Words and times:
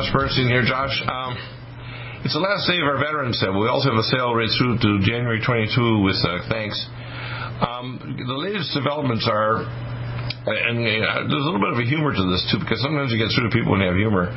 Josh 0.00 0.16
Bernstein 0.16 0.48
here. 0.48 0.64
Josh, 0.64 0.96
um, 1.12 1.36
it's 2.24 2.32
the 2.32 2.40
last 2.40 2.64
day 2.64 2.80
of 2.80 2.88
our 2.88 2.96
Veterans 2.96 3.36
Day. 3.36 3.52
We 3.52 3.68
also 3.68 3.92
have 3.92 4.00
a 4.00 4.08
sale 4.08 4.32
right 4.32 4.48
through 4.56 4.80
to 4.80 5.04
January 5.04 5.44
22 5.44 5.76
with 6.00 6.16
uh, 6.24 6.40
thanks. 6.48 6.72
Um, 7.60 8.16
the 8.16 8.32
latest 8.40 8.72
developments 8.72 9.28
are, 9.28 9.60
and 9.60 10.76
uh, 11.04 11.28
there's 11.28 11.44
a 11.44 11.48
little 11.52 11.60
bit 11.60 11.76
of 11.76 11.84
a 11.84 11.84
humor 11.84 12.16
to 12.16 12.24
this 12.32 12.40
too, 12.48 12.64
because 12.64 12.80
sometimes 12.80 13.12
you 13.12 13.20
get 13.20 13.28
through 13.36 13.44
to 13.44 13.52
people 13.52 13.76
when 13.76 13.84
they 13.84 13.92
have 13.92 14.00
humor. 14.00 14.32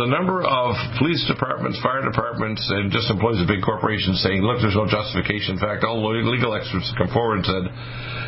The 0.00 0.08
number 0.08 0.40
of 0.40 0.72
police 0.96 1.20
departments, 1.28 1.76
fire 1.84 2.00
departments, 2.00 2.64
and 2.64 2.88
just 2.88 3.12
employees 3.12 3.44
of 3.44 3.52
big 3.52 3.60
corporations 3.60 4.24
saying, 4.24 4.40
look, 4.40 4.64
there's 4.64 4.80
no 4.80 4.88
justification. 4.88 5.60
In 5.60 5.60
fact, 5.60 5.84
all 5.84 6.00
legal 6.00 6.56
experts 6.56 6.88
have 6.88 6.96
come 6.96 7.12
forward 7.12 7.44
and 7.44 7.46
said 7.52 7.64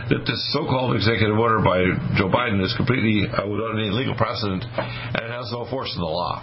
that 0.09 0.25
this 0.25 0.41
so-called 0.53 0.97
executive 0.97 1.37
order 1.37 1.61
by 1.61 1.85
Joe 2.17 2.33
Biden 2.33 2.65
is 2.65 2.73
completely 2.77 3.29
uh, 3.29 3.45
without 3.45 3.77
any 3.77 3.93
legal 3.93 4.17
precedent 4.17 4.65
and 4.65 5.21
it 5.21 5.31
has 5.31 5.53
no 5.53 5.69
force 5.69 5.93
in 5.93 6.01
the 6.01 6.09
law. 6.09 6.41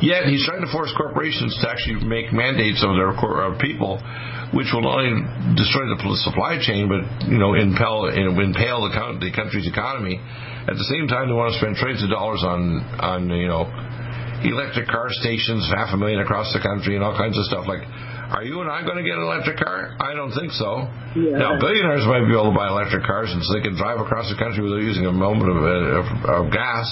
Yet 0.00 0.28
he's 0.32 0.44
trying 0.48 0.64
to 0.64 0.72
force 0.72 0.92
corporations 0.96 1.52
to 1.60 1.68
actually 1.68 2.04
make 2.04 2.32
mandates 2.32 2.80
on 2.80 2.96
their 2.96 3.12
uh, 3.12 3.56
people, 3.60 4.00
which 4.56 4.72
will 4.72 4.80
not 4.80 5.04
only 5.04 5.20
destroy 5.56 5.84
the 5.92 6.00
supply 6.24 6.56
chain, 6.60 6.88
but 6.88 7.04
you 7.28 7.36
know 7.36 7.52
impel 7.52 8.08
impale 8.08 8.88
the, 8.88 8.92
the 9.20 9.32
country's 9.32 9.68
economy. 9.68 10.16
At 10.16 10.76
the 10.76 10.88
same 10.88 11.08
time, 11.08 11.28
they 11.28 11.36
want 11.36 11.52
to 11.52 11.58
spend 11.60 11.76
trillions 11.76 12.04
of 12.04 12.08
dollars 12.08 12.40
on 12.44 12.80
on 13.00 13.28
you 13.28 13.48
know 13.48 13.68
electric 14.44 14.88
car 14.88 15.12
stations, 15.20 15.68
half 15.68 15.92
a 15.92 15.98
million 16.00 16.20
across 16.20 16.52
the 16.56 16.60
country, 16.60 16.96
and 16.96 17.04
all 17.04 17.16
kinds 17.16 17.36
of 17.36 17.44
stuff 17.44 17.68
like. 17.68 17.84
Are 18.30 18.46
you 18.46 18.62
and 18.62 18.70
I 18.70 18.86
going 18.86 18.94
to 18.94 19.02
get 19.02 19.18
an 19.18 19.26
electric 19.26 19.58
car? 19.58 19.98
I 19.98 20.14
don't 20.14 20.30
think 20.30 20.54
so. 20.54 20.86
Yeah. 21.18 21.34
Now, 21.34 21.58
billionaires 21.58 22.06
might 22.06 22.22
be 22.22 22.30
able 22.30 22.54
to 22.54 22.56
buy 22.56 22.70
electric 22.70 23.02
cars, 23.02 23.26
and 23.34 23.42
so 23.42 23.58
they 23.58 23.64
can 23.66 23.74
drive 23.74 23.98
across 23.98 24.30
the 24.30 24.38
country 24.38 24.62
without 24.62 24.86
using 24.86 25.10
a 25.10 25.12
moment 25.12 25.50
of, 25.50 25.58
of, 25.58 26.06
of 26.30 26.42
gas. 26.54 26.86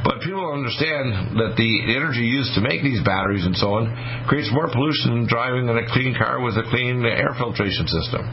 But 0.00 0.24
people 0.24 0.40
don't 0.48 0.64
understand 0.64 1.36
that 1.36 1.60
the 1.60 1.72
energy 1.92 2.24
used 2.24 2.56
to 2.56 2.64
make 2.64 2.80
these 2.80 3.04
batteries 3.04 3.44
and 3.44 3.52
so 3.52 3.76
on 3.76 3.92
creates 4.24 4.48
more 4.48 4.70
pollution 4.72 5.12
than 5.12 5.24
driving 5.28 5.68
in 5.68 5.76
a 5.76 5.84
clean 5.92 6.16
car 6.16 6.40
with 6.40 6.56
a 6.56 6.64
clean 6.72 7.04
air 7.04 7.36
filtration 7.36 7.84
system. 7.84 8.24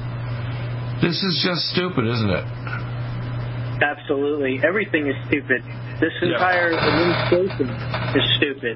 This 1.03 1.19
is 1.19 1.43
just 1.43 1.75
stupid, 1.75 2.07
isn't 2.07 2.31
it? 2.31 2.45
Absolutely. 3.83 4.63
Everything 4.63 5.11
is 5.11 5.17
stupid. 5.27 5.59
This 5.99 6.13
entire 6.23 6.71
yeah. 6.71 6.87
administration 6.87 7.67
is 8.15 8.25
stupid. 8.39 8.75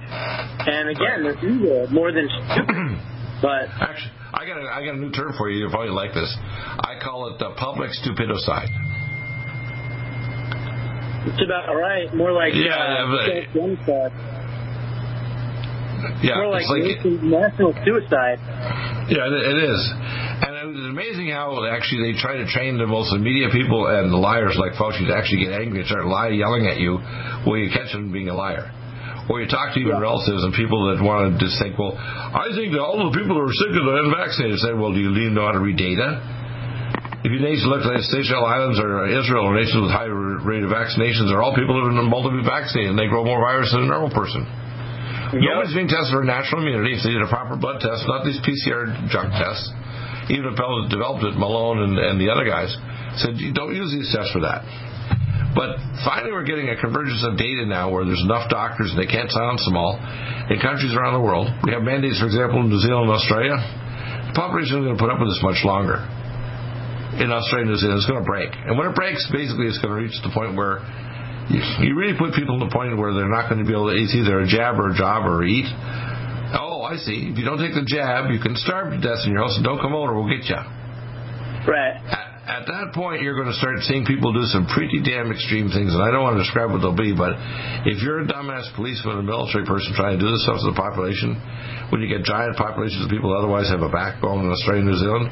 And 0.68 0.92
again, 0.92 1.23
they're 1.23 1.40
evil 1.48 1.88
more 1.95 2.12
than 2.12 2.28
stupid. 2.28 2.75
but 3.42 3.70
actually, 3.80 4.12
I 4.34 4.46
got 4.46 4.58
a, 4.58 4.66
I 4.68 4.86
got 4.86 4.96
a 4.96 4.98
new 4.98 5.12
term 5.12 5.34
for 5.38 5.50
you. 5.50 5.60
You'll 5.60 5.72
probably 5.72 5.94
like 5.94 6.14
this. 6.14 6.36
I 6.80 7.00
call 7.02 7.34
it 7.34 7.40
the 7.40 7.52
public 7.58 7.92
stupidocide. 7.94 8.70
It's 11.28 11.44
about 11.44 11.76
right. 11.76 12.14
More 12.16 12.32
like 12.32 12.54
yeah, 12.56 13.04
uh, 13.04 13.28
yeah, 13.28 13.54
genocide. 13.54 14.12
Yeah, 16.24 16.36
more 16.36 16.50
like, 16.50 16.70
like 16.70 17.03
national 17.22 17.74
suicide. 17.84 18.40
Yeah, 19.09 19.28
it 19.28 19.59
is. 19.64 19.81
And 20.38 20.52
it's 20.70 20.88
amazing 20.90 21.30
how 21.30 21.66
actually 21.66 22.12
they 22.12 22.20
try 22.20 22.38
to 22.38 22.47
train 22.47 22.78
the 22.78 22.88
most 22.88 23.14
media 23.18 23.50
people 23.52 23.88
and 23.88 24.12
the 24.12 24.18
liars 24.18 24.56
like 24.59 24.74
Fauci 24.74 25.08
to 25.08 25.16
actually 25.16 25.46
get 25.46 25.53
angry 25.53 25.80
and 25.80 25.88
start 25.88 26.06
lie, 26.06 26.30
yelling 26.30 26.68
at 26.68 26.78
you 26.78 26.97
while 27.46 27.58
you 27.58 27.70
catch 27.70 27.92
them 27.94 28.12
being 28.12 28.30
a 28.30 28.36
liar. 28.36 28.72
Or 29.28 29.44
you 29.44 29.48
talk 29.52 29.76
to 29.76 29.80
even 29.84 30.00
yeah. 30.00 30.08
relatives 30.08 30.40
and 30.40 30.56
people 30.56 30.88
that 30.88 31.04
want 31.04 31.28
to 31.28 31.32
just 31.36 31.60
think, 31.60 31.76
well, 31.76 32.00
I 32.00 32.48
think 32.56 32.72
that 32.72 32.80
all 32.80 33.12
the 33.12 33.12
people 33.12 33.36
who 33.36 33.44
are 33.44 33.58
sick 33.60 33.76
are 33.76 34.00
unvaccinated. 34.08 34.56
Say, 34.64 34.72
well, 34.72 34.96
do 34.96 35.04
you 35.04 35.12
know 35.36 35.52
how 35.52 35.56
to 35.56 35.64
read 35.64 35.76
data? 35.76 36.24
If 37.28 37.36
you 37.36 37.44
nations 37.44 37.68
look 37.68 37.84
like 37.84 38.00
the 38.00 38.08
Seychelles 38.08 38.48
Islands 38.48 38.80
or 38.80 39.04
Israel 39.12 39.52
or 39.52 39.58
nations 39.60 39.84
with 39.84 39.92
high 39.92 40.08
rate 40.08 40.64
of 40.64 40.72
vaccinations 40.72 41.28
are 41.28 41.44
all 41.44 41.52
people 41.52 41.76
who 41.76 41.84
have 41.84 41.92
been 41.92 42.08
multiply 42.08 42.40
vaccinated 42.40 42.96
and 42.96 43.00
they 43.00 43.12
grow 43.12 43.28
more 43.28 43.44
virus 43.44 43.68
than 43.76 43.84
a 43.84 43.90
normal 43.92 44.14
person. 44.16 44.48
Yep. 45.36 45.44
Nobody's 45.44 45.76
being 45.76 45.92
tested 45.92 46.16
for 46.16 46.24
natural 46.24 46.64
immunity. 46.64 46.96
If 46.96 47.04
they 47.04 47.12
did 47.12 47.20
a 47.20 47.28
proper 47.28 47.59
blood 47.59 47.84
test, 47.84 48.08
not 48.08 48.24
these 48.24 48.40
PCR 48.40 49.12
junk 49.12 49.36
tests. 49.36 49.68
Even 50.32 50.52
the 50.52 50.56
fellow 50.56 50.88
that 50.88 50.92
developed 50.92 51.28
it, 51.28 51.36
Malone 51.36 51.84
and, 51.84 52.00
and 52.00 52.16
the 52.16 52.32
other 52.32 52.48
guys, 52.48 52.72
said 53.20 53.36
don't 53.52 53.76
use 53.76 53.92
these 53.92 54.08
tests 54.16 54.32
for 54.32 54.40
that. 54.48 54.64
But 55.57 55.81
finally, 56.06 56.29
we're 56.29 56.45
getting 56.45 56.69
a 56.69 56.78
convergence 56.78 57.25
of 57.25 57.34
data 57.34 57.66
now 57.66 57.90
where 57.90 58.06
there's 58.06 58.22
enough 58.22 58.45
doctors 58.45 58.94
and 58.94 59.01
they 59.01 59.09
can't 59.09 59.34
silence 59.34 59.66
them 59.66 59.73
all 59.73 59.97
in 59.97 60.62
countries 60.62 60.94
around 60.94 61.18
the 61.18 61.25
world. 61.25 61.50
We 61.66 61.73
have 61.73 61.81
mandates, 61.81 62.22
for 62.22 62.29
example, 62.29 62.62
in 62.62 62.69
New 62.69 62.78
Zealand 62.78 63.09
and 63.09 63.18
Australia. 63.18 63.57
The 64.29 64.38
population 64.38 64.78
isn't 64.78 64.85
going 64.85 64.97
to 64.97 65.01
put 65.01 65.09
up 65.09 65.17
with 65.17 65.34
this 65.34 65.41
much 65.41 65.66
longer 65.66 66.06
in 67.17 67.34
Australia 67.34 67.66
and 67.66 67.73
New 67.73 67.81
Zealand 67.81 67.97
is 67.97 68.06
going 68.06 68.22
to 68.22 68.29
break. 68.29 68.53
And 68.53 68.78
when 68.78 68.85
it 68.85 68.94
breaks, 68.94 69.25
basically 69.34 69.66
it's 69.66 69.81
going 69.81 69.90
to 69.90 70.00
reach 70.00 70.13
the 70.22 70.29
point 70.29 70.53
where 70.53 70.85
you, 71.50 71.59
you 71.81 71.97
really 71.97 72.13
put 72.13 72.38
people 72.38 72.53
in 72.53 72.62
the 72.62 72.69
point 72.69 72.94
where 72.94 73.17
they're 73.17 73.31
not 73.31 73.50
going 73.50 73.57
to 73.57 73.66
be 73.66 73.73
able 73.73 73.90
to 73.90 73.97
eat 73.97 74.13
either 74.13 74.46
a 74.46 74.47
jab 74.47 74.78
or 74.78 74.94
a 74.94 74.96
job 74.96 75.25
or 75.25 75.41
eat. 75.41 75.66
Oh, 76.53 76.85
I 76.85 77.01
see. 77.01 77.34
If 77.34 77.41
you 77.41 77.46
don't 77.46 77.57
take 77.57 77.73
the 77.73 77.88
jab, 77.88 78.29
you 78.29 78.38
can 78.38 78.53
starve 78.56 78.94
to 78.94 79.00
death 79.01 79.25
in 79.25 79.34
your 79.34 79.41
house 79.41 79.57
and 79.57 79.66
don't 79.66 79.81
come 79.81 79.97
over, 79.97 80.13
we'll 80.13 80.29
get 80.29 80.46
you. 80.46 80.62
Right. 81.66 82.27
At, 82.47 82.63
at 82.63 82.66
that 82.68 82.88
point, 82.96 83.22
you're 83.22 83.35
going 83.35 83.52
to 83.52 83.59
start 83.59 83.84
seeing 83.84 84.08
people 84.08 84.31
do 84.31 84.47
some 84.47 84.68
pretty 84.72 85.03
damn 85.03 85.31
extreme 85.31 85.68
things, 85.68 85.91
and 85.91 86.00
I 86.00 86.12
don't 86.12 86.24
want 86.24 86.40
to 86.40 86.44
describe 86.47 86.72
what 86.72 86.80
they'll 86.80 86.96
be, 86.96 87.12
but 87.12 87.35
if 87.84 88.00
you're 88.00 88.24
a 88.24 88.28
dumbass 88.28 88.72
policeman 88.75 89.19
or 89.19 89.24
military 89.24 89.68
person 89.68 89.91
trying 89.94 90.16
to 90.16 90.22
do 90.24 90.31
this 90.31 90.47
stuff 90.47 90.63
to 90.63 90.72
the 90.72 90.80
population, 90.80 91.35
when 91.91 92.00
you 92.00 92.08
get 92.08 92.24
giant 92.24 92.56
populations 92.56 93.03
of 93.03 93.12
people 93.12 93.35
that 93.35 93.44
otherwise 93.44 93.68
have 93.68 93.84
a 93.84 93.91
backbone 93.91 94.47
in 94.47 94.52
Australia 94.52 94.84
and 94.84 94.90
New 94.91 95.00
Zealand, 95.00 95.28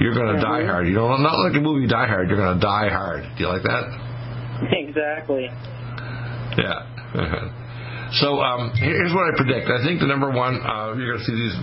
you're 0.00 0.14
going 0.14 0.36
to 0.36 0.40
die 0.42 0.64
mm-hmm. 0.64 0.72
hard. 0.72 0.84
You 0.88 0.94
know, 0.94 1.08
not 1.16 1.38
like 1.40 1.54
the 1.54 1.62
movie 1.62 1.86
Die 1.86 2.06
Hard. 2.06 2.28
You're 2.28 2.36
going 2.36 2.58
to 2.58 2.60
die 2.60 2.90
hard. 2.90 3.22
Do 3.36 3.38
you 3.44 3.48
like 3.48 3.62
that? 3.62 3.84
Exactly. 4.72 5.48
Yeah. 6.58 7.54
So 8.20 8.38
um, 8.38 8.70
here's 8.78 9.10
what 9.10 9.26
I 9.26 9.34
predict. 9.34 9.66
I 9.66 9.82
think 9.82 9.98
the 9.98 10.06
number 10.06 10.30
one, 10.30 10.62
uh, 10.62 10.94
you're 10.94 11.18
going 11.18 11.22
to 11.22 11.26
see 11.26 11.34
these 11.34 11.56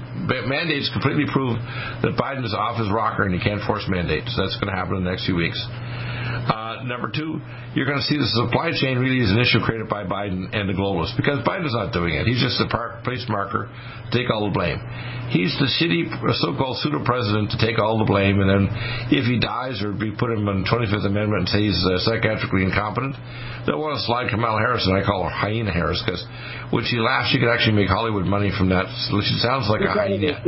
mandates 0.51 0.91
completely 0.91 1.23
prove 1.31 1.55
that 2.03 2.19
Biden 2.19 2.43
is 2.43 2.51
off 2.51 2.75
his 2.75 2.91
rocker 2.91 3.23
and 3.23 3.31
he 3.31 3.39
can't 3.39 3.63
force 3.63 3.87
mandates. 3.87 4.35
That's 4.35 4.59
going 4.59 4.67
to 4.67 4.75
happen 4.75 4.99
in 4.99 5.03
the 5.07 5.11
next 5.11 5.25
few 5.25 5.39
weeks. 5.39 5.55
Uh, 5.71 6.83
number 6.83 7.07
two, 7.07 7.39
you're 7.71 7.87
going 7.87 7.99
to 7.99 8.07
see 8.07 8.17
the 8.19 8.27
supply 8.35 8.75
chain 8.75 8.99
really 8.99 9.23
is 9.23 9.31
an 9.31 9.39
issue 9.39 9.63
created 9.63 9.87
by 9.87 10.03
Biden 10.03 10.51
and 10.51 10.67
the 10.67 10.75
globalists 10.75 11.15
because 11.15 11.39
Biden's 11.47 11.75
not 11.75 11.93
doing 11.93 12.15
it. 12.15 12.27
He's 12.27 12.41
just 12.41 12.59
a 12.59 12.67
place 13.03 13.25
marker 13.29 13.69
take 14.11 14.29
all 14.29 14.45
the 14.45 14.53
blame. 14.53 14.79
He's 15.31 15.55
the 15.55 15.71
shitty 15.79 16.11
so-called 16.43 16.83
pseudo-president 16.83 17.55
to 17.55 17.57
take 17.57 17.79
all 17.79 17.95
the 17.97 18.07
blame, 18.07 18.43
and 18.43 18.49
then 18.51 18.63
if 19.15 19.23
he 19.23 19.39
dies 19.39 19.79
or 19.79 19.95
we 19.95 20.11
put 20.11 20.27
him 20.27 20.43
on 20.51 20.67
25th 20.67 21.07
Amendment 21.07 21.47
and 21.47 21.49
say 21.49 21.63
he's 21.63 21.79
uh, 21.87 22.03
psychiatrically 22.03 22.67
incompetent, 22.67 23.15
they'll 23.63 23.79
want 23.79 23.95
to 23.95 24.03
slide 24.03 24.27
Kamala 24.27 24.59
Harris, 24.59 24.83
and 24.83 24.91
I 24.91 25.07
call 25.07 25.23
her 25.23 25.31
Hyena 25.31 25.71
Harris 25.71 26.03
because 26.03 26.19
when 26.75 26.83
she 26.83 26.99
laughs, 26.99 27.31
she 27.31 27.39
could 27.39 27.47
actually 27.47 27.79
make 27.79 27.87
Hollywood 27.87 28.27
money 28.27 28.51
from 28.51 28.75
that. 28.75 28.91
She 29.07 29.39
sounds 29.39 29.71
like 29.71 29.79
a 29.87 29.95
hyena. 29.95 30.43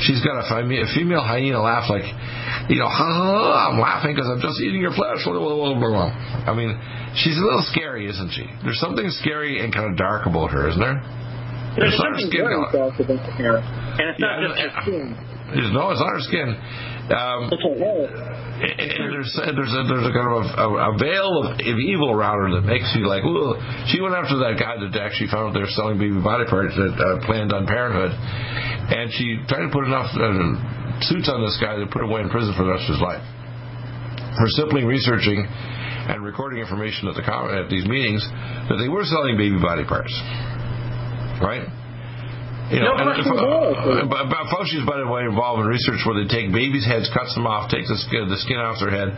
She's 0.00 0.24
got 0.24 0.40
a, 0.40 0.44
a 0.48 0.88
female 0.96 1.20
hyena 1.20 1.60
laugh 1.60 1.92
like, 1.92 2.08
you 2.72 2.80
know, 2.80 2.88
ha, 2.88 3.04
ha, 3.04 3.28
ha 3.28 3.68
I'm 3.68 3.78
laughing 3.80 4.16
because 4.16 4.32
I'm 4.32 4.40
just 4.40 4.56
eating 4.64 4.80
your 4.80 4.96
flesh. 4.96 5.20
I 5.28 6.56
mean, 6.56 6.72
she's 7.20 7.36
a 7.36 7.44
little 7.44 7.64
scary, 7.68 8.08
isn't 8.08 8.32
she? 8.32 8.48
There's 8.64 8.80
something 8.80 9.04
scary 9.20 9.60
and 9.60 9.68
kind 9.68 9.92
of 9.92 10.00
dark 10.00 10.24
about 10.24 10.50
her, 10.56 10.68
isn't 10.72 10.80
there? 10.80 11.04
There's 11.76 11.98
very 11.98 12.30
dark 12.30 12.70
about 12.70 13.18
her. 13.34 13.58
And 13.58 14.04
it's 14.10 14.20
not 14.20 14.38
yeah, 14.38 14.48
just 14.48 14.58
her 14.58 14.82
skin. 14.82 15.74
no, 15.74 15.90
it's 15.90 16.02
not 16.02 16.12
her 16.14 16.24
skin. 16.24 16.48
Um, 17.04 17.50
it's 17.50 18.94
hair. 18.96 19.10
There's 19.10 19.28
there's 19.34 19.74
a, 19.74 19.82
there's 19.90 20.06
a 20.06 20.14
kind 20.14 20.30
of 20.30 20.46
a, 20.54 20.68
a 20.88 20.92
veil 20.96 21.30
of, 21.42 21.58
of 21.58 21.76
evil 21.82 22.14
around 22.14 22.38
her 22.46 22.50
that 22.56 22.64
makes 22.64 22.86
you 22.94 23.10
like, 23.10 23.26
ooh. 23.26 23.58
She 23.90 23.98
went 24.00 24.14
after 24.14 24.38
that 24.46 24.54
guy 24.56 24.78
that 24.78 24.94
actually 24.94 25.28
found 25.28 25.50
out 25.50 25.52
they 25.58 25.66
were 25.66 25.76
selling 25.76 25.98
baby 25.98 26.16
body 26.22 26.46
parts 26.46 26.78
that 26.78 26.94
uh, 26.94 27.26
planned 27.26 27.50
on 27.52 27.66
Parenthood, 27.66 28.14
and 28.14 29.10
she 29.10 29.42
tried 29.50 29.66
to 29.66 29.72
put 29.74 29.84
enough 29.84 30.08
uh, 30.14 30.54
suits 31.10 31.26
on 31.26 31.42
this 31.42 31.58
guy 31.58 31.76
to 31.76 31.90
put 31.90 32.06
him 32.06 32.14
away 32.14 32.22
in 32.22 32.30
prison 32.30 32.54
for 32.54 32.64
the 32.64 32.72
rest 32.72 32.86
of 32.86 32.96
his 32.96 33.02
life. 33.02 33.22
For 34.38 34.46
simply 34.54 34.86
researching 34.86 35.42
and 35.42 36.22
recording 36.22 36.62
information 36.62 37.10
at 37.10 37.18
the 37.18 37.24
at 37.26 37.68
these 37.68 37.86
meetings 37.86 38.22
that 38.70 38.78
they 38.78 38.88
were 38.88 39.04
selling 39.04 39.36
baby 39.36 39.58
body 39.58 39.84
parts 39.84 40.14
right? 41.40 41.66
You 42.72 42.80
know, 42.80 42.96
no 42.96 43.04
question 43.12 43.36
uh, 43.36 44.08
but, 44.08 44.32
but 44.32 44.48
Fauci's, 44.48 44.88
by 44.88 44.96
the 44.96 45.04
way, 45.04 45.28
involved 45.28 45.60
in 45.60 45.68
research 45.68 46.00
where 46.08 46.16
they 46.16 46.24
take 46.24 46.48
babies' 46.48 46.88
heads, 46.88 47.12
cuts 47.12 47.36
them 47.36 47.44
off, 47.44 47.68
takes 47.68 47.92
the 47.92 48.00
skin, 48.08 48.24
the 48.32 48.40
skin 48.40 48.56
off 48.56 48.80
their 48.80 48.88
head, 48.88 49.12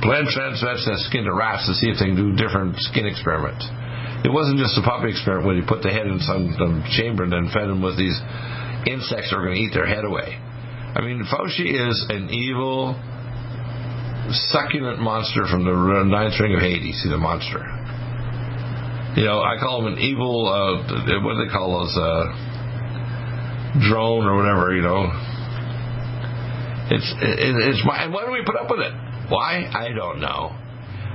plant 0.00 0.32
transfers 0.32 0.80
that 0.88 0.96
skin 1.04 1.28
to 1.28 1.34
rats 1.36 1.68
to 1.68 1.76
see 1.76 1.92
if 1.92 2.00
they 2.00 2.08
can 2.08 2.16
do 2.16 2.32
different 2.40 2.72
skin 2.88 3.04
experiments. 3.04 3.68
It 4.24 4.32
wasn't 4.32 4.56
just 4.58 4.80
a 4.80 4.82
puppy 4.82 5.12
experiment 5.12 5.44
when 5.44 5.56
you 5.60 5.64
put 5.68 5.84
the 5.84 5.92
head 5.92 6.08
in 6.08 6.18
some, 6.24 6.56
some 6.56 6.82
chamber 6.96 7.28
and 7.28 7.32
then 7.36 7.52
fed 7.52 7.68
them 7.68 7.84
with 7.84 8.00
these 8.00 8.16
insects 8.88 9.28
that 9.28 9.36
are 9.36 9.44
going 9.44 9.60
to 9.60 9.62
eat 9.62 9.76
their 9.76 9.86
head 9.86 10.08
away. 10.08 10.40
I 10.96 11.04
mean, 11.04 11.28
Fauci 11.28 11.68
is 11.68 11.96
an 12.08 12.32
evil, 12.32 12.96
succulent 14.50 14.98
monster 15.04 15.44
from 15.46 15.68
the 15.68 15.76
ninth 16.08 16.40
ring 16.40 16.56
of 16.56 16.64
Hades. 16.64 16.96
He's 17.04 17.12
a 17.12 17.20
monster. 17.20 17.77
You 19.16 19.24
know, 19.24 19.40
I 19.40 19.56
call 19.58 19.86
him 19.86 19.94
an 19.94 19.98
evil, 19.98 20.46
uh, 20.46 20.84
what 21.24 21.34
do 21.34 21.44
they 21.44 21.52
call 21.52 21.80
those, 21.80 21.96
uh, 21.96 22.48
drone 23.88 24.24
or 24.26 24.36
whatever, 24.36 24.74
you 24.74 24.82
know. 24.82 25.08
It's, 26.90 27.08
it, 27.20 27.54
it's 27.68 27.82
my, 27.84 28.04
and 28.04 28.12
why 28.12 28.24
do 28.24 28.32
we 28.32 28.42
put 28.44 28.56
up 28.56 28.70
with 28.70 28.80
it? 28.80 28.92
Why? 29.28 29.68
I 29.68 29.92
don't 29.92 30.20
know. 30.20 30.56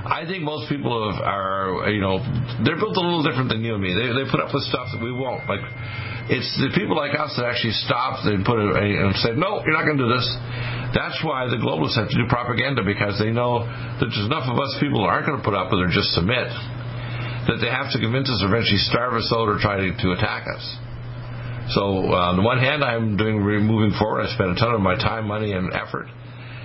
I 0.04 0.28
think 0.28 0.44
most 0.44 0.68
people 0.68 0.92
have, 0.92 1.18
are, 1.24 1.88
you 1.88 2.00
know, 2.00 2.20
they're 2.62 2.76
built 2.76 2.94
a 2.94 3.00
little 3.00 3.24
different 3.24 3.48
than 3.48 3.64
you 3.64 3.74
and 3.74 3.82
me. 3.82 3.96
They, 3.96 4.12
they 4.12 4.28
put 4.30 4.38
up 4.38 4.52
with 4.52 4.62
stuff 4.68 4.92
that 4.92 5.00
we 5.00 5.10
won't. 5.10 5.48
Like, 5.48 5.64
it's 6.28 6.46
the 6.60 6.70
people 6.76 6.94
like 6.94 7.16
us 7.16 7.32
that 7.40 7.48
actually 7.48 7.72
stopped 7.88 8.28
and 8.28 8.44
put 8.44 8.60
it 8.60 8.68
and 8.76 9.16
said, 9.24 9.40
no, 9.40 9.64
you're 9.64 9.74
not 9.74 9.88
going 9.88 9.96
to 9.96 10.04
do 10.04 10.12
this. 10.12 10.28
That's 10.92 11.18
why 11.24 11.48
the 11.48 11.56
globalists 11.56 11.96
have 11.96 12.12
to 12.12 12.18
do 12.20 12.28
propaganda 12.28 12.84
because 12.84 13.16
they 13.18 13.32
know 13.32 13.64
that 13.64 14.04
there's 14.12 14.28
enough 14.28 14.46
of 14.46 14.60
us 14.60 14.76
people 14.78 15.02
aren't 15.02 15.26
going 15.26 15.40
to 15.40 15.44
put 15.44 15.56
up 15.56 15.72
with 15.72 15.80
it 15.80 15.88
or 15.88 15.92
just 15.92 16.12
submit 16.12 16.52
that 17.46 17.58
they 17.60 17.68
have 17.68 17.92
to 17.92 17.98
convince 18.00 18.28
us 18.30 18.40
or 18.40 18.48
eventually 18.48 18.80
starve 18.88 19.14
us 19.14 19.28
out 19.32 19.48
or 19.48 19.58
try 19.60 19.76
to, 19.76 19.92
to 19.92 20.12
attack 20.16 20.48
us. 20.48 20.64
So 21.72 22.12
uh, 22.12 22.32
on 22.32 22.36
the 22.36 22.44
one 22.44 22.60
hand, 22.60 22.84
I'm 22.84 23.16
doing 23.16 23.40
moving 23.40 23.96
forward. 23.96 24.24
I 24.24 24.28
spent 24.36 24.52
a 24.52 24.58
ton 24.60 24.76
of 24.76 24.80
my 24.84 24.96
time, 25.00 25.24
money, 25.24 25.52
and 25.52 25.72
effort. 25.72 26.08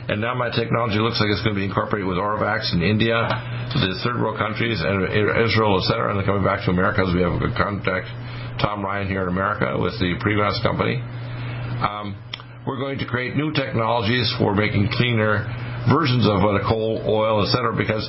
And 0.10 0.20
now 0.20 0.34
my 0.34 0.50
technology 0.50 0.98
looks 0.98 1.22
like 1.22 1.30
it's 1.30 1.46
going 1.46 1.54
to 1.54 1.62
be 1.62 1.70
incorporated 1.70 2.10
with 2.10 2.18
Oravax 2.18 2.74
in 2.74 2.81
India, 2.81 3.14
to 3.14 3.78
the 3.78 3.94
third 4.02 4.18
world 4.18 4.42
countries, 4.42 4.81
and 4.81 5.06
Israel, 5.46 5.78
et 5.78 5.86
cetera, 5.86 6.10
and 6.10 6.18
then 6.18 6.26
coming 6.26 6.44
back 6.44 6.66
to 6.66 6.74
America 6.74 7.06
as 7.06 7.14
we 7.14 7.22
have 7.22 7.38
a 7.38 7.40
good 7.40 7.54
contact, 7.54 8.10
Tom 8.58 8.81
Ryan 8.81 9.08
here 9.08 9.22
in 9.24 9.30
America 9.30 9.78
with 9.78 9.94
the 10.02 10.18
Premas 10.18 10.58
company. 10.66 10.98
Um, 10.98 12.18
we're 12.66 12.81
going 12.81 12.98
to 13.00 13.06
create 13.06 13.38
new 13.38 13.54
technologies 13.54 14.28
for 14.42 14.58
making 14.58 14.90
cleaner 14.98 15.46
versions 15.88 16.26
of 16.28 16.42
a 16.42 16.60
coal, 16.66 17.06
oil, 17.06 17.46
et 17.46 17.54
cetera, 17.54 17.72
because 17.78 18.04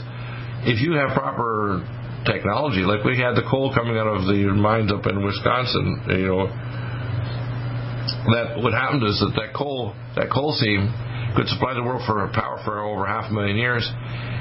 if 0.64 0.80
you 0.80 0.96
have 0.96 1.12
proper 1.12 1.84
technology. 2.26 2.82
Like 2.82 3.04
we 3.04 3.16
had 3.16 3.36
the 3.36 3.46
coal 3.48 3.72
coming 3.72 3.96
out 3.96 4.08
of 4.08 4.26
the 4.26 4.52
mines 4.52 4.92
up 4.92 5.06
in 5.06 5.24
Wisconsin, 5.24 6.04
you 6.08 6.28
know. 6.28 6.46
That 8.20 8.60
what 8.60 8.74
happened 8.74 9.06
is 9.06 9.16
that 9.22 9.32
that 9.38 9.54
coal 9.56 9.94
that 10.16 10.28
coal 10.28 10.52
seam 10.52 10.92
could 11.36 11.46
supply 11.48 11.74
the 11.74 11.82
world 11.82 12.02
for 12.04 12.20
power 12.34 12.58
for 12.64 12.82
over 12.82 13.06
half 13.06 13.30
a 13.30 13.32
million 13.32 13.56
years. 13.56 13.86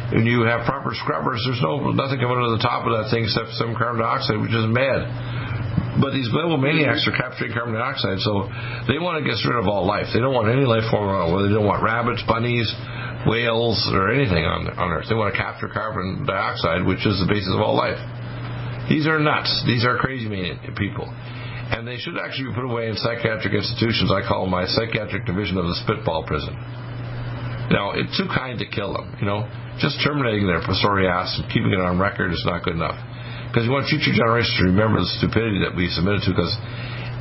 And 0.09 0.25
you 0.25 0.41
have 0.41 0.65
proper 0.65 0.89
scrubbers, 0.97 1.37
there's 1.45 1.61
no 1.61 1.93
nothing 1.93 2.17
coming 2.17 2.33
out 2.41 2.49
of 2.49 2.57
the 2.57 2.65
top 2.65 2.81
of 2.89 2.97
that 2.97 3.13
thing 3.13 3.29
except 3.29 3.53
some 3.61 3.77
carbon 3.77 4.01
dioxide, 4.01 4.41
which 4.41 4.51
is 4.57 4.65
bad. 4.73 5.05
But 6.01 6.17
these 6.17 6.31
global 6.33 6.57
maniacs 6.57 7.05
are 7.05 7.13
capturing 7.13 7.53
carbon 7.53 7.77
dioxide, 7.77 8.17
so 8.25 8.49
they 8.89 8.97
want 8.97 9.21
to 9.21 9.23
get 9.23 9.37
rid 9.45 9.59
of 9.59 9.67
all 9.69 9.85
life. 9.85 10.09
They 10.15 10.23
don't 10.23 10.33
want 10.33 10.49
any 10.49 10.65
life 10.65 10.87
form 10.89 11.11
at 11.11 11.13
all. 11.13 11.37
They 11.43 11.53
don't 11.53 11.67
want 11.67 11.83
rabbits, 11.83 12.23
bunnies, 12.25 12.65
whales, 13.27 13.79
or 13.91 14.11
anything 14.11 14.45
on, 14.45 14.67
on 14.79 14.91
Earth. 14.91 15.07
They 15.09 15.15
want 15.15 15.33
to 15.33 15.39
capture 15.39 15.67
carbon 15.67 16.23
dioxide, 16.23 16.85
which 16.85 17.03
is 17.03 17.19
the 17.19 17.27
basis 17.27 17.51
of 17.51 17.59
all 17.59 17.75
life. 17.75 17.99
These 18.87 19.05
are 19.07 19.19
nuts. 19.19 19.51
These 19.67 19.85
are 19.85 19.97
crazy 19.97 20.27
people. 20.77 21.05
And 21.69 21.85
they 21.85 22.01
should 22.01 22.17
actually 22.17 22.49
be 22.49 22.55
put 22.57 22.65
away 22.65 22.89
in 22.89 22.97
psychiatric 22.97 23.53
institutions. 23.53 24.09
I 24.09 24.25
call 24.25 24.49
my 24.49 24.65
psychiatric 24.65 25.29
division 25.29 25.61
of 25.61 25.69
the 25.69 25.77
spitball 25.85 26.25
prison. 26.25 26.57
Now, 27.69 27.93
it's 27.93 28.17
too 28.17 28.25
kind 28.25 28.57
to 28.57 28.65
kill 28.65 28.97
them, 28.97 29.13
you 29.21 29.29
know. 29.29 29.45
Just 29.77 30.01
terminating 30.01 30.49
their 30.49 30.65
sorry 30.81 31.05
ass 31.05 31.37
and 31.37 31.45
keeping 31.53 31.69
it 31.69 31.79
on 31.79 32.01
record 32.01 32.33
is 32.33 32.41
not 32.49 32.65
good 32.65 32.73
enough. 32.73 32.97
Because 33.47 33.69
you 33.69 33.71
want 33.71 33.85
future 33.85 34.09
generations 34.09 34.57
to 34.57 34.73
remember 34.73 34.97
the 34.99 35.11
stupidity 35.21 35.61
that 35.61 35.77
we 35.77 35.85
submitted 35.93 36.25
to. 36.25 36.33
Because 36.33 36.53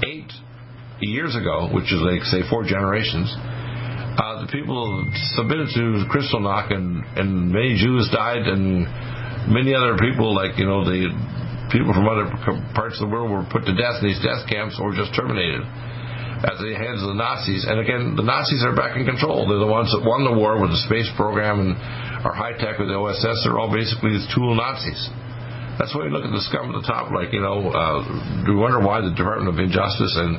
eight 0.09 0.33
years 1.05 1.37
ago, 1.37 1.69
which 1.69 1.93
is 1.93 2.01
like, 2.01 2.25
say, 2.33 2.41
four 2.49 2.65
generations, 2.65 3.29
uh, 4.19 4.43
the 4.43 4.51
people 4.51 5.07
submitted 5.39 5.71
to 5.79 6.03
Kristallnacht, 6.11 6.75
and, 6.75 7.07
and 7.15 7.55
many 7.55 7.79
Jews 7.79 8.11
died, 8.11 8.51
and 8.51 8.83
many 9.47 9.79
other 9.79 9.95
people, 9.95 10.35
like, 10.35 10.59
you 10.59 10.67
know, 10.67 10.83
the 10.83 11.07
people 11.71 11.95
from 11.95 12.11
other 12.11 12.27
parts 12.75 12.99
of 12.99 13.07
the 13.07 13.11
world 13.15 13.31
were 13.31 13.47
put 13.47 13.63
to 13.71 13.75
death 13.79 14.03
in 14.03 14.11
these 14.11 14.19
death 14.19 14.43
camps 14.51 14.75
or 14.83 14.91
just 14.91 15.15
terminated 15.15 15.63
at 16.43 16.55
the 16.59 16.75
hands 16.75 17.03
of 17.03 17.15
the 17.15 17.19
Nazis. 17.19 17.67
And 17.67 17.79
again, 17.79 18.15
the 18.15 18.27
Nazis 18.27 18.63
are 18.67 18.75
back 18.75 18.97
in 18.97 19.07
control. 19.07 19.47
They're 19.47 19.63
the 19.63 19.71
ones 19.71 19.91
that 19.95 20.03
won 20.03 20.23
the 20.27 20.35
war 20.35 20.59
with 20.59 20.71
the 20.71 20.83
space 20.87 21.11
program 21.19 21.61
and 21.61 21.71
are 22.27 22.35
high 22.35 22.55
tech 22.59 22.79
with 22.79 22.89
the 22.89 22.99
OSS. 22.99 23.47
They're 23.47 23.59
all 23.59 23.71
basically 23.71 24.19
tool 24.35 24.55
Nazis. 24.55 25.11
That's 25.79 25.95
why 25.95 26.05
you 26.05 26.11
look 26.11 26.27
at 26.27 26.35
the 26.35 26.43
scum 26.51 26.75
at 26.75 26.83
the 26.83 26.87
top, 26.87 27.15
like, 27.15 27.33
you 27.33 27.41
know, 27.41 27.71
uh, 27.71 28.03
do 28.43 28.53
you 28.53 28.59
wonder 28.59 28.83
why 28.83 29.01
the 29.01 29.15
Department 29.15 29.47
of 29.47 29.63
Injustice 29.63 30.11
and 30.19 30.35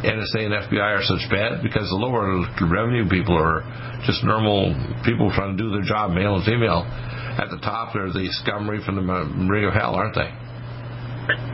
NSA 0.00 0.48
and 0.48 0.54
FBI 0.64 0.96
are 0.96 1.04
such 1.04 1.28
bad 1.28 1.60
because 1.60 1.84
the 1.92 2.00
lower 2.00 2.24
revenue 2.64 3.04
people 3.04 3.36
are 3.36 3.66
just 4.08 4.24
normal 4.24 4.72
people 5.04 5.28
trying 5.34 5.56
to 5.56 5.60
do 5.60 5.68
their 5.68 5.84
job, 5.84 6.16
male 6.16 6.40
and 6.40 6.44
female. 6.48 6.88
At 7.36 7.50
the 7.52 7.60
top, 7.60 7.92
they're 7.92 8.08
the 8.08 8.32
scummery 8.40 8.80
from 8.80 8.96
the 8.96 9.04
ring 9.50 9.68
of 9.68 9.74
hell, 9.74 9.94
aren't 9.94 10.14
they? 10.16 10.32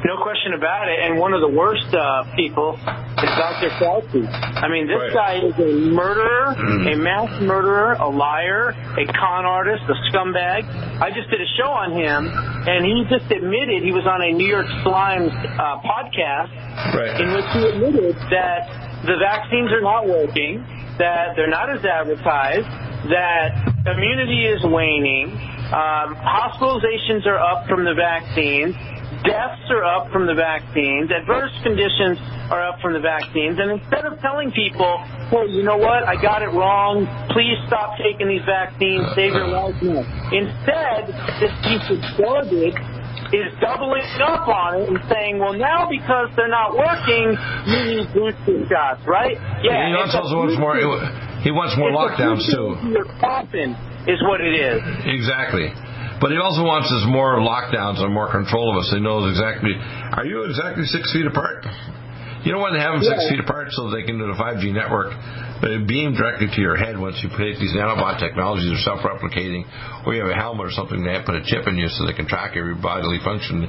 No 0.04 0.22
question 0.22 0.54
about 0.54 0.88
it. 0.88 1.00
And 1.02 1.18
one 1.18 1.32
of 1.32 1.40
the 1.40 1.48
worst 1.48 1.88
uh, 1.94 2.24
people 2.36 2.78
is 2.78 3.32
Dr. 3.34 3.70
Fauci. 3.80 4.22
I 4.28 4.68
mean, 4.68 4.86
this 4.86 5.14
right. 5.14 5.40
guy 5.40 5.46
is 5.46 5.56
a 5.58 5.72
murderer, 5.90 6.54
mm-hmm. 6.54 6.94
a 6.94 6.96
mass 6.96 7.32
murderer, 7.42 7.94
a 7.94 8.08
liar, 8.08 8.70
a 8.70 9.04
con 9.12 9.44
artist, 9.44 9.82
a 9.88 9.96
scumbag. 10.10 10.68
I 11.00 11.10
just 11.10 11.30
did 11.30 11.40
a 11.40 11.50
show 11.58 11.70
on 11.70 11.92
him, 11.92 12.30
and 12.30 12.86
he 12.86 13.02
just 13.10 13.30
admitted 13.32 13.82
he 13.82 13.92
was 13.92 14.06
on 14.06 14.22
a 14.22 14.30
New 14.30 14.46
York 14.46 14.66
Slimes 14.86 15.34
uh, 15.34 15.82
podcast 15.82 16.52
right. 16.94 17.20
in 17.20 17.34
which 17.34 17.48
he 17.54 17.62
admitted 17.66 18.14
that 18.30 19.02
the 19.02 19.16
vaccines 19.18 19.72
are 19.72 19.82
not 19.82 20.06
working, 20.06 20.62
that 20.98 21.34
they're 21.34 21.50
not 21.50 21.68
as 21.68 21.84
advertised, 21.84 22.68
that 23.10 23.52
immunity 23.84 24.46
is 24.46 24.62
waning, 24.64 25.32
um, 25.72 26.14
hospitalizations 26.16 27.26
are 27.26 27.40
up 27.40 27.66
from 27.68 27.84
the 27.84 27.94
vaccines, 27.94 28.76
Deaths 29.24 29.64
are 29.72 29.84
up 29.84 30.12
from 30.12 30.26
the 30.26 30.34
vaccines. 30.34 31.10
Adverse 31.10 31.52
conditions 31.64 32.20
are 32.52 32.60
up 32.60 32.80
from 32.80 32.92
the 32.92 33.00
vaccines. 33.00 33.56
And 33.56 33.80
instead 33.80 34.04
of 34.04 34.20
telling 34.20 34.52
people, 34.52 35.00
hey, 35.32 35.48
you 35.48 35.64
know 35.64 35.80
what, 35.80 36.04
I 36.04 36.20
got 36.20 36.42
it 36.44 36.52
wrong, 36.52 37.08
please 37.32 37.56
stop 37.66 37.96
taking 37.96 38.28
these 38.28 38.44
vaccines, 38.44 39.00
save 39.16 39.32
your 39.32 39.48
life. 39.48 39.74
No. 39.80 40.04
Instead, 40.28 41.08
this 41.40 41.54
piece 41.64 41.86
of 41.88 41.98
garbage 42.20 42.76
is 43.32 43.48
doubling 43.64 44.04
up 44.20 44.44
on 44.46 44.84
it 44.84 44.88
and 44.92 45.00
saying, 45.08 45.40
well, 45.40 45.56
now 45.56 45.88
because 45.88 46.28
they're 46.36 46.52
not 46.52 46.76
working, 46.76 47.32
you 47.64 47.80
need 47.96 48.06
booster 48.12 48.60
shots, 48.68 49.00
right? 49.08 49.40
Yeah. 49.64 49.88
He 49.88 49.96
also 49.96 50.20
wants 50.36 50.60
more. 50.60 50.76
He 51.40 51.50
wants 51.50 51.76
more 51.80 51.90
lockdowns 51.92 52.44
too. 52.44 52.76
Your 52.92 53.08
coffin 53.20 53.72
is 54.04 54.20
what 54.28 54.44
it 54.44 54.52
is. 54.52 54.80
Exactly. 55.08 55.72
But 56.20 56.30
he 56.30 56.38
also 56.38 56.62
wants 56.62 56.90
us 56.92 57.04
more 57.06 57.42
lockdowns 57.42 57.98
and 57.98 58.12
more 58.14 58.30
control 58.30 58.70
of 58.70 58.82
us. 58.82 58.90
He 58.94 59.00
knows 59.00 59.30
exactly. 59.30 59.74
Are 59.74 60.24
you 60.24 60.44
exactly 60.44 60.84
six 60.86 61.12
feet 61.12 61.26
apart? 61.26 61.66
You 62.44 62.52
don't 62.52 62.60
want 62.60 62.76
to 62.76 62.84
have 62.84 63.00
them 63.00 63.04
six 63.08 63.24
feet 63.32 63.40
apart 63.40 63.72
so 63.72 63.88
they 63.88 64.04
can 64.04 64.20
do 64.20 64.28
the 64.28 64.36
5G 64.36 64.68
network. 64.76 65.16
They 65.64 65.80
beam 65.80 66.12
directly 66.12 66.52
to 66.52 66.60
your 66.60 66.76
head 66.76 67.00
once 67.00 67.16
you 67.24 67.32
put 67.32 67.56
these 67.56 67.72
nanobot 67.72 68.20
technologies 68.20 68.68
are 68.68 68.84
self-replicating, 68.84 69.64
or 70.04 70.12
you 70.12 70.20
have 70.20 70.28
a 70.28 70.36
helmet 70.36 70.68
or 70.68 70.74
something. 70.76 71.00
They 71.00 71.16
put 71.24 71.40
a 71.40 71.44
chip 71.48 71.64
in 71.64 71.80
you 71.80 71.88
so 71.88 72.04
they 72.04 72.12
can 72.12 72.28
track 72.28 72.52
every 72.52 72.76
bodily 72.76 73.16
function 73.24 73.64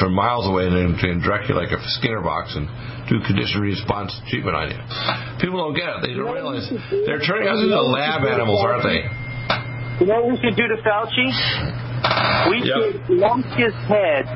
from 0.00 0.16
miles 0.16 0.48
away 0.48 0.64
and 0.64 0.96
then 0.96 1.20
direct 1.20 1.52
you 1.52 1.60
like 1.60 1.76
a 1.76 1.80
Skinner 2.00 2.24
box 2.24 2.56
and 2.56 2.64
do 3.12 3.20
condition 3.20 3.60
response 3.60 4.16
treatment 4.32 4.56
on 4.56 4.72
you. 4.72 4.80
People 5.44 5.60
don't 5.60 5.76
get 5.76 6.00
it. 6.00 6.08
They 6.08 6.16
don't 6.16 6.32
realize 6.32 6.64
they're 7.04 7.20
turning 7.20 7.52
us 7.52 7.60
into 7.60 7.84
lab 7.84 8.24
animals, 8.24 8.64
aren't 8.64 8.88
they? 8.88 9.04
You 10.00 10.06
know 10.06 10.20
what 10.20 10.32
we 10.32 10.36
should 10.44 10.56
do 10.56 10.68
to 10.68 10.76
Fauci? 10.84 11.28
We 12.50 12.62
yep. 12.62 12.76
should 12.76 13.16
lock 13.16 13.44
his 13.56 13.72
head 13.88 14.28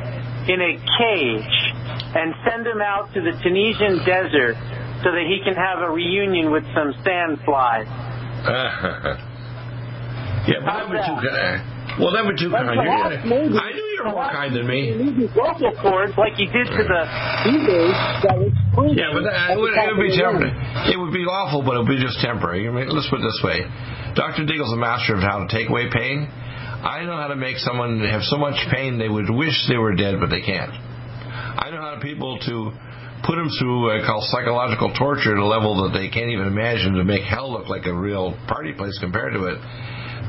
in 0.49 0.61
a 0.61 0.73
cage 0.99 1.57
and 2.17 2.35
send 2.49 2.67
him 2.67 2.81
out 2.81 3.13
to 3.15 3.21
the 3.21 3.33
Tunisian 3.43 3.99
desert 4.05 4.57
so 5.05 5.13
that 5.13 5.25
he 5.29 5.41
can 5.45 5.55
have 5.55 5.81
a 5.81 5.91
reunion 5.91 6.51
with 6.51 6.65
some 6.75 6.93
sandflies. 7.05 7.87
yeah, 10.49 10.65
that 10.65 10.89
would 10.89 10.99
kind. 10.99 11.80
Well, 12.01 12.17
that 12.17 12.25
would 12.25 12.41
too 12.41 12.49
kind. 12.49 12.73
I 12.73 13.71
knew 13.77 13.87
you 13.93 14.01
were 14.01 14.11
more 14.11 14.33
kind 14.33 14.57
than 14.57 14.67
me. 14.67 14.97
Vocal 15.37 15.77
cords 15.77 16.17
like 16.17 16.41
you 16.41 16.49
did 16.49 16.67
to 16.73 16.83
the 16.83 17.03
Beatles. 17.45 17.97
That 18.25 18.37
was 18.41 18.97
yeah, 18.97 19.13
but 19.13 19.29
that, 19.29 19.53
it, 19.53 19.61
would, 19.61 19.77
it 19.77 19.93
would 19.93 20.09
be 20.09 20.17
temporary. 20.17 20.57
It 20.89 20.97
would 20.97 21.13
be 21.13 21.29
awful, 21.29 21.61
but 21.61 21.77
it 21.77 21.85
would 21.85 21.93
be 21.93 22.01
just 22.01 22.17
temporary. 22.25 22.65
I 22.65 22.73
mean, 22.73 22.89
let's 22.89 23.09
put 23.13 23.21
it 23.21 23.27
this 23.29 23.41
way: 23.45 23.69
Dr. 24.17 24.49
Deagle's 24.49 24.73
a 24.73 24.81
master 24.81 25.15
of 25.15 25.23
how 25.23 25.45
to 25.45 25.49
take 25.53 25.69
away 25.69 25.93
pain. 25.93 26.25
I 26.81 27.05
know 27.05 27.13
how 27.13 27.29
to 27.29 27.37
make 27.37 27.61
someone 27.61 28.01
have 28.09 28.25
so 28.25 28.41
much 28.41 28.57
pain 28.73 28.97
they 28.97 29.09
would 29.09 29.29
wish 29.29 29.53
they 29.69 29.77
were 29.77 29.95
dead, 29.95 30.17
but 30.17 30.33
they 30.33 30.41
can't. 30.41 30.73
I 30.73 31.69
know 31.69 31.85
how 31.85 31.95
to 31.95 32.01
people 32.01 32.41
to 32.49 32.73
put 33.25 33.37
them 33.37 33.53
through 33.61 33.85
what 33.85 34.01
I 34.01 34.07
call 34.07 34.25
psychological 34.33 34.93
torture 34.97 35.37
at 35.37 35.41
a 35.41 35.45
level 35.45 35.85
that 35.85 35.93
they 35.93 36.09
can't 36.09 36.31
even 36.31 36.47
imagine 36.47 36.95
to 36.95 37.05
make 37.05 37.23
hell 37.23 37.53
look 37.53 37.69
like 37.69 37.85
a 37.85 37.93
real 37.93 38.33
party 38.49 38.73
place 38.73 38.97
compared 38.99 39.35
to 39.35 39.45
it, 39.45 39.59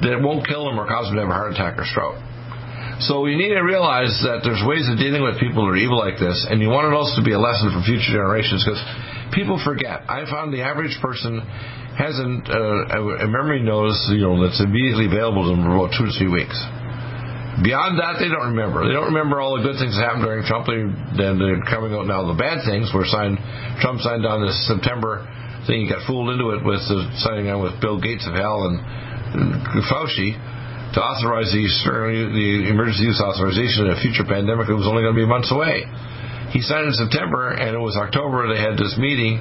that 0.01 0.21
won't 0.21 0.47
kill 0.47 0.65
them 0.65 0.79
or 0.79 0.87
cause 0.87 1.07
them 1.07 1.15
to 1.15 1.21
have 1.21 1.29
a 1.29 1.37
heart 1.37 1.53
attack 1.53 1.77
or 1.77 1.85
stroke. 1.85 2.17
So 3.05 3.25
you 3.25 3.37
need 3.37 3.53
to 3.57 3.65
realize 3.65 4.13
that 4.21 4.45
there's 4.45 4.61
ways 4.61 4.85
of 4.85 5.01
dealing 5.01 5.25
with 5.25 5.41
people 5.41 5.65
who 5.65 5.73
are 5.73 5.79
evil 5.79 5.97
like 5.97 6.21
this, 6.21 6.37
and 6.45 6.61
you 6.61 6.69
want 6.69 6.85
it 6.85 6.93
also 6.93 7.17
to 7.17 7.25
be 7.25 7.33
a 7.33 7.41
lesson 7.41 7.73
for 7.73 7.81
future 7.81 8.13
generations 8.13 8.61
because 8.61 8.77
people 9.33 9.57
forget. 9.57 10.05
I 10.05 10.29
found 10.29 10.53
the 10.53 10.61
average 10.61 10.93
person 11.01 11.41
hasn't 11.97 12.45
uh, 12.45 13.25
a 13.25 13.27
memory 13.27 13.65
knows 13.65 13.97
you 14.13 14.21
know 14.21 14.37
that's 14.37 14.61
immediately 14.61 15.09
available 15.09 15.49
to 15.49 15.57
them 15.57 15.65
for 15.65 15.73
about 15.73 15.91
two 15.97 16.05
to 16.05 16.13
three 16.13 16.29
weeks. 16.29 16.55
Beyond 17.65 17.99
that, 17.99 18.17
they 18.17 18.29
don't 18.31 18.55
remember. 18.55 18.87
They 18.87 18.95
don't 18.95 19.11
remember 19.11 19.41
all 19.41 19.59
the 19.59 19.65
good 19.65 19.77
things 19.77 19.93
that 19.97 20.07
happened 20.07 20.23
during 20.23 20.45
Trump. 20.47 20.65
Then 20.71 21.35
they're 21.35 21.61
coming 21.67 21.91
out 21.91 22.07
now. 22.07 22.25
The 22.29 22.37
bad 22.37 22.63
things 22.63 22.89
were 22.95 23.05
signed. 23.05 23.37
Trump 23.83 23.99
signed 24.01 24.25
on 24.25 24.45
this 24.45 24.55
September 24.65 25.27
thing. 25.67 25.85
He 25.85 25.87
got 25.89 26.07
fooled 26.07 26.31
into 26.31 26.55
it 26.57 26.63
with 26.63 26.81
the, 26.87 27.11
signing 27.21 27.51
on 27.51 27.59
with 27.61 27.77
Bill 27.83 27.99
Gates 27.99 28.23
of 28.25 28.33
hell 28.33 28.71
and 28.71 28.79
Fauci 29.87 30.35
to 30.93 30.99
authorize 30.99 31.51
the, 31.55 31.63
the 32.35 32.67
emergency 32.67 33.07
use 33.07 33.21
authorization 33.23 33.87
in 33.87 33.95
a 33.95 33.99
future 34.03 34.27
pandemic 34.27 34.67
that 34.67 34.75
was 34.75 34.87
only 34.87 35.03
going 35.03 35.15
to 35.15 35.21
be 35.21 35.27
months 35.27 35.51
away. 35.51 35.87
He 36.51 36.59
signed 36.59 36.91
in 36.91 36.95
September, 36.99 37.55
and 37.55 37.71
it 37.71 37.79
was 37.79 37.95
October. 37.95 38.51
They 38.51 38.59
had 38.59 38.75
this 38.75 38.99
meeting 38.99 39.39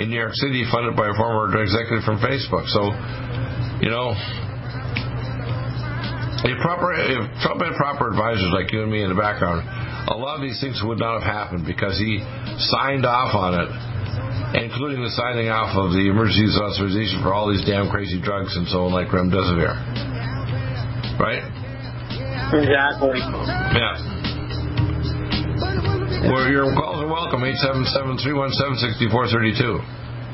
in 0.00 0.08
New 0.08 0.16
York 0.16 0.32
City, 0.40 0.64
funded 0.72 0.96
by 0.96 1.12
a 1.12 1.14
former 1.14 1.52
executive 1.52 2.00
from 2.00 2.16
Facebook. 2.16 2.64
So, 2.72 2.96
you 3.84 3.92
know, 3.92 4.16
if 6.48 6.56
proper, 6.64 6.96
if 6.96 7.28
Trump 7.44 7.60
had 7.60 7.76
proper 7.76 8.08
advisors 8.08 8.48
like 8.56 8.72
you 8.72 8.80
and 8.80 8.90
me 8.90 9.04
in 9.04 9.12
the 9.12 9.20
background, 9.20 9.68
a 10.08 10.16
lot 10.16 10.40
of 10.40 10.42
these 10.42 10.56
things 10.60 10.80
would 10.80 10.98
not 10.98 11.20
have 11.20 11.28
happened 11.28 11.68
because 11.68 12.00
he 12.00 12.24
signed 12.72 13.04
off 13.04 13.36
on 13.36 13.52
it, 13.52 13.68
including 14.54 15.02
the 15.02 15.10
signing 15.10 15.50
off 15.50 15.74
of 15.74 15.90
the 15.90 16.06
emergency 16.06 16.46
use 16.46 16.58
authorization 16.60 17.22
for 17.22 17.34
all 17.34 17.50
these 17.50 17.64
damn 17.66 17.90
crazy 17.90 18.20
drugs 18.20 18.54
and 18.54 18.68
so 18.68 18.86
on, 18.86 18.92
like 18.92 19.08
remdesivir. 19.10 19.74
Right? 21.18 21.42
Exactly. 22.54 23.18
Yeah. 23.74 23.96
Well, 26.30 26.46
your 26.50 26.70
calls 26.78 27.02
are 27.02 27.10
welcome. 27.10 27.42
877 27.42 28.22
317 28.22 28.98
6432. 29.02 30.05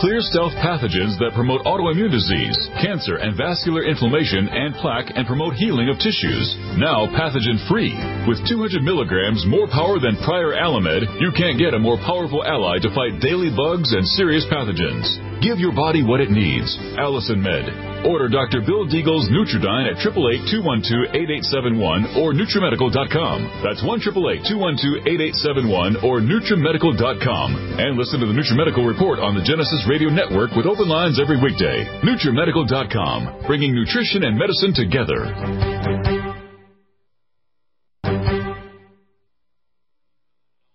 Clear 0.00 0.20
stealth 0.20 0.52
pathogens 0.58 1.18
that 1.20 1.32
promote 1.34 1.62
autoimmune 1.68 2.10
disease, 2.10 2.56
cancer 2.80 3.16
and 3.16 3.36
vascular 3.36 3.84
inflammation 3.84 4.48
and 4.48 4.74
plaque 4.76 5.12
and 5.14 5.26
promote 5.26 5.54
healing 5.54 5.88
of 5.88 5.98
tissues. 5.98 6.56
Now 6.78 7.06
pathogen 7.12 7.58
free. 7.68 7.94
With 8.26 8.42
200 8.48 8.82
milligrams 8.82 9.44
more 9.46 9.68
power 9.68 9.98
than 10.00 10.16
prior 10.24 10.54
Alamed, 10.58 11.06
you 11.20 11.30
can't 11.36 11.58
get 11.58 11.74
a 11.74 11.78
more 11.78 11.98
powerful 12.02 12.44
ally 12.44 12.78
to 12.80 12.94
fight 12.94 13.20
daily 13.20 13.50
bugs 13.54 13.92
and 13.92 14.06
serious 14.16 14.46
pathogens. 14.50 15.06
Give 15.42 15.58
your 15.58 15.74
body 15.74 16.06
what 16.06 16.22
it 16.22 16.30
needs. 16.30 16.78
Allicin 17.02 17.42
Med. 17.42 17.66
Order 18.06 18.28
Dr. 18.30 18.62
Bill 18.62 18.86
Deagle's 18.86 19.26
Nutriodine 19.30 19.90
at 19.90 19.96
888-212-8871 20.02 22.16
or 22.18 22.32
NutriMedical.com. 22.34 23.50
That's 23.62 23.82
1-888-212-8871 23.82 26.02
or 26.02 26.20
NutriMedical.com. 26.22 27.78
And 27.78 27.98
listen 27.98 28.20
to 28.20 28.26
the 28.26 28.34
NutriMedical 28.34 28.86
Report 28.86 29.18
on 29.18 29.34
the 29.34 29.42
Genesis 29.42 29.81
Radio 29.88 30.08
Network 30.10 30.50
with 30.56 30.66
open 30.66 30.88
lines 30.88 31.20
every 31.20 31.40
weekday. 31.42 31.84
NutriMedical.com, 32.02 33.44
bringing 33.46 33.74
nutrition 33.74 34.24
and 34.24 34.36
medicine 34.38 34.72
together. 34.74 36.31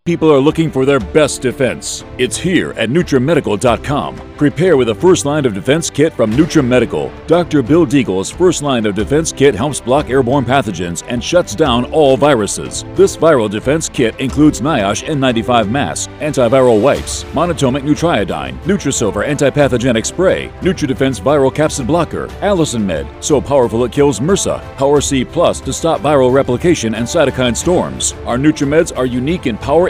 People 0.07 0.31
are 0.31 0.39
looking 0.39 0.71
for 0.71 0.85
their 0.85 1.01
best 1.01 1.41
defense. 1.41 2.05
It's 2.17 2.37
here 2.37 2.71
at 2.77 2.89
NutriMedical.com. 2.89 4.21
Prepare 4.37 4.77
with 4.77 4.89
a 4.89 4.95
first 4.95 5.25
line 5.25 5.45
of 5.45 5.53
defense 5.53 5.89
kit 5.89 6.13
from 6.13 6.31
NutriMedical. 6.31 7.11
Dr. 7.27 7.61
Bill 7.61 7.85
Deagle's 7.85 8.29
first 8.29 8.61
line 8.61 8.85
of 8.85 8.95
defense 8.95 9.33
kit 9.33 9.53
helps 9.53 9.81
block 9.81 10.09
airborne 10.09 10.45
pathogens 10.45 11.03
and 11.09 11.21
shuts 11.21 11.55
down 11.55 11.85
all 11.91 12.15
viruses. 12.15 12.85
This 12.93 13.17
viral 13.17 13.49
defense 13.49 13.89
kit 13.89 14.17
includes 14.17 14.61
NIOSH 14.61 15.03
N95 15.07 15.69
mask, 15.69 16.09
antiviral 16.19 16.79
wipes, 16.81 17.25
monatomic 17.33 17.81
Nutriodine, 17.81 18.57
Nutrisilver 18.59 19.27
antipathogenic 19.27 20.05
spray, 20.05 20.49
NutriDefense 20.61 21.19
viral 21.19 21.51
capsid 21.51 21.87
blocker, 21.87 22.27
Allicin 22.41 22.83
Med, 22.83 23.07
so 23.19 23.41
powerful 23.41 23.83
it 23.83 23.91
kills 23.91 24.21
MRSA, 24.21 24.61
Power 24.77 25.01
C 25.01 25.25
Plus 25.25 25.59
to 25.59 25.73
stop 25.73 25.99
viral 25.99 26.31
replication 26.31 26.95
and 26.95 27.05
cytokine 27.05 27.57
storms. 27.57 28.13
Our 28.25 28.37
NutriMeds 28.37 28.95
are 28.95 29.05
unique 29.07 29.47
in 29.47 29.57
power 29.57 29.89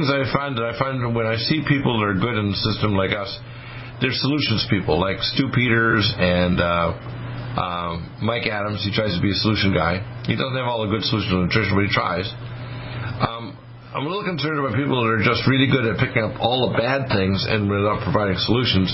Things 0.00 0.08
I 0.08 0.24
find 0.32 0.56
that 0.56 0.64
I 0.64 0.74
find 0.80 0.96
when 1.12 1.28
I 1.28 1.36
see 1.36 1.60
people 1.68 2.00
that 2.00 2.06
are 2.08 2.16
good 2.16 2.40
in 2.40 2.48
the 2.48 2.60
system 2.72 2.96
like 2.96 3.12
us, 3.12 3.28
they're 4.00 4.16
solutions 4.16 4.64
people 4.72 4.96
like 4.96 5.20
Stu 5.36 5.52
Peters 5.52 6.08
and 6.16 6.56
uh, 6.56 6.96
uh, 7.60 7.92
Mike 8.24 8.48
Adams. 8.48 8.80
He 8.80 8.88
tries 8.96 9.12
to 9.12 9.20
be 9.20 9.28
a 9.28 9.40
solution 9.44 9.76
guy. 9.76 10.00
He 10.24 10.40
doesn't 10.40 10.56
have 10.56 10.64
all 10.64 10.88
the 10.88 10.92
good 10.92 11.04
solutions 11.04 11.36
on 11.36 11.52
nutrition, 11.52 11.76
but 11.76 11.84
he 11.84 11.92
tries. 11.92 12.24
Um, 13.20 13.60
I'm 13.92 14.06
a 14.06 14.08
little 14.08 14.24
concerned 14.24 14.56
about 14.56 14.72
people 14.72 15.04
that 15.04 15.20
are 15.20 15.20
just 15.20 15.44
really 15.44 15.68
good 15.68 15.84
at 15.84 16.00
picking 16.00 16.24
up 16.24 16.40
all 16.40 16.72
the 16.72 16.80
bad 16.80 17.12
things 17.12 17.44
and 17.44 17.68
without 17.68 18.00
providing 18.00 18.40
solutions. 18.40 18.88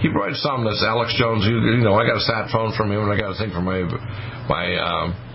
He 0.00 0.08
provides 0.08 0.40
some. 0.40 0.64
That's 0.64 0.80
Alex 0.80 1.12
Jones. 1.20 1.44
You, 1.44 1.60
you 1.60 1.84
know, 1.84 2.00
I 2.00 2.08
got 2.08 2.16
a 2.16 2.24
sat 2.24 2.48
phone 2.48 2.72
from 2.72 2.88
him, 2.88 3.04
and 3.04 3.12
I 3.12 3.20
got 3.20 3.36
a 3.36 3.38
thing 3.38 3.52
from 3.52 3.68
my 3.68 3.84
my. 4.48 4.64
Um, 4.80 5.25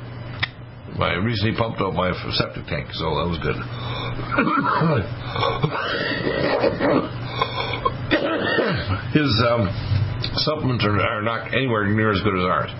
I 1.00 1.16
recently 1.24 1.56
pumped 1.58 1.80
up 1.80 1.94
my 1.94 2.12
septic 2.36 2.66
tank, 2.68 2.92
so 2.92 3.16
that 3.16 3.28
was 3.32 3.40
good. 3.40 3.56
His 9.16 9.32
um, 9.48 9.72
supplements 10.44 10.84
are, 10.84 11.00
are 11.00 11.22
not 11.22 11.54
anywhere 11.54 11.86
near 11.88 12.12
as 12.12 12.20
good 12.22 12.36
as 12.36 12.44
ours. 12.44 12.72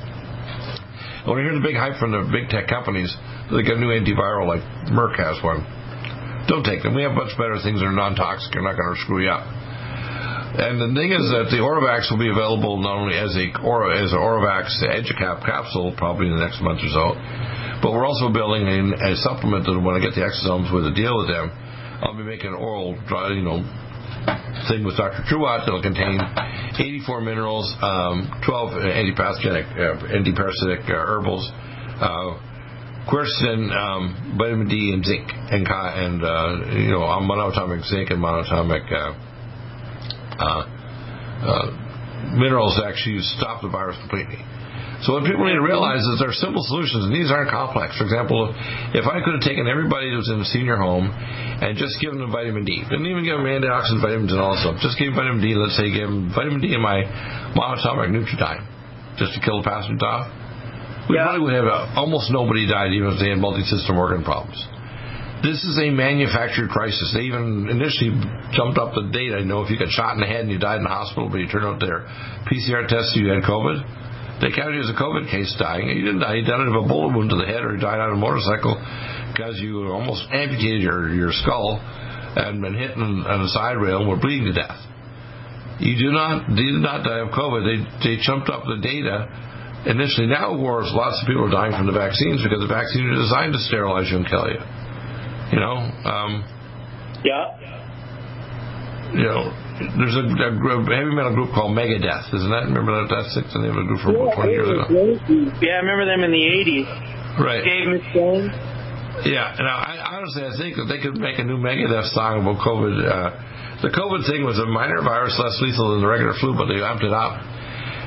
When 1.24 1.38
I 1.38 1.42
hear 1.46 1.54
the 1.54 1.62
big 1.64 1.78
hype 1.78 2.02
from 2.02 2.12
the 2.12 2.28
big 2.34 2.50
tech 2.50 2.68
companies, 2.68 3.16
they 3.54 3.64
got 3.64 3.78
a 3.78 3.80
new 3.80 3.94
antiviral 3.94 4.50
like 4.50 4.66
Merck 4.90 5.16
has 5.22 5.38
one. 5.44 5.64
Don't 6.50 6.66
take 6.66 6.82
them. 6.84 6.96
We 6.98 7.04
have 7.04 7.14
much 7.14 7.38
better 7.38 7.62
things 7.62 7.80
that 7.80 7.88
are 7.88 7.96
non-toxic. 7.96 8.52
They're 8.52 8.66
not 8.66 8.76
going 8.76 8.92
to 8.92 9.00
screw 9.06 9.24
you 9.24 9.30
up. 9.30 9.46
And 10.52 10.84
the 10.84 10.92
thing 10.92 11.16
is 11.16 11.32
that 11.32 11.48
the 11.48 11.64
Oravax 11.64 12.12
will 12.12 12.20
be 12.20 12.28
available 12.28 12.76
not 12.84 13.00
only 13.00 13.16
as 13.16 13.32
a 13.40 13.56
as 13.56 14.12
an 14.12 14.20
Oravax 14.20 14.84
EduCap 14.84 15.48
capsule 15.48 15.96
probably 15.96 16.28
in 16.28 16.36
the 16.36 16.44
next 16.44 16.60
month 16.60 16.84
or 16.84 16.92
so, 16.92 17.16
but 17.82 17.92
we're 17.92 18.06
also 18.06 18.30
building 18.30 18.68
in 18.68 18.94
a 18.94 19.16
supplement 19.18 19.66
that 19.66 19.74
when 19.80 19.98
I 19.98 20.00
get 20.00 20.14
the 20.14 20.22
exosomes 20.22 20.74
with 20.74 20.86
a 20.86 20.94
deal 20.94 21.18
with 21.18 21.28
them, 21.28 21.50
I'll 22.02 22.18
be 22.18 22.24
making 22.24 22.54
an 22.54 22.58
oral, 22.58 22.98
dry, 23.08 23.30
you 23.34 23.42
know, 23.42 23.62
thing 24.70 24.86
with 24.86 24.98
Dr. 24.98 25.26
Truott 25.30 25.66
that'll 25.66 25.82
contain 25.82 26.22
84 26.78 27.22
minerals, 27.22 27.66
um, 27.82 28.30
12 28.46 28.70
antipathogenic, 28.74 29.66
uh, 29.74 30.14
antiparasitic 30.14 30.86
uh, 30.86 30.94
herbals, 30.94 31.50
uh, 32.02 32.38
quercetin, 33.10 33.74
um, 33.74 34.36
vitamin 34.38 34.68
D, 34.68 34.92
and 34.94 35.06
zinc, 35.06 35.30
and 35.30 35.66
and 35.66 36.24
uh, 36.24 36.78
you 36.78 36.92
know 36.92 37.02
monatomic 37.22 37.84
zinc 37.86 38.10
and 38.10 38.22
monatomic 38.22 38.86
uh, 38.92 39.14
uh, 40.38 40.64
uh, 41.42 42.38
minerals 42.38 42.80
actually 42.86 43.20
stop 43.38 43.62
the 43.62 43.70
virus 43.70 43.98
completely. 44.00 44.38
So 45.02 45.18
what 45.18 45.26
people 45.26 45.50
need 45.50 45.58
to 45.58 45.66
realize 45.66 46.06
is 46.06 46.22
there 46.22 46.30
are 46.30 46.42
simple 46.46 46.62
solutions, 46.62 47.10
and 47.10 47.14
these 47.14 47.34
aren't 47.34 47.50
complex. 47.50 47.98
For 47.98 48.06
example, 48.06 48.54
if 48.94 49.10
I 49.10 49.18
could 49.26 49.34
have 49.34 49.46
taken 49.46 49.66
everybody 49.66 50.14
that 50.14 50.18
was 50.22 50.30
in 50.30 50.38
a 50.38 50.50
senior 50.54 50.78
home 50.78 51.10
and 51.10 51.74
just 51.74 51.98
given 51.98 52.22
them 52.22 52.30
vitamin 52.30 52.70
D, 52.70 52.86
didn't 52.86 53.10
even 53.10 53.26
give 53.26 53.42
them 53.42 53.50
antioxidant 53.50 53.98
vitamins 53.98 54.30
and 54.30 54.38
all 54.38 54.54
stuff, 54.62 54.78
just 54.78 55.02
gave 55.02 55.18
them 55.18 55.26
vitamin 55.26 55.42
D, 55.42 55.58
let's 55.58 55.74
say 55.74 55.90
give 55.90 56.06
them 56.06 56.30
vitamin 56.30 56.62
D 56.62 56.78
in 56.78 56.82
my 56.86 57.02
monatomic 57.58 58.14
Nutriodine, 58.14 58.62
just 59.18 59.34
to 59.34 59.42
kill 59.42 59.58
the 59.58 59.66
pathogens 59.66 60.06
off, 60.06 60.30
we 61.10 61.18
yeah. 61.18 61.34
probably 61.34 61.50
would 61.50 61.58
have 61.58 61.66
a, 61.66 61.98
almost 61.98 62.30
nobody 62.30 62.70
died 62.70 62.94
even 62.94 63.10
if 63.10 63.18
they 63.18 63.34
had 63.34 63.42
multi-system 63.42 63.98
organ 63.98 64.22
problems. 64.22 64.62
This 65.42 65.66
is 65.66 65.82
a 65.82 65.90
manufactured 65.90 66.70
crisis. 66.70 67.10
They 67.18 67.26
even 67.26 67.66
initially 67.66 68.14
jumped 68.54 68.78
up 68.78 68.94
the 68.94 69.10
date. 69.10 69.34
I 69.34 69.42
know 69.42 69.66
if 69.66 69.74
you 69.74 69.82
got 69.82 69.90
shot 69.90 70.14
in 70.14 70.22
the 70.22 70.30
head 70.30 70.46
and 70.46 70.54
you 70.54 70.62
died 70.62 70.78
in 70.78 70.86
the 70.86 70.94
hospital, 70.94 71.26
but 71.34 71.42
you 71.42 71.50
turned 71.50 71.66
out 71.66 71.82
their 71.82 72.06
PCR 72.46 72.86
test 72.86 73.18
you 73.18 73.34
had 73.34 73.42
COVID, 73.42 73.82
they 74.42 74.50
counted 74.50 74.82
you 74.82 74.84
as 74.84 74.90
a 74.90 74.98
COVID 74.98 75.30
case 75.30 75.54
dying. 75.62 75.88
You 75.88 76.02
didn't 76.02 76.26
die. 76.26 76.42
You 76.42 76.46
died 76.46 76.66
of 76.66 76.74
a 76.74 76.88
bullet 76.88 77.14
wound 77.14 77.30
to 77.30 77.38
the 77.38 77.46
head 77.46 77.62
or 77.62 77.78
you 77.78 77.82
died 77.82 78.02
on 78.02 78.14
a 78.14 78.20
motorcycle 78.20 78.74
because 79.30 79.62
you 79.62 79.86
almost 79.88 80.26
amputated 80.34 80.82
your, 80.82 81.14
your 81.14 81.30
skull 81.32 81.78
and 81.78 82.62
been 82.62 82.74
hit 82.74 82.98
on, 82.98 83.22
a 83.22 83.48
side 83.50 83.78
rail 83.78 84.02
and 84.02 84.10
were 84.10 84.18
bleeding 84.18 84.50
to 84.50 84.56
death. 84.58 84.82
You 85.78 85.94
do 85.98 86.10
not, 86.10 86.50
did 86.58 86.82
not 86.82 87.06
die 87.06 87.22
of 87.22 87.30
COVID. 87.30 87.62
They, 87.66 87.78
they 88.02 88.16
chumped 88.22 88.50
up 88.50 88.66
the 88.66 88.82
data 88.82 89.30
initially. 89.86 90.28
Now, 90.28 90.54
of 90.54 90.60
course, 90.60 90.90
lots 90.90 91.22
of 91.22 91.28
people 91.30 91.46
are 91.46 91.54
dying 91.54 91.74
from 91.78 91.86
the 91.86 91.94
vaccines 91.94 92.42
because 92.42 92.62
the 92.62 92.70
vaccines 92.70 93.14
are 93.14 93.22
designed 93.22 93.54
to 93.54 93.62
sterilize 93.66 94.10
you 94.10 94.22
and 94.22 94.28
kill 94.30 94.46
you. 94.50 94.62
You 95.54 95.60
know? 95.62 95.78
Um, 96.06 96.46
yeah. 97.26 97.46
You 99.14 99.26
know, 99.26 99.71
there's 99.98 100.18
a, 100.18 100.26
a, 100.28 100.52
heavy 100.90 101.14
metal 101.14 101.34
group 101.34 101.54
called 101.54 101.76
Megadeth, 101.78 102.34
isn't 102.34 102.52
that? 102.52 102.70
Remember 102.70 103.02
that? 103.02 103.10
That's 103.10 103.34
the 103.34 103.60
name 103.60 103.74
of 103.74 103.82
a 103.82 103.88
group 103.88 104.02
from 104.02 104.16
yeah, 104.18 104.36
20 104.36 104.52
years 104.52 104.70
ago. 104.70 104.84
Yeah, 105.62 105.78
I 105.78 105.86
remember 105.86 106.06
them 106.06 106.22
in 106.26 106.32
the 106.32 106.46
80s. 106.62 106.88
Right. 107.40 107.64
Dave 107.64 107.88
Mustaine. 107.88 108.52
Yeah, 109.28 109.54
now 109.60 109.78
I, 109.78 110.18
honestly, 110.18 110.44
I 110.44 110.56
think 110.58 110.80
that 110.80 110.88
they 110.88 110.98
could 110.98 111.20
make 111.20 111.38
a 111.38 111.44
new 111.44 111.60
Megadeth 111.60 112.10
song 112.16 112.42
about 112.42 112.64
COVID. 112.64 112.96
Uh, 113.04 113.30
the 113.84 113.92
COVID 113.94 114.26
thing 114.30 114.46
was 114.46 114.58
a 114.58 114.66
minor 114.66 115.02
virus, 115.02 115.36
less 115.38 115.58
lethal 115.62 115.94
than 115.94 116.02
the 116.02 116.10
regular 116.10 116.34
flu, 116.40 116.54
but 116.54 116.70
they 116.70 116.80
it 116.80 117.14
up. 117.14 117.38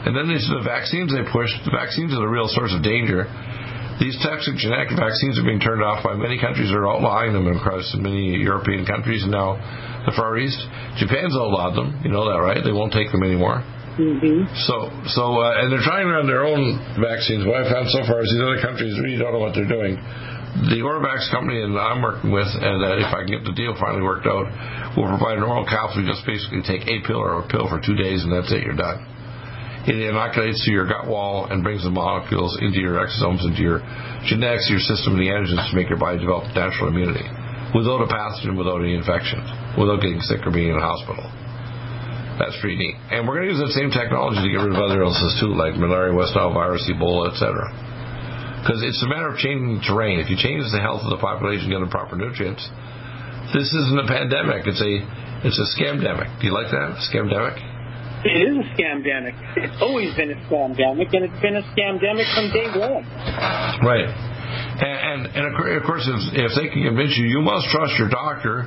And 0.04 0.12
then 0.12 0.28
these 0.28 0.45
the 0.49 0.61
vaccines 0.61 1.12
they 1.12 1.25
pushed. 1.33 1.57
The 1.64 1.73
vaccines 1.73 2.12
are 2.12 2.21
the 2.21 2.28
real 2.28 2.49
source 2.49 2.76
of 2.76 2.85
danger. 2.85 3.25
These 4.00 4.18
toxic 4.22 4.58
genetic 4.58 4.90
vaccines 4.98 5.38
are 5.38 5.46
being 5.46 5.62
turned 5.62 5.83
off 5.83 6.02
by 6.02 6.18
many 6.18 6.40
countries 6.40 6.70
that 6.70 6.78
are 6.78 6.90
outlawing 6.90 7.33
them 7.33 7.46
across 7.46 7.94
many 7.94 8.42
European 8.42 8.85
countries 8.85 9.22
and 9.22 9.30
now 9.30 9.54
the 10.07 10.12
Far 10.12 10.37
East. 10.37 10.59
Japan's 10.98 11.35
outlawed 11.38 11.78
them. 11.78 12.02
You 12.02 12.11
know 12.11 12.26
that, 12.26 12.42
right? 12.42 12.59
They 12.59 12.74
won't 12.74 12.92
take 12.92 13.14
them 13.14 13.22
anymore. 13.22 13.62
Mm-hmm. 13.94 14.50
So, 14.66 14.90
so, 15.14 15.38
uh, 15.38 15.62
and 15.62 15.70
they're 15.70 15.87
trying 15.87 16.11
to 16.11 16.18
around 16.18 16.26
their 16.26 16.42
own 16.42 16.83
vaccines. 16.98 17.46
What 17.46 17.62
I've 17.62 17.70
found 17.70 17.87
so 17.94 18.02
far 18.02 18.26
is 18.26 18.28
these 18.35 18.42
other 18.42 18.59
countries 18.59 18.98
really 18.98 19.14
don't 19.14 19.30
know 19.30 19.38
what 19.38 19.54
they're 19.54 19.70
doing. 19.70 19.94
The 20.66 20.83
Oravax 20.83 21.30
company 21.30 21.62
that 21.62 21.70
I'm 21.78 22.02
working 22.02 22.35
with, 22.35 22.46
and 22.46 22.78
uh, 22.83 22.98
if 22.98 23.11
I 23.14 23.22
can 23.22 23.30
get 23.30 23.42
the 23.46 23.54
deal 23.54 23.74
finally 23.78 24.02
worked 24.02 24.26
out, 24.26 24.50
will 24.98 25.11
provide 25.14 25.38
an 25.38 25.46
oral 25.46 25.66
capsule. 25.66 26.02
You 26.02 26.11
just 26.11 26.26
basically 26.26 26.66
take 26.66 26.87
a 26.90 27.02
pill 27.07 27.22
or 27.22 27.42
a 27.42 27.46
pill 27.46 27.70
for 27.70 27.78
two 27.78 27.94
days, 27.94 28.26
and 28.26 28.35
that's 28.35 28.50
it. 28.50 28.66
You're 28.66 28.78
done. 28.78 29.13
It 29.85 30.01
inoculates 30.01 30.64
your 30.64 30.88
gut 30.88 31.07
wall 31.07 31.47
and 31.53 31.62
brings 31.62 31.85
the 31.85 31.92
molecules 31.92 32.57
into 32.61 32.81
your 32.81 32.97
exosomes, 33.05 33.44
into 33.44 33.61
your 33.61 33.85
genetics, 34.25 34.73
your 34.73 34.81
system, 34.81 35.14
and 35.14 35.20
the 35.20 35.29
antigens 35.29 35.61
to 35.68 35.77
make 35.77 35.92
your 35.92 36.01
body 36.01 36.16
develop 36.16 36.49
natural 36.57 36.88
immunity 36.88 37.29
without 37.77 38.01
a 38.01 38.09
pathogen, 38.09 38.57
without 38.57 38.81
any 38.81 38.97
infections, 38.97 39.44
without 39.77 40.01
getting 40.01 40.23
sick 40.25 40.40
or 40.47 40.53
being 40.55 40.73
in 40.73 40.79
a 40.79 40.85
hospital. 40.85 41.27
That's 42.40 42.57
pretty 42.64 42.81
neat. 42.81 42.97
And 43.12 43.29
we're 43.29 43.38
going 43.38 43.51
to 43.51 43.53
use 43.55 43.62
that 43.62 43.75
same 43.77 43.92
technology 43.92 44.42
to 44.42 44.51
get 44.51 44.62
rid 44.62 44.73
of 44.75 44.81
other 44.81 45.05
illnesses 45.05 45.37
too, 45.38 45.53
like 45.55 45.77
malaria, 45.77 46.16
West 46.16 46.35
Nile 46.35 46.51
virus, 46.55 46.83
Ebola, 46.90 47.31
etc. 47.31 47.68
Because 48.64 48.81
it's 48.81 49.05
a 49.05 49.09
matter 49.11 49.29
of 49.29 49.37
changing 49.37 49.77
the 49.77 49.85
terrain. 49.85 50.18
If 50.18 50.33
you 50.33 50.40
change 50.40 50.64
the 50.73 50.81
health 50.81 51.05
of 51.05 51.12
the 51.12 51.20
population, 51.20 51.68
get 51.68 51.85
them 51.85 51.92
proper 51.92 52.16
nutrients, 52.16 52.64
this 53.53 53.68
isn't 53.68 54.01
a 54.01 54.09
pandemic. 54.09 54.64
It's 54.64 54.81
a 54.81 54.94
it's 55.44 55.61
a 55.61 55.68
scamdemic. 55.77 56.40
Do 56.40 56.49
you 56.49 56.55
like 56.57 56.73
that? 56.73 56.97
Scamdemic? 57.12 57.73
It 58.24 58.40
is 58.48 58.56
a 58.56 58.66
scamdemic. 58.72 59.37
It's 59.56 59.76
always 59.82 60.16
been 60.16 60.32
a 60.32 60.40
scamdemic, 60.48 61.12
and 61.12 61.28
it's 61.28 61.40
been 61.44 61.56
a 61.60 61.64
scamdemic 61.76 62.24
from 62.32 62.48
day 62.56 62.72
one. 62.72 63.04
Right. 63.84 64.08
And, 64.08 65.26
and, 65.28 65.37
and 65.37 65.44
of 65.76 65.82
course, 65.84 66.08
if, 66.08 66.32
if 66.32 66.50
they 66.56 66.72
can 66.72 66.88
convince 66.88 67.16
you, 67.20 67.26
you 67.26 67.40
must 67.40 67.68
trust 67.68 67.92
your 67.98 68.08
doctor, 68.08 68.64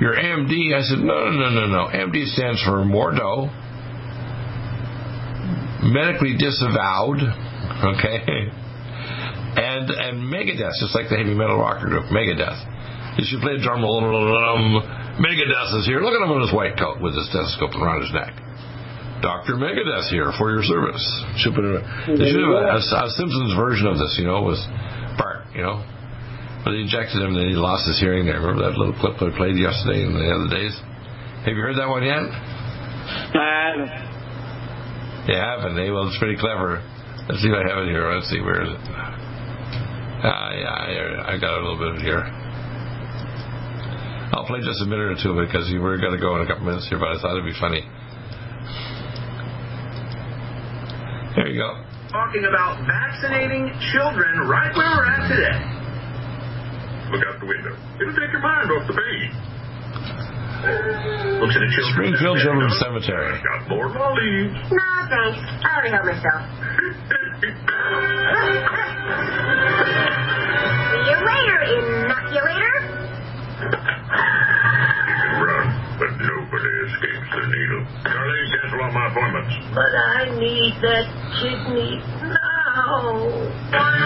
your 0.00 0.12
MD. 0.12 0.76
I 0.76 0.82
said, 0.84 0.98
no, 1.00 1.30
no, 1.32 1.48
no, 1.48 1.66
no. 1.66 1.66
No. 1.66 1.84
MD 1.88 2.26
stands 2.36 2.60
for 2.62 2.84
Mordo, 2.84 3.48
medically 5.80 6.36
disavowed, 6.36 7.24
okay? 7.96 8.52
And 9.56 9.90
and 9.90 10.20
Megadeth, 10.28 10.78
just 10.78 10.94
like 10.94 11.08
the 11.08 11.16
heavy 11.16 11.34
metal 11.34 11.58
rocker 11.58 11.88
group, 11.88 12.12
Megadeth. 12.12 13.18
You 13.18 13.24
should 13.26 13.40
play 13.40 13.54
a 13.54 13.62
drum 13.62 13.82
roll. 13.82 14.00
Megadeth 15.18 15.80
is 15.80 15.86
here. 15.86 16.00
Look 16.00 16.14
at 16.14 16.22
him 16.22 16.30
in 16.36 16.40
his 16.42 16.52
white 16.52 16.78
coat 16.78 17.00
with 17.00 17.16
his 17.16 17.26
stethoscope 17.28 17.74
around 17.74 18.02
his 18.02 18.12
neck. 18.12 18.49
Dr. 19.20 19.60
Megadeth 19.60 20.08
here 20.08 20.32
for 20.36 20.50
your 20.50 20.64
service. 20.64 21.04
Should 21.40 21.54
put 21.54 21.64
a, 21.64 21.80
they 22.08 22.28
should 22.32 22.40
have 22.40 22.56
a, 22.56 22.80
a, 22.80 22.80
a, 22.80 23.10
Simpsons 23.16 23.52
version 23.56 23.86
of 23.86 24.00
this, 24.00 24.16
you 24.16 24.24
know, 24.24 24.42
with 24.42 24.60
Bart, 25.20 25.44
you 25.52 25.60
know. 25.60 25.84
But 26.64 26.72
they 26.72 26.84
injected 26.84 27.20
him 27.20 27.36
and 27.36 27.48
he 27.48 27.56
lost 27.56 27.88
his 27.88 28.00
hearing 28.00 28.24
there. 28.24 28.40
Remember 28.40 28.68
that 28.68 28.76
little 28.76 28.96
clip 28.96 29.16
that 29.20 29.32
I 29.32 29.36
played 29.36 29.56
yesterday 29.56 30.04
and 30.04 30.12
the 30.16 30.28
other 30.28 30.48
days? 30.48 30.76
Have 31.44 31.56
you 31.56 31.64
heard 31.64 31.76
that 31.80 31.88
one 31.88 32.04
yet? 32.04 32.20
I 32.20 33.48
haven't. 33.72 33.92
You 35.28 35.36
haven't, 35.36 35.74
eh? 35.80 35.88
Well, 35.92 36.08
it's 36.08 36.20
pretty 36.20 36.36
clever. 36.36 36.84
Let's 37.28 37.40
see 37.40 37.48
if 37.48 37.56
I 37.56 37.64
have 37.64 37.84
it 37.84 37.92
here. 37.92 38.08
Let's 38.12 38.28
see, 38.28 38.40
where 38.40 38.64
is 38.64 38.72
it? 38.72 38.82
Ah, 40.20 40.52
yeah, 40.52 41.32
I 41.32 41.40
got 41.40 41.56
a 41.56 41.60
little 41.64 41.80
bit 41.80 41.88
of 41.88 41.96
it 41.96 42.04
here. 42.04 42.28
I'll 44.32 44.44
play 44.44 44.60
just 44.60 44.80
a 44.84 44.88
minute 44.88 45.16
or 45.16 45.18
two 45.20 45.32
of 45.32 45.38
it 45.40 45.48
because 45.48 45.68
we're 45.72 45.96
going 45.96 46.12
to 46.12 46.20
go 46.20 46.36
in 46.36 46.42
a 46.44 46.46
couple 46.46 46.64
minutes 46.64 46.88
here, 46.88 46.98
but 47.00 47.08
I 47.08 47.20
thought 47.20 47.36
it'd 47.36 47.44
be 47.44 47.56
funny. 47.58 47.82
There 51.40 51.48
you 51.48 51.56
go. 51.56 51.72
Talking 52.12 52.44
about 52.44 52.84
vaccinating 52.84 53.72
children 53.96 54.44
right 54.44 54.68
where 54.76 54.92
we're 54.92 55.08
at 55.08 55.24
today. 55.24 55.56
Look 57.16 57.24
out 57.24 57.40
the 57.40 57.48
window. 57.48 57.72
It'll 57.96 58.12
take 58.12 58.28
your 58.28 58.44
mind 58.44 58.68
off 58.68 58.84
the 58.84 58.92
pain. 58.92 59.32
Looks 61.40 61.56
at 61.56 61.64
a 61.64 61.70
children's 61.72 61.96
Springfield 61.96 62.44
Children's 62.44 62.76
Cemetery. 62.76 63.40
Got 63.40 63.72
more 63.72 63.88
lollies. 63.88 64.52
No, 64.68 64.84
thanks. 65.08 65.40
I 65.64 65.80
already 65.80 65.96
helped 65.96 66.12
myself. 66.12 66.44
See 70.92 71.08
you 71.08 71.16
later, 71.24 71.58
inoculator. 71.72 72.76
But 76.00 76.16
nobody 76.16 76.72
escapes 76.88 77.28
the 77.28 77.44
needle. 77.52 77.84
Charlie, 78.08 78.48
cancel 78.56 78.80
all 78.80 78.90
my 78.90 79.12
appointments. 79.12 79.52
But 79.76 79.92
I 79.92 80.32
need 80.40 80.72
that 80.80 81.04
kidney 81.36 82.00
now. 82.24 83.28
One 83.68 84.00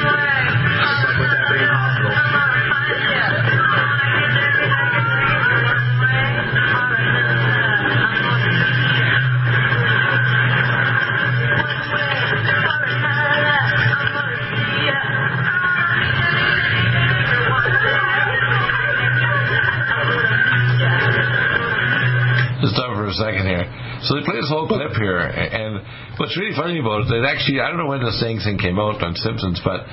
So 23.19 24.19
they 24.19 24.23
play 24.27 24.37
this 24.37 24.51
whole 24.51 24.67
clip 24.67 24.93
here, 24.99 25.19
and 25.23 25.81
what's 26.19 26.37
really 26.37 26.55
funny 26.55 26.79
about 26.79 27.07
it, 27.07 27.15
that 27.15 27.25
actually, 27.25 27.63
I 27.63 27.71
don't 27.71 27.79
know 27.79 27.91
when 27.91 28.03
the 28.03 28.15
saying 28.21 28.43
thing 28.43 28.59
came 28.59 28.79
out 28.79 29.01
on 29.03 29.15
Simpsons, 29.17 29.63
but 29.65 29.87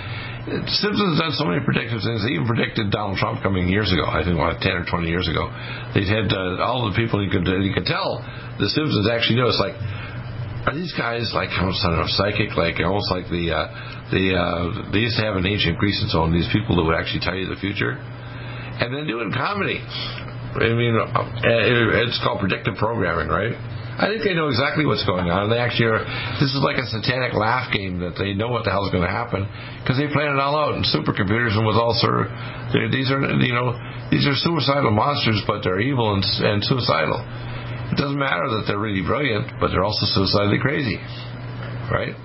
Simpsons 0.82 1.22
done 1.22 1.34
so 1.38 1.46
many 1.46 1.62
predictive 1.62 2.02
things. 2.02 2.26
They 2.26 2.34
even 2.34 2.50
predicted 2.50 2.90
Donald 2.90 3.22
Trump 3.22 3.46
coming 3.46 3.70
years 3.70 3.94
ago. 3.94 4.10
I 4.10 4.26
think 4.26 4.42
what 4.42 4.58
ten 4.60 4.74
or 4.74 4.86
twenty 4.90 5.14
years 5.14 5.30
ago. 5.30 5.48
They 5.94 6.06
had 6.10 6.34
uh, 6.34 6.66
all 6.66 6.90
the 6.90 6.98
people 6.98 7.22
you 7.22 7.30
could 7.30 7.46
uh, 7.46 7.62
you 7.62 7.74
could 7.78 7.86
tell 7.86 8.26
the 8.58 8.66
Simpsons 8.70 9.06
actually 9.06 9.38
know. 9.38 9.54
It's 9.54 9.62
like 9.62 9.78
are 10.66 10.76
these 10.78 10.94
guys 10.94 11.30
like 11.34 11.50
almost 11.58 11.82
I 11.86 11.94
know 11.98 12.06
psychic, 12.06 12.58
like 12.58 12.78
almost 12.82 13.10
like 13.10 13.26
the 13.30 13.54
uh, 13.54 13.66
the 14.14 14.24
uh, 14.34 14.92
they 14.94 15.06
used 15.06 15.18
to 15.18 15.26
have 15.26 15.38
an 15.38 15.46
ancient 15.46 15.78
Greece 15.78 15.98
and 16.02 16.10
so 16.10 16.22
on. 16.22 16.34
These 16.34 16.50
people 16.54 16.78
that 16.78 16.86
would 16.86 16.98
actually 16.98 17.22
tell 17.22 17.34
you 17.34 17.50
the 17.50 17.58
future, 17.58 17.98
and 17.98 18.94
then 18.94 19.06
doing 19.06 19.34
comedy. 19.34 19.82
I 20.56 20.76
mean, 20.76 20.96
uh, 21.00 22.04
it's 22.04 22.20
called 22.24 22.40
predictive 22.40 22.76
programming, 22.76 23.28
right? 23.28 23.56
I 24.02 24.08
think 24.08 24.24
they 24.24 24.34
know 24.34 24.48
exactly 24.48 24.88
what's 24.88 25.06
going 25.06 25.30
on. 25.30 25.52
They 25.52 25.60
actually 25.60 25.94
are. 25.94 26.02
This 26.42 26.50
is 26.56 26.64
like 26.64 26.80
a 26.80 26.88
satanic 26.88 27.38
laugh 27.38 27.70
game 27.70 28.00
that 28.00 28.16
they 28.18 28.34
know 28.34 28.50
what 28.50 28.64
the 28.64 28.72
hell's 28.72 28.90
going 28.90 29.04
to 29.04 29.12
happen 29.12 29.46
because 29.84 30.00
they 30.00 30.08
plan 30.10 30.32
it 30.34 30.40
all 30.40 30.58
out 30.58 30.80
in 30.80 30.82
supercomputers 30.88 31.54
and 31.54 31.68
with 31.68 31.76
all 31.78 31.94
sort 32.00 32.26
of. 32.26 32.34
These 32.90 33.12
are 33.12 33.20
you 33.20 33.54
know 33.54 33.76
these 34.10 34.26
are 34.26 34.34
suicidal 34.34 34.96
monsters, 34.96 35.44
but 35.46 35.62
they're 35.62 35.84
evil 35.84 36.16
and, 36.16 36.24
and 36.24 36.64
suicidal. 36.64 37.20
It 37.92 38.00
doesn't 38.00 38.18
matter 38.18 38.48
that 38.58 38.64
they're 38.66 38.80
really 38.80 39.04
brilliant, 39.04 39.60
but 39.60 39.76
they're 39.76 39.84
also 39.84 40.08
suicidally 40.08 40.58
crazy, 40.64 40.96
right? 41.92 42.16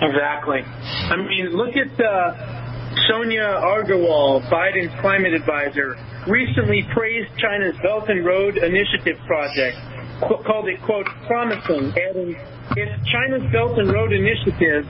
Exactly. 0.00 0.64
I 0.64 1.16
mean, 1.20 1.52
look 1.52 1.76
at 1.76 1.92
uh, 2.00 2.57
Sonia 3.06 3.60
Aggarwal, 3.62 4.42
Biden's 4.50 4.98
climate 5.00 5.34
advisor, 5.34 5.96
recently 6.26 6.86
praised 6.92 7.28
China's 7.38 7.76
Belt 7.82 8.08
and 8.08 8.24
Road 8.24 8.56
Initiative 8.56 9.18
project 9.26 9.76
called 10.20 10.68
it, 10.68 10.82
quote, 10.82 11.06
promising, 11.26 11.92
adding, 11.94 12.34
if 12.76 12.88
China's 13.06 13.52
Belt 13.52 13.78
and 13.78 13.92
Road 13.92 14.12
Initiative 14.12 14.84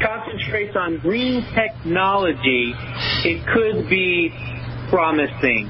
concentrates 0.00 0.74
on 0.76 0.98
green 0.98 1.44
technology, 1.54 2.72
it 3.24 3.46
could 3.52 3.88
be 3.90 4.32
promising. 4.88 5.68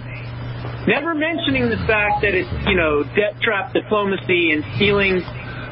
Never 0.87 1.15
mentioning 1.15 1.69
the 1.69 1.77
fact 1.87 2.23
that 2.23 2.35
it's, 2.35 2.49
you 2.67 2.77
know, 2.77 3.03
debt 3.03 3.41
trap 3.43 3.73
diplomacy 3.73 4.53
and 4.53 4.65
stealing, 4.77 5.23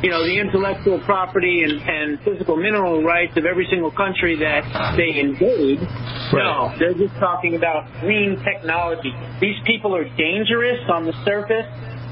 you 0.02 0.10
know, 0.10 0.24
the 0.24 0.38
intellectual 0.38 1.00
property 1.00 1.64
and, 1.64 1.80
and 1.82 2.20
physical 2.20 2.56
mineral 2.56 3.02
rights 3.02 3.36
of 3.36 3.44
every 3.44 3.66
single 3.70 3.90
country 3.90 4.36
that 4.36 4.96
they 4.96 5.18
invade. 5.18 5.80
Right. 5.80 6.44
No, 6.44 6.74
they're 6.78 6.94
just 6.94 7.14
talking 7.18 7.56
about 7.56 7.90
green 8.00 8.38
technology. 8.44 9.12
These 9.40 9.58
people 9.66 9.94
are 9.94 10.04
dangerous 10.16 10.80
on 10.88 11.04
the 11.04 11.14
surface 11.24 11.66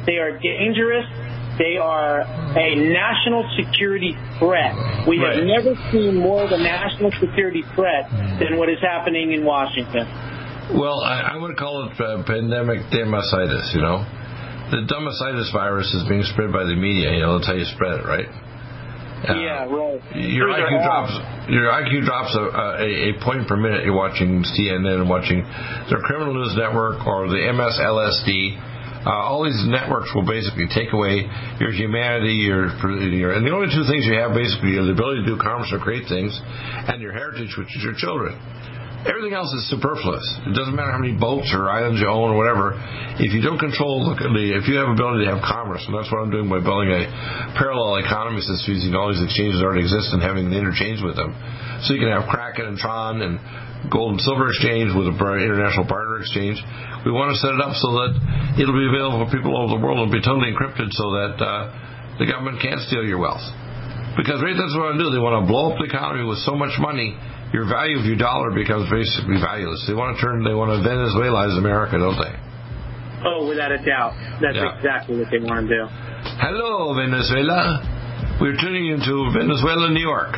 they 0.07 0.19
are 0.23 0.39
dangerous. 0.39 1.05
They 1.59 1.77
are 1.83 2.21
a 2.23 2.75
national 2.77 3.43
security 3.59 4.15
threat. 4.39 4.73
We 5.09 5.19
right. 5.19 5.37
have 5.37 5.45
never 5.45 5.75
seen 5.91 6.17
more 6.17 6.45
of 6.45 6.53
a 6.53 6.59
national 6.59 7.11
security 7.19 7.65
threat 7.75 8.09
than 8.39 8.57
what 8.57 8.69
is 8.69 8.79
happening 8.81 9.33
in 9.33 9.45
Washington. 9.45 10.07
Well, 10.79 11.01
I, 11.01 11.35
I 11.35 11.37
would 11.37 11.57
call 11.57 11.89
it 11.89 12.01
uh, 12.01 12.23
pandemic 12.25 12.87
demasitis, 12.93 13.75
you 13.75 13.81
know. 13.81 14.07
The 14.71 14.83
demasitis 14.87 15.53
virus 15.53 15.93
is 15.95 16.03
being 16.09 16.23
spread 16.25 16.53
by 16.53 16.65
the 16.65 16.75
media, 16.75 17.13
you 17.13 17.21
know, 17.21 17.39
that's 17.39 17.47
how 17.47 17.55
you 17.55 17.67
spread 17.71 18.01
it, 18.01 18.05
right? 18.05 18.27
Uh, 18.27 19.41
yeah, 19.41 19.65
right. 19.65 20.03
Your 20.15 20.53
IQ 20.53 20.85
drops. 20.85 21.15
Your 21.49 21.73
IQ 21.73 22.05
drops 22.05 22.37
a, 22.37 22.45
a, 22.53 22.89
a 23.11 23.11
point 23.25 23.49
per 23.49 23.57
minute. 23.57 23.85
You're 23.85 23.97
watching 23.97 24.45
CNN 24.45 25.01
and 25.01 25.09
watching 25.09 25.41
the 25.89 25.97
Criminal 26.05 26.35
News 26.35 26.55
Network 26.59 27.07
or 27.07 27.27
the 27.29 27.41
MSLSD 27.49 28.77
uh, 29.07 29.23
all 29.23 29.47
these 29.47 29.63
networks 29.71 30.11
will 30.19 30.27
basically 30.27 30.67
take 30.75 30.91
away 30.91 31.23
your 31.63 31.71
humanity, 31.71 32.43
your, 32.43 32.67
your, 33.07 33.39
and 33.39 33.47
the 33.47 33.55
only 33.55 33.71
two 33.71 33.87
things 33.87 34.03
you 34.03 34.19
have 34.19 34.35
basically 34.35 34.75
are 34.75 34.83
the 34.83 34.91
ability 34.91 35.23
to 35.23 35.31
do 35.31 35.39
commerce 35.39 35.71
or 35.71 35.79
create 35.79 36.11
things, 36.11 36.35
and 36.91 36.99
your 36.99 37.15
heritage, 37.15 37.55
which 37.55 37.71
is 37.79 37.87
your 37.87 37.95
children. 37.95 38.35
Everything 39.07 39.39
else 39.39 39.55
is 39.55 39.71
superfluous. 39.71 40.27
It 40.51 40.55
doesn't 40.59 40.75
matter 40.75 40.91
how 40.91 40.99
many 40.99 41.15
boats 41.15 41.55
or 41.55 41.71
islands 41.71 42.03
you 42.03 42.11
own 42.11 42.35
or 42.35 42.39
whatever. 42.39 42.75
If 43.23 43.31
you 43.31 43.39
don't 43.39 43.59
control, 43.59 44.03
the, 44.03 44.19
if 44.59 44.67
you 44.67 44.83
have 44.83 44.91
ability 44.91 45.25
to 45.27 45.39
have 45.39 45.43
commerce, 45.47 45.87
and 45.87 45.95
that's 45.95 46.11
what 46.11 46.27
I'm 46.27 46.35
doing 46.35 46.51
by 46.51 46.59
building 46.59 46.91
a 46.91 47.07
parallel 47.55 48.03
economy 48.03 48.43
system 48.43 48.75
using 48.75 48.99
all 48.99 49.15
these 49.15 49.23
exchanges 49.23 49.63
that 49.63 49.65
already 49.65 49.87
exist 49.87 50.11
and 50.11 50.19
having 50.19 50.51
the 50.51 50.59
interchange 50.59 51.07
with 51.07 51.15
them. 51.15 51.31
So 51.87 51.95
you 51.95 52.03
can 52.03 52.11
have 52.11 52.27
Kraken 52.27 52.67
and 52.67 52.79
Tron 52.79 53.23
and 53.23 53.39
gold 53.91 54.19
and 54.19 54.21
silver 54.27 54.51
exchange 54.51 54.91
with 54.91 55.07
an 55.07 55.17
international 55.17 55.87
barter 55.87 56.19
exchange. 56.19 56.59
We 57.07 57.15
want 57.15 57.31
to 57.31 57.39
set 57.39 57.55
it 57.55 57.63
up 57.63 57.79
so 57.79 57.89
that 58.03 58.11
it'll 58.59 58.75
be 58.75 58.91
available 58.91 59.23
for 59.23 59.31
people 59.31 59.55
all 59.55 59.71
over 59.71 59.79
the 59.79 59.83
world 59.83 60.03
and 60.03 60.11
be 60.11 60.19
totally 60.19 60.51
encrypted 60.51 60.91
so 60.91 61.07
that 61.15 61.35
uh, 61.39 62.19
the 62.19 62.27
government 62.27 62.59
can't 62.59 62.83
steal 62.91 63.07
your 63.07 63.23
wealth. 63.23 63.45
Because 64.17 64.41
right, 64.41 64.57
that's 64.57 64.73
what 64.73 64.97
to 64.97 64.99
do. 64.99 65.13
They 65.13 65.21
want 65.21 65.45
to 65.45 65.47
blow 65.47 65.71
up 65.71 65.77
the 65.77 65.85
economy 65.85 66.25
with 66.25 66.41
so 66.43 66.57
much 66.57 66.73
money, 66.81 67.13
your 67.57 67.65
value 67.65 67.97
of 67.97 68.05
your 68.05 68.21
dollar 68.21 68.53
becomes 68.53 68.85
basically 68.93 69.41
valueless. 69.41 69.81
They 69.89 69.97
want 69.97 70.13
to 70.13 70.21
turn, 70.21 70.45
they 70.45 70.53
want 70.53 70.77
to 70.77 70.85
Venezuelaize 70.85 71.57
America, 71.57 71.97
don't 71.97 72.21
they? 72.21 72.37
Oh, 73.25 73.49
without 73.49 73.73
a 73.73 73.81
doubt. 73.81 74.13
That's 74.45 74.61
yeah. 74.61 74.77
exactly 74.77 75.17
what 75.17 75.33
they 75.33 75.41
want 75.41 75.65
to 75.65 75.73
do. 75.73 75.83
Hello, 76.37 76.93
Venezuela. 76.93 77.81
We're 78.45 78.61
tuning 78.61 78.93
into 78.93 79.33
Venezuela, 79.33 79.89
New 79.89 80.05
York. 80.05 80.37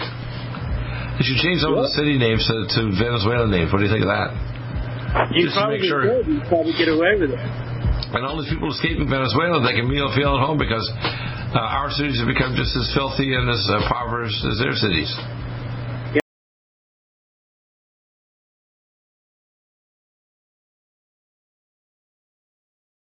You 1.18 1.26
should 1.26 1.42
change 1.42 1.58
some 1.58 1.74
of 1.74 1.90
the 1.90 1.94
city 1.98 2.14
names 2.14 2.46
to, 2.46 2.54
to 2.78 2.80
Venezuelan 2.94 3.50
names. 3.50 3.74
What 3.74 3.82
do 3.82 3.90
you 3.90 3.92
think 3.92 4.06
of 4.06 4.14
that? 4.14 4.30
You 5.34 5.50
Just 5.50 5.58
probably 5.58 5.82
sure. 5.82 6.06
could. 6.06 6.30
You 6.30 6.38
probably 6.46 6.78
get 6.78 6.86
away 6.86 7.18
with 7.18 7.34
it. 7.34 7.42
And 8.14 8.22
all 8.22 8.38
these 8.38 8.46
people 8.46 8.70
escaping 8.70 9.10
Venezuela, 9.10 9.58
they 9.66 9.74
can 9.74 9.90
feel, 9.90 10.06
feel 10.14 10.38
at 10.38 10.46
home 10.46 10.62
because 10.62 10.86
uh, 11.50 11.58
our 11.58 11.90
cities 11.90 12.22
have 12.22 12.30
become 12.30 12.54
just 12.54 12.78
as 12.78 12.86
filthy 12.94 13.34
and 13.34 13.50
as 13.50 13.58
uh, 13.66 13.82
impoverished 13.82 14.38
as 14.46 14.62
their 14.62 14.78
cities. 14.78 15.10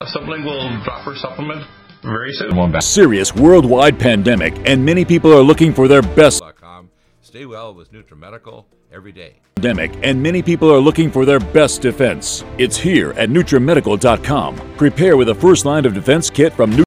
Sublingual 0.07 0.83
dropper 0.83 1.15
supplement 1.15 1.65
very 2.03 2.31
soon. 2.33 2.81
Serious 2.81 3.35
worldwide 3.35 3.99
pandemic, 3.99 4.53
and 4.65 4.83
many 4.83 5.03
people 5.05 5.33
are 5.33 5.41
looking 5.41 5.73
for 5.73 5.87
their 5.87 6.01
best. 6.01 6.41
Stay 7.21 7.45
well 7.45 7.73
with 7.73 7.91
NutriMedical 7.91 8.65
every 8.91 9.11
day. 9.11 9.35
Pandemic, 9.55 9.91
and 10.03 10.21
many 10.21 10.41
people 10.41 10.71
are 10.71 10.79
looking 10.79 11.11
for 11.11 11.25
their 11.25 11.39
best 11.39 11.81
defense. 11.81 12.43
It's 12.57 12.77
here 12.77 13.11
at 13.11 13.29
NutriMedical.com. 13.29 14.55
Prepare 14.77 15.17
with 15.17 15.29
a 15.29 15.35
first 15.35 15.65
line 15.65 15.85
of 15.85 15.93
defense 15.93 16.29
kit 16.29 16.53
from 16.53 16.86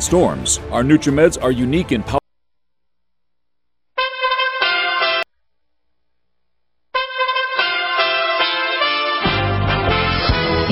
storms. 0.00 0.58
Our 0.70 0.82
NutriMeds 0.82 1.42
are 1.42 1.52
unique 1.52 1.92
in 1.92 2.02
power. 2.02 2.18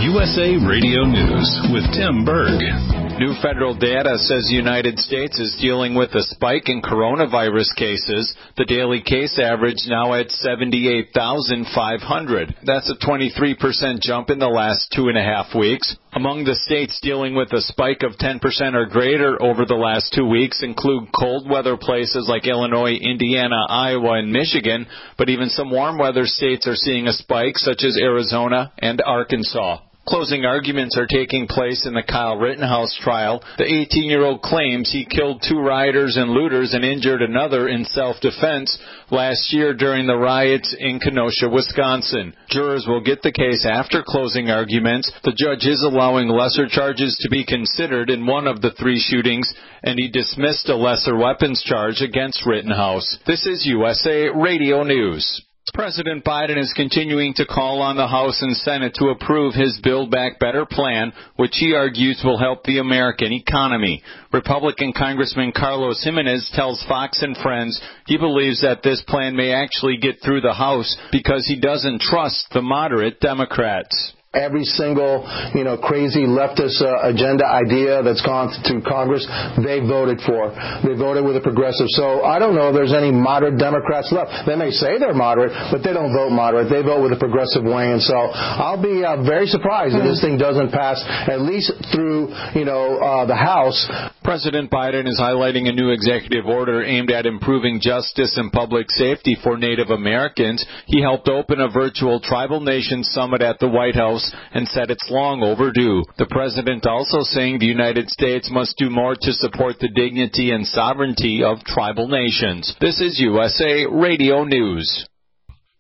USA 0.03 0.57
Radio 0.57 1.05
News 1.05 1.61
with 1.73 1.85
Tim 1.93 2.25
Berg. 2.25 3.06
New 3.19 3.35
federal 3.41 3.75
data 3.75 4.19
says 4.19 4.45
the 4.45 4.55
United 4.55 4.99
States 4.99 5.41
is 5.41 5.57
dealing 5.59 5.95
with 5.95 6.15
a 6.15 6.23
spike 6.23 6.69
in 6.69 6.83
coronavirus 6.83 7.75
cases. 7.75 8.35
The 8.59 8.67
daily 8.67 9.01
case 9.01 9.41
average 9.43 9.87
now 9.89 10.13
at 10.13 10.31
78,500. 10.31 12.57
That's 12.63 12.93
a 12.93 12.97
23% 12.97 14.01
jump 14.01 14.29
in 14.29 14.39
the 14.39 14.53
last 14.53 14.93
two 14.95 15.09
and 15.09 15.17
a 15.17 15.23
half 15.23 15.55
weeks. 15.55 15.97
Among 16.13 16.45
the 16.45 16.57
states 16.67 17.01
dealing 17.01 17.35
with 17.35 17.55
a 17.55 17.63
spike 17.63 18.03
of 18.03 18.19
10% 18.21 18.75
or 18.75 18.85
greater 18.85 19.43
over 19.43 19.65
the 19.65 19.81
last 19.81 20.13
two 20.15 20.29
weeks 20.29 20.63
include 20.63 21.09
cold 21.19 21.49
weather 21.49 21.79
places 21.79 22.29
like 22.29 22.47
Illinois, 22.47 22.99
Indiana, 23.01 23.65
Iowa, 23.71 24.19
and 24.19 24.31
Michigan, 24.31 24.87
but 25.17 25.31
even 25.31 25.49
some 25.49 25.71
warm 25.71 25.97
weather 25.97 26.27
states 26.27 26.67
are 26.67 26.77
seeing 26.77 27.07
a 27.07 27.13
spike, 27.13 27.57
such 27.57 27.83
as 27.83 27.97
Arizona 27.99 28.75
and 28.79 29.01
Arkansas. 29.01 29.79
Closing 30.07 30.45
arguments 30.45 30.97
are 30.97 31.09
taking 31.09 31.49
place 31.49 31.85
in 31.85 31.95
the 31.95 32.03
Kyle 32.03 32.37
Rittenhouse 32.37 32.97
trial. 33.03 33.43
The 33.59 33.65
18 33.65 34.05
year 34.05 34.25
old 34.25 34.41
claims 34.41 34.93
he 34.93 35.05
killed 35.05 35.43
two 35.43 35.59
rioters 35.59 36.17
and 36.17 36.31
looters 36.31 36.75
and 36.75 36.85
injured 36.85 37.23
another 37.23 37.69
in 37.69 37.85
self 37.85 38.21
defense 38.21 38.79
last 39.11 39.53
year 39.53 39.75
during 39.75 40.07
the 40.07 40.17
riots 40.17 40.77
in 40.79 41.01
Kenosha, 41.01 41.49
Wisconsin. 41.49 42.35
Jurors 42.51 42.87
will 42.87 43.01
get 43.01 43.23
the 43.23 43.33
case 43.33 43.67
after 43.69 44.05
closing 44.07 44.49
arguments. 44.49 45.11
The 45.25 45.35
judge 45.37 45.67
is 45.67 45.83
allowing 45.83 46.29
lesser 46.29 46.69
charges 46.69 47.19
to 47.23 47.29
be 47.29 47.45
considered 47.45 48.09
in 48.09 48.27
one 48.27 48.47
of 48.47 48.63
the 48.63 48.71
three 48.79 49.01
shootings, 49.01 49.53
and 49.83 49.99
he 49.99 50.09
dismissed 50.09 50.69
a 50.69 50.77
lesser 50.77 51.17
weapons 51.17 51.65
charge 51.65 52.01
against 52.01 52.47
Rittenhouse. 52.47 53.19
This 53.27 53.45
is 53.45 53.67
USA 53.67 54.29
Radio 54.29 54.85
News. 54.85 55.46
President 55.75 56.25
Biden 56.25 56.59
is 56.59 56.73
continuing 56.77 57.35
to 57.35 57.45
call 57.45 57.83
on 57.83 57.97
the 57.97 58.07
House 58.07 58.41
and 58.41 58.57
Senate 58.57 58.95
to 58.95 59.09
approve 59.09 59.53
his 59.53 59.79
Build 59.83 60.11
Back 60.11 60.39
Better 60.39 60.65
plan, 60.65 61.13
which 61.37 61.57
he 61.57 61.75
argues 61.75 62.23
will 62.25 62.39
help 62.39 62.63
the 62.65 62.79
American 62.79 63.33
economy. 63.33 64.03
Republican 64.33 64.93
Congressman 64.97 65.53
Carlos 65.53 66.03
Gimenez 66.03 66.51
tells 66.55 66.85
Fox 66.89 67.23
and 67.23 67.37
Friends 67.37 67.81
he 68.07 68.17
believes 68.17 68.63
that 68.63 68.83
this 68.83 69.03
plan 69.09 69.35
may 69.35 69.53
actually 69.53 69.97
get 69.97 70.17
through 70.25 70.41
the 70.41 70.55
House 70.55 70.97
because 71.11 71.47
he 71.47 71.59
doesn't 71.59 72.01
trust 72.01 72.47
the 72.55 72.63
moderate 72.63 73.21
Democrats 73.21 74.13
every 74.37 74.65
single, 74.65 75.25
you 75.55 75.65
know, 75.65 75.77
crazy 75.77 76.29
leftist 76.29 76.81
uh, 76.85 77.09
agenda 77.09 77.47
idea 77.47 78.03
that's 78.03 78.21
gone 78.21 78.53
to 78.53 78.81
Congress, 78.85 79.25
they 79.59 79.81
voted 79.81 80.21
for. 80.23 80.53
They 80.85 80.95
voted 80.95 81.25
with 81.25 81.37
a 81.37 81.45
progressive. 81.45 81.89
So 81.97 82.23
I 82.23 82.39
don't 82.39 82.55
know 82.55 82.69
if 82.69 82.75
there's 82.75 82.95
any 82.95 83.11
moderate 83.11 83.59
Democrats 83.59 84.13
left. 84.13 84.47
They 84.47 84.57
may 84.57 84.71
say 84.71 84.99
they're 84.99 85.17
moderate, 85.17 85.53
but 85.73 85.83
they 85.83 85.93
don't 85.93 86.13
vote 86.13 86.31
moderate. 86.31 86.69
They 86.69 86.83
vote 86.83 87.03
with 87.03 87.13
a 87.13 87.21
progressive 87.21 87.65
wing. 87.65 87.97
And 87.97 88.03
so 88.03 88.15
I'll 88.15 88.81
be 88.81 89.03
uh, 89.03 89.25
very 89.25 89.47
surprised 89.47 89.97
if 89.97 90.05
this 90.05 90.21
thing 90.21 90.39
doesn't 90.39 90.71
pass, 90.71 91.03
at 91.07 91.41
least 91.41 91.73
through, 91.93 92.31
you 92.55 92.65
know, 92.65 93.01
uh, 93.01 93.25
the 93.27 93.37
House. 93.37 93.89
President 94.27 94.73
Biden 94.73 95.07
is 95.07 95.21
highlighting 95.21 95.69
a 95.69 95.73
new 95.73 95.91
executive 95.91 96.47
order 96.47 96.83
aimed 96.83 97.13
at 97.13 97.27
improving 97.27 97.79
justice 97.81 98.37
and 98.37 98.51
public 98.51 98.91
safety 98.91 99.37
for 99.41 99.57
Native 99.57 99.91
Americans. 99.91 100.67
He 100.87 101.01
helped 101.01 101.29
open 101.29 101.61
a 101.61 101.71
virtual 101.71 102.19
Tribal 102.19 102.61
Nations 102.61 103.09
Summit 103.13 103.41
at 103.41 103.61
the 103.61 103.69
White 103.69 103.95
House 103.95 104.35
and 104.53 104.67
said 104.67 104.91
it's 104.91 105.09
long 105.13 105.45
overdue. 105.45 106.03
The 106.19 106.27
president 106.27 106.87
also 106.87 107.21
saying 107.23 107.61
the 107.61 107.67
United 107.67 108.11
States 108.11 108.51
must 108.51 108.77
do 108.77 108.91
more 108.91 109.15
to 109.15 109.33
support 109.33 109.79
the 109.79 109.95
dignity 109.95 110.51
and 110.51 110.67
sovereignty 110.67 111.45
of 111.45 111.63
tribal 111.63 112.09
nations. 112.09 112.75
This 112.81 113.01
is 113.01 113.21
USA 113.21 113.87
Radio 113.89 114.43
News. 114.43 115.07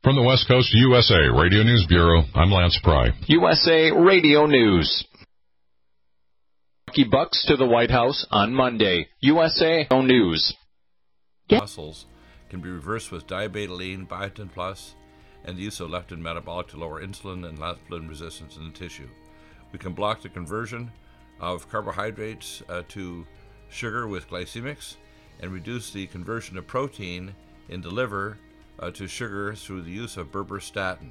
From 0.04 0.14
the 0.14 0.22
West 0.22 0.46
Coast 0.46 0.68
USA 0.72 1.26
Radio 1.34 1.64
News 1.64 1.84
Bureau, 1.88 2.22
I'm 2.32 2.52
Lance 2.52 2.78
Pry. 2.80 3.08
USA 3.26 3.90
Radio 3.90 4.46
News. 4.46 5.04
Bucks 7.04 7.44
to 7.46 7.56
the 7.56 7.66
White 7.66 7.90
House 7.90 8.26
on 8.30 8.54
Monday. 8.54 9.08
USA 9.20 9.86
News. 9.90 10.54
Muscles 11.50 12.06
can 12.48 12.60
be 12.60 12.70
reversed 12.70 13.12
with 13.12 13.26
diabetoline, 13.26 14.08
biotin 14.08 14.50
plus, 14.50 14.94
and 15.44 15.58
the 15.58 15.62
use 15.62 15.80
of 15.80 15.90
leptin 15.90 16.18
metabolic 16.18 16.68
to 16.68 16.78
lower 16.78 17.02
insulin 17.02 17.46
and 17.46 17.58
leptin 17.58 18.08
resistance 18.08 18.56
in 18.56 18.64
the 18.64 18.78
tissue. 18.78 19.08
We 19.72 19.78
can 19.78 19.92
block 19.92 20.22
the 20.22 20.30
conversion 20.30 20.90
of 21.38 21.68
carbohydrates 21.68 22.62
uh, 22.68 22.82
to 22.88 23.26
sugar 23.68 24.08
with 24.08 24.30
glycemics 24.30 24.96
and 25.40 25.52
reduce 25.52 25.90
the 25.90 26.06
conversion 26.06 26.56
of 26.56 26.66
protein 26.66 27.34
in 27.68 27.82
the 27.82 27.90
liver 27.90 28.38
uh, 28.78 28.90
to 28.92 29.06
sugar 29.06 29.54
through 29.54 29.82
the 29.82 29.90
use 29.90 30.16
of 30.16 30.32
berberstatin. 30.32 31.10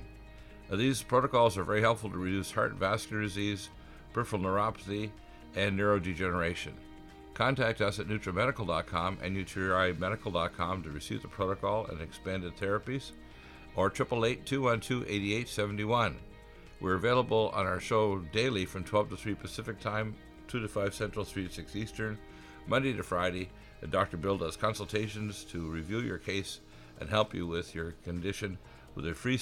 Uh, 0.71 0.78
these 0.78 1.04
protocols 1.04 1.60
are 1.60 1.63
very 1.63 1.82
helpful 1.82 2.10
to 2.10 2.17
reduce 2.17 2.52
heart 2.52 2.71
and 2.71 2.80
vascular 2.80 3.21
disease, 3.21 3.69
peripheral 4.13 4.41
neuropathy, 4.41 5.12
and 5.56 5.80
neurodegeneration. 5.80 6.74
Contact 7.34 7.82
us 7.82 8.00
at 8.00 8.08
NutriMedical.com 8.08 9.18
and 9.22 9.36
NutriMedical.com 9.36 10.84
to 10.84 10.89
receive 10.89 11.22
the 11.22 11.28
protocol 11.28 11.86
and 11.88 12.00
expanded 12.02 12.56
therapies 12.56 13.12
or 13.76 13.91
888-212-8871. 13.91 16.15
We're 16.80 16.96
available 16.96 17.52
on 17.54 17.65
our 17.65 17.80
show 17.80 18.20
daily 18.32 18.65
from 18.65 18.84
12 18.84 19.12
to 19.12 19.18
3 19.18 19.36
Pacific 19.36 19.80
Time, 19.80 20.15
2 20.48 20.62
to 20.62 20.68
5 20.68 20.94
Central, 20.94 21.26
3 21.26 21.48
to 21.48 21.54
6 21.54 21.76
Eastern, 21.76 22.18
Monday 22.68 22.94
to 22.94 23.04
Friday. 23.04 23.50
And 23.82 23.91
Dr. 23.91 24.18
Bill 24.18 24.38
does 24.38 24.56
consultations 24.56 25.44
to 25.46 25.70
review 25.70 26.00
your 26.00 26.18
case 26.18 26.62
and 27.00 27.10
help 27.10 27.34
you 27.34 27.48
with 27.48 27.76
your 27.76 27.91
condition 28.04 28.58
with 28.96 29.08
a 29.08 29.13
free 29.13 29.39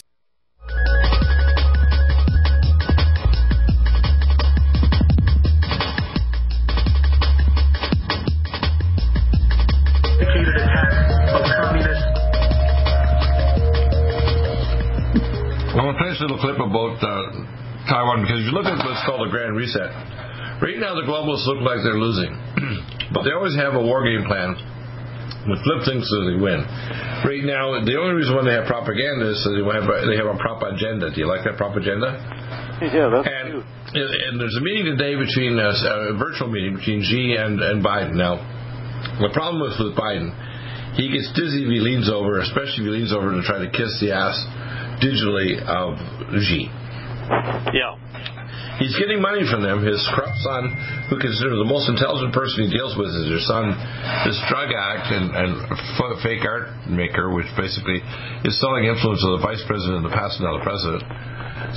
little 16.22 16.38
clip 16.38 16.60
about 16.60 16.98
uh, 17.02 17.90
Taiwan 17.90 18.24
because 18.24 18.44
if 18.44 18.52
you 18.52 18.56
look 18.56 18.68
at 18.70 18.78
what's 18.82 19.04
called 19.06 19.26
a 19.26 19.32
grand 19.32 19.56
reset, 19.56 19.92
right 20.62 20.78
now 20.78 20.94
the 20.96 21.06
globalists 21.06 21.48
look 21.50 21.62
like 21.66 21.82
they're 21.82 22.00
losing, 22.00 22.34
but 23.16 23.24
they 23.24 23.32
always 23.32 23.56
have 23.56 23.74
a 23.74 23.84
war 23.84 24.06
game 24.06 24.26
plan 24.26 24.56
with 25.48 25.60
flip 25.68 25.84
things 25.84 26.08
so 26.08 26.24
they 26.24 26.40
win. 26.40 26.64
Right 27.28 27.44
now, 27.44 27.76
the 27.84 27.96
only 28.00 28.16
reason 28.16 28.36
why 28.36 28.48
they 28.48 28.56
have 28.56 28.68
propaganda 28.68 29.36
is 29.36 29.44
so 29.44 29.52
they 29.52 29.64
have 29.64 29.88
a, 29.88 29.96
they 30.08 30.16
have 30.16 30.32
a 30.32 30.40
prop 30.40 30.64
agenda. 30.64 31.12
Do 31.12 31.18
you 31.20 31.28
like 31.28 31.44
that 31.44 31.60
propaganda? 31.60 32.16
Yeah, 32.80 33.12
that's 33.12 33.28
and, 33.28 34.10
and 34.10 34.34
there's 34.40 34.56
a 34.56 34.64
meeting 34.64 34.96
today 34.96 35.16
between 35.16 35.60
uh, 35.60 36.16
a 36.16 36.18
virtual 36.18 36.50
meeting 36.50 36.76
between 36.76 37.04
Xi 37.04 37.36
and, 37.38 37.60
and 37.62 37.84
Biden. 37.84 38.16
Now, 38.16 38.40
the 39.20 39.30
problem 39.32 39.62
with, 39.62 39.76
with 39.80 39.96
Biden, 39.96 40.32
he 40.96 41.12
gets 41.12 41.30
dizzy 41.36 41.64
if 41.64 41.70
he 41.70 41.80
leans 41.80 42.10
over, 42.10 42.40
especially 42.40 42.88
if 42.88 42.90
he 42.90 42.94
leans 43.04 43.14
over 43.14 43.32
to 43.32 43.42
try 43.44 43.60
to 43.60 43.70
kiss 43.70 43.92
the 44.02 44.12
ass 44.16 44.38
digitally 45.04 45.60
of 45.68 46.00
Xi. 46.40 46.72
Yeah. 47.76 48.00
He's 48.82 48.98
getting 48.98 49.22
money 49.22 49.46
from 49.46 49.62
them. 49.62 49.86
His 49.86 50.02
corrupt 50.18 50.40
son, 50.42 50.74
who 51.06 51.22
considers 51.22 51.62
the 51.62 51.70
most 51.70 51.86
intelligent 51.94 52.34
person 52.34 52.66
he 52.66 52.70
deals 52.74 52.98
with 52.98 53.14
is 53.14 53.30
his 53.30 53.46
son, 53.46 53.70
this 54.26 54.40
drug 54.50 54.74
addict 54.74 55.14
and, 55.14 55.30
and 55.30 55.52
fake 56.26 56.42
art 56.42 56.74
maker, 56.90 57.30
which 57.30 57.46
basically 57.54 58.02
is 58.44 58.58
selling 58.58 58.90
influence 58.90 59.22
of 59.22 59.38
the 59.38 59.44
vice 59.46 59.62
president 59.70 60.02
and 60.02 60.06
the 60.10 60.16
past 60.16 60.42
now 60.42 60.58
the 60.58 60.66
president. 60.66 61.06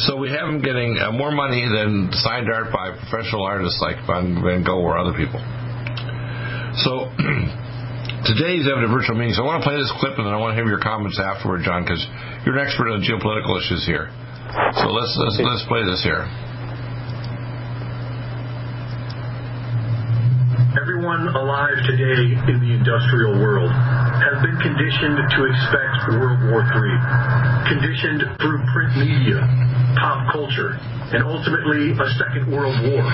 So 0.09 0.17
we 0.17 0.33
have 0.33 0.49
him 0.49 0.65
getting 0.65 0.97
uh, 0.97 1.13
more 1.13 1.31
money 1.31 1.69
than 1.69 2.09
signed 2.25 2.49
art 2.49 2.73
by 2.73 2.97
professional 2.97 3.45
artists 3.45 3.79
like 3.81 4.01
Van, 4.09 4.41
Van 4.41 4.65
Gogh 4.65 4.81
or 4.81 4.97
other 4.97 5.13
people. 5.13 5.41
So 6.81 7.13
today 8.27 8.59
he's 8.59 8.67
having 8.67 8.85
a 8.85 8.93
virtual 8.93 9.15
meeting. 9.15 9.35
So 9.35 9.43
I 9.43 9.47
want 9.47 9.63
to 9.63 9.67
play 9.67 9.79
this 9.79 9.91
clip 10.03 10.19
and 10.19 10.27
then 10.27 10.35
I 10.35 10.39
want 10.39 10.53
to 10.53 10.57
hear 10.59 10.67
your 10.67 10.83
comments 10.83 11.19
afterward, 11.23 11.63
John, 11.63 11.87
because 11.87 12.03
you're 12.45 12.59
an 12.59 12.63
expert 12.63 12.91
on 12.91 13.01
geopolitical 13.01 13.55
issues 13.57 13.87
here. 13.87 14.11
So 14.83 14.91
let's 14.91 15.15
let's, 15.19 15.39
let's 15.39 15.65
play 15.71 15.87
this 15.87 16.03
here. 16.03 16.27
Everyone 21.07 21.39
alive 21.39 21.79
today 21.87 22.35
in 22.51 22.59
the 22.59 22.75
industrial 22.75 23.39
world 23.39 23.71
has 23.71 24.43
been 24.43 24.59
conditioned 24.59 25.15
to 25.15 25.39
expect 25.47 26.19
World 26.19 26.51
War 26.51 26.67
III, 26.67 26.99
conditioned 27.71 28.27
through 28.43 28.59
print 28.75 28.91
media, 28.99 29.39
pop 30.03 30.35
culture, 30.35 30.75
and 31.15 31.23
ultimately 31.23 31.95
a 31.95 32.07
Second 32.19 32.51
World 32.51 32.75
War. 32.91 33.07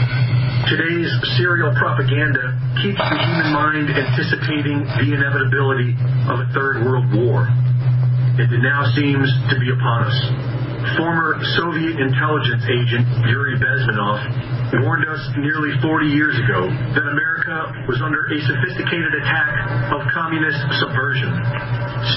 Today's 0.73 1.13
serial 1.37 1.69
propaganda 1.77 2.57
keeps 2.81 2.97
the 2.97 3.19
human 3.29 3.53
mind 3.53 3.93
anticipating 3.93 4.89
the 4.97 5.13
inevitability 5.13 5.93
of 6.33 6.41
a 6.41 6.49
Third 6.57 6.89
World 6.89 7.13
War. 7.13 7.45
And 7.45 8.49
it 8.49 8.63
now 8.65 8.89
seems 8.97 9.29
to 9.53 9.61
be 9.61 9.69
upon 9.69 10.09
us 10.09 10.62
former 10.99 11.39
Soviet 11.59 11.99
intelligence 12.01 12.65
agent 12.67 13.07
Yuri 13.29 13.59
Bezmenov 13.59 14.83
warned 14.83 15.05
us 15.05 15.21
nearly 15.39 15.77
40 15.85 16.09
years 16.09 16.35
ago 16.41 16.67
that 16.67 17.05
America 17.05 17.87
was 17.87 18.01
under 18.01 18.25
a 18.33 18.39
sophisticated 18.41 19.13
attack 19.21 19.93
of 19.93 20.01
communist 20.11 20.59
subversion. 20.81 21.29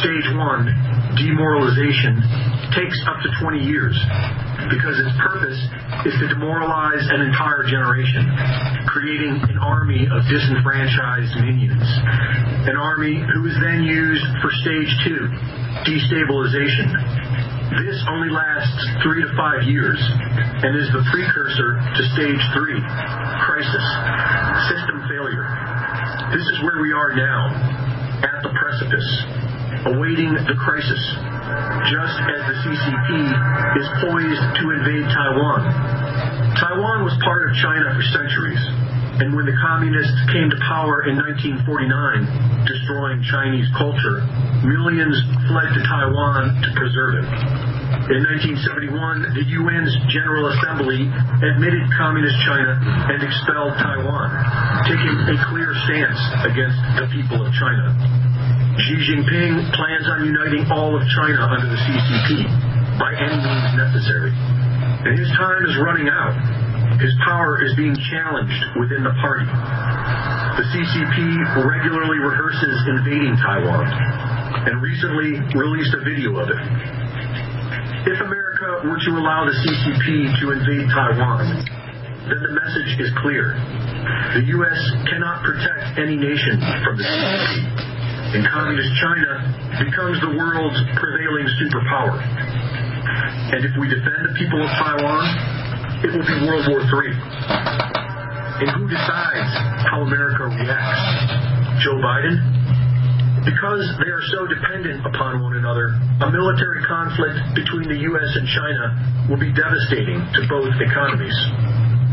Stage 0.01 0.28
one, 0.39 0.71
demoralization, 1.19 2.19
takes 2.73 2.95
up 3.08 3.19
to 3.23 3.30
20 3.43 3.60
years 3.60 3.95
because 4.71 4.95
its 4.97 5.13
purpose 5.19 5.60
is 6.08 6.15
to 6.19 6.25
demoralize 6.32 7.04
an 7.12 7.21
entire 7.21 7.67
generation, 7.67 8.23
creating 8.88 9.36
an 9.51 9.60
army 9.60 10.08
of 10.10 10.23
disenfranchised 10.25 11.36
minions. 11.43 11.86
An 12.65 12.78
army 12.80 13.19
who 13.19 13.45
is 13.45 13.56
then 13.62 13.84
used 13.84 14.25
for 14.41 14.49
stage 14.63 14.91
two, 15.06 15.28
destabilization 15.86 17.25
this 17.76 18.00
only 18.08 18.32
lasts 18.32 18.80
three 19.04 19.20
to 19.20 19.32
five 19.36 19.68
years 19.68 20.00
and 20.00 20.72
is 20.80 20.88
the 20.96 21.04
precursor 21.12 21.76
to 21.76 22.02
stage 22.16 22.44
three, 22.56 22.80
crisis, 23.44 23.86
system 24.72 25.04
failure. 25.12 25.44
This 26.32 26.46
is 26.56 26.58
where 26.64 26.80
we 26.80 26.96
are 26.96 27.12
now, 27.12 27.52
at 28.24 28.40
the 28.48 28.52
precipice, 28.56 29.10
awaiting 29.92 30.32
the 30.34 30.56
crisis, 30.56 31.02
just 31.92 32.16
as 32.16 32.42
the 32.48 32.56
CCP 32.64 33.10
is 33.76 33.88
poised 34.08 34.46
to 34.56 34.64
invade 34.72 35.06
Taiwan. 35.12 35.68
Taiwan 36.56 37.04
was 37.04 37.16
part 37.28 37.44
of 37.44 37.52
China 37.60 37.92
for 37.92 38.04
centuries, 38.16 38.64
and 39.15 39.32
when 39.32 39.47
the 39.47 39.56
communists 39.63 40.19
came 40.36 40.51
to 40.51 40.60
power 40.67 41.08
in 41.08 41.15
1949, 41.15 42.67
destroying 42.67 43.23
Chinese 43.23 43.63
culture, 43.71 44.28
millions 44.67 45.15
fled 45.47 45.71
to 45.71 45.82
Taiwan 45.88 46.51
to 46.60 46.69
preserve 46.75 47.23
it. 47.23 47.28
In 48.12 48.21
1971, 48.28 49.32
the 49.32 49.45
UN's 49.56 49.93
General 50.12 50.51
Assembly 50.51 51.08
admitted 51.08 51.88
Communist 51.95 52.36
China 52.43 52.75
and 53.08 53.23
expelled 53.23 53.80
Taiwan, 53.80 54.30
taking 54.84 55.15
a 55.32 55.36
clear 55.47 55.71
stance 55.88 56.19
against 56.43 56.75
the 56.99 57.08
people 57.15 57.39
of 57.39 57.49
China. 57.56 57.95
Xi 58.75 58.99
Jinping 58.99 59.63
plans 59.80 60.06
on 60.12 60.28
uniting 60.28 60.67
all 60.67 60.91
of 60.91 61.08
China 61.15 61.39
under 61.56 61.71
the 61.71 61.80
CCP 61.80 62.43
by 62.99 63.15
any 63.15 63.39
means 63.39 63.71
necessary. 63.80 64.36
And 65.08 65.15
his 65.15 65.32
time 65.39 65.63
is 65.63 65.80
running 65.80 66.12
out. 66.12 66.36
His 67.00 67.14
power 67.26 67.60
is 67.64 67.76
being 67.76 67.96
challenged 68.10 68.62
within 68.80 69.04
the 69.04 69.14
party. 69.20 69.46
The 69.46 70.66
CCP 70.72 71.18
regularly 71.68 72.20
rehearses 72.24 72.78
invading 72.88 73.36
Taiwan 73.38 73.86
and 74.68 74.82
recently 74.82 75.44
released 75.52 75.94
a 75.94 76.02
video 76.04 76.40
of 76.40 76.48
it. 76.48 76.62
If 78.08 78.22
America 78.22 78.88
were 78.88 79.00
to 79.00 79.12
allow 79.18 79.44
the 79.44 79.56
CCP 79.60 80.40
to 80.40 80.46
invade 80.56 80.88
Taiwan, 80.94 81.66
then 82.32 82.40
the 82.42 82.54
message 82.56 82.92
is 83.04 83.12
clear. 83.20 83.60
The 84.34 84.44
U.S. 84.56 84.80
cannot 85.12 85.44
protect 85.44 86.00
any 86.00 86.16
nation 86.16 86.62
from 86.84 86.98
the 86.98 87.04
CCP 87.04 87.96
and 88.36 88.44
communist 88.52 88.92
China 89.00 89.32
becomes 89.80 90.20
the 90.20 90.32
world's 90.36 90.80
prevailing 91.00 91.48
superpower. 91.56 92.20
And 93.56 93.64
if 93.64 93.72
we 93.80 93.88
defend 93.88 94.28
the 94.28 94.36
people 94.36 94.60
of 94.60 94.68
Taiwan, 94.76 95.24
it 96.06 96.13
will 96.13 96.22
be 96.22 96.38
World 96.46 96.70
War 96.70 96.86
III. 96.86 97.18
And 98.62 98.70
who 98.78 98.86
decides 98.86 99.52
how 99.89 100.06
America 100.06 100.54
reacts? 100.54 101.82
Joe 101.82 101.98
Biden? 101.98 102.38
Because 103.41 103.82
they 103.98 104.13
are 104.13 104.22
so 104.30 104.46
dependent 104.46 105.02
upon 105.02 105.41
one 105.41 105.58
another, 105.58 105.98
a 106.22 106.30
military 106.30 106.86
conflict 106.86 107.58
between 107.58 107.89
the 107.89 107.98
U.S. 108.13 108.30
and 108.38 108.46
China 108.46 108.86
will 109.34 109.41
be 109.41 109.50
devastating 109.50 110.22
to 110.22 110.41
both 110.46 110.74
economies. 110.78 111.36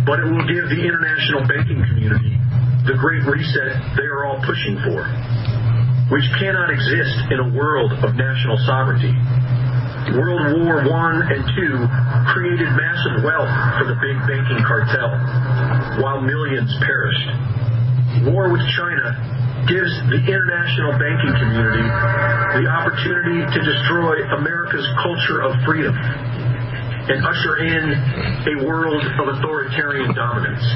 But 0.08 0.24
it 0.24 0.28
will 0.32 0.44
give 0.48 0.72
the 0.72 0.80
international 0.80 1.44
banking 1.44 1.84
community 1.84 2.40
the 2.88 2.96
great 2.96 3.22
reset 3.28 3.76
they 3.94 4.08
are 4.08 4.24
all 4.24 4.40
pushing 4.42 4.80
for 4.88 5.04
which 6.12 6.28
cannot 6.36 6.68
exist 6.68 7.32
in 7.32 7.40
a 7.40 7.48
world 7.56 7.88
of 8.04 8.12
national 8.20 8.60
sovereignty. 8.68 9.16
World 10.10 10.58
War 10.58 10.82
I 10.82 11.30
and 11.30 11.42
II 11.46 11.74
created 12.34 12.66
massive 12.74 13.22
wealth 13.22 13.52
for 13.78 13.86
the 13.86 13.94
big 14.02 14.18
banking 14.26 14.58
cartel, 14.66 15.14
while 16.02 16.20
millions 16.20 16.74
perished. 16.82 17.28
War 18.26 18.50
with 18.50 18.66
China 18.74 19.14
gives 19.70 19.94
the 20.10 20.18
international 20.26 20.98
banking 20.98 21.34
community 21.38 21.86
the 22.58 22.66
opportunity 22.66 23.46
to 23.46 23.58
destroy 23.62 24.26
America's 24.34 24.86
culture 25.06 25.38
of 25.46 25.54
freedom 25.62 25.94
and 25.94 27.22
usher 27.22 27.62
in 27.62 27.94
a 27.94 28.66
world 28.66 29.02
of 29.06 29.38
authoritarian 29.38 30.14
dominance. 30.14 30.66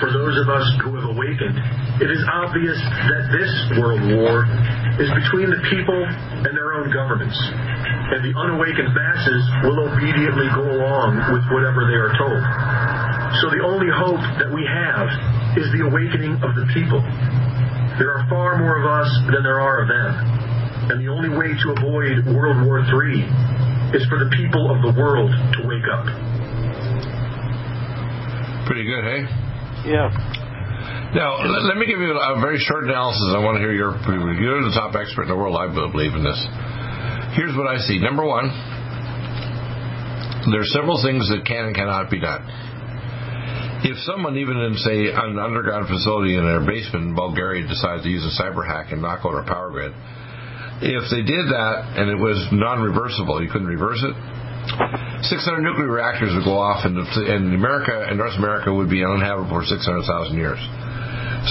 For 0.00 0.08
those 0.08 0.40
of 0.40 0.48
us 0.48 0.66
who 0.84 0.99
awakened, 1.10 1.58
it 2.00 2.10
is 2.10 2.22
obvious 2.30 2.78
that 2.78 3.24
this 3.34 3.52
world 3.76 4.00
war 4.14 4.46
is 5.02 5.10
between 5.10 5.50
the 5.50 5.60
people 5.68 6.00
and 6.00 6.52
their 6.54 6.78
own 6.78 6.88
governments, 6.94 7.36
and 7.36 8.22
the 8.22 8.34
unawakened 8.38 8.90
masses 8.94 9.42
will 9.66 9.78
obediently 9.90 10.48
go 10.54 10.64
along 10.64 11.18
with 11.34 11.44
whatever 11.50 11.86
they 11.90 11.98
are 11.98 12.14
told. 12.14 12.42
So 13.42 13.50
the 13.50 13.62
only 13.62 13.90
hope 13.90 14.22
that 14.38 14.50
we 14.50 14.62
have 14.66 15.06
is 15.58 15.66
the 15.74 15.86
awakening 15.86 16.38
of 16.42 16.54
the 16.54 16.66
people. 16.74 17.02
There 17.98 18.14
are 18.14 18.24
far 18.30 18.58
more 18.58 18.78
of 18.78 18.86
us 18.86 19.10
than 19.28 19.42
there 19.42 19.60
are 19.60 19.82
of 19.82 19.88
them, 19.90 20.10
and 20.90 20.96
the 21.02 21.10
only 21.10 21.30
way 21.30 21.52
to 21.52 21.66
avoid 21.76 22.26
World 22.34 22.64
War 22.66 22.80
III 22.80 23.22
is 23.94 24.06
for 24.06 24.18
the 24.22 24.30
people 24.36 24.70
of 24.70 24.82
the 24.82 24.94
world 24.94 25.30
to 25.30 25.60
wake 25.66 25.86
up. 25.90 26.06
Pretty 28.66 28.84
good, 28.84 29.02
hey? 29.02 29.22
Yeah. 29.90 30.39
Now, 31.10 31.42
let, 31.42 31.74
me 31.74 31.90
give 31.90 31.98
you 31.98 32.14
a 32.14 32.38
very 32.38 32.62
short 32.62 32.86
analysis. 32.86 33.34
I 33.34 33.42
want 33.42 33.58
to 33.58 33.62
hear 33.66 33.74
your 33.74 33.98
You're 33.98 34.62
the 34.62 34.70
top 34.70 34.94
expert 34.94 35.26
in 35.26 35.34
the 35.34 35.34
world. 35.34 35.58
I 35.58 35.66
believe 35.66 36.14
in 36.14 36.22
this. 36.22 36.38
Here's 37.34 37.50
what 37.58 37.66
I 37.66 37.82
see. 37.82 37.98
Number 37.98 38.22
one, 38.22 38.46
there 40.54 40.62
are 40.62 40.70
several 40.70 41.02
things 41.02 41.26
that 41.34 41.42
can 41.42 41.66
and 41.66 41.74
cannot 41.74 42.14
be 42.14 42.22
done. 42.22 42.46
If 43.82 43.98
someone, 44.06 44.38
even 44.38 44.54
in, 44.62 44.78
say, 44.78 45.10
an 45.10 45.34
underground 45.34 45.90
facility 45.90 46.38
in 46.38 46.46
their 46.46 46.62
basement 46.62 47.10
in 47.10 47.18
Bulgaria, 47.18 47.66
decides 47.66 48.06
to 48.06 48.10
use 48.12 48.22
a 48.22 48.34
cyber 48.38 48.62
hack 48.62 48.94
and 48.94 49.02
knock 49.02 49.26
out 49.26 49.34
our 49.34 49.42
power 49.42 49.74
grid, 49.74 49.90
if 50.78 51.10
they 51.10 51.26
did 51.26 51.50
that 51.50 51.98
and 51.98 52.06
it 52.06 52.22
was 52.22 52.38
non 52.54 52.86
reversible, 52.86 53.42
you 53.42 53.50
couldn't 53.50 53.66
reverse 53.66 53.98
it, 54.06 54.14
600 55.26 55.58
nuclear 55.58 55.90
reactors 55.90 56.30
would 56.38 56.46
go 56.46 56.54
off, 56.54 56.86
and, 56.86 56.94
and 57.02 57.50
America 57.50 58.06
and 58.06 58.14
North 58.14 58.38
America 58.38 58.70
would 58.70 58.88
be 58.88 59.02
uninhabitable 59.02 59.50
for 59.50 59.66
600,000 59.66 60.38
years. 60.38 60.62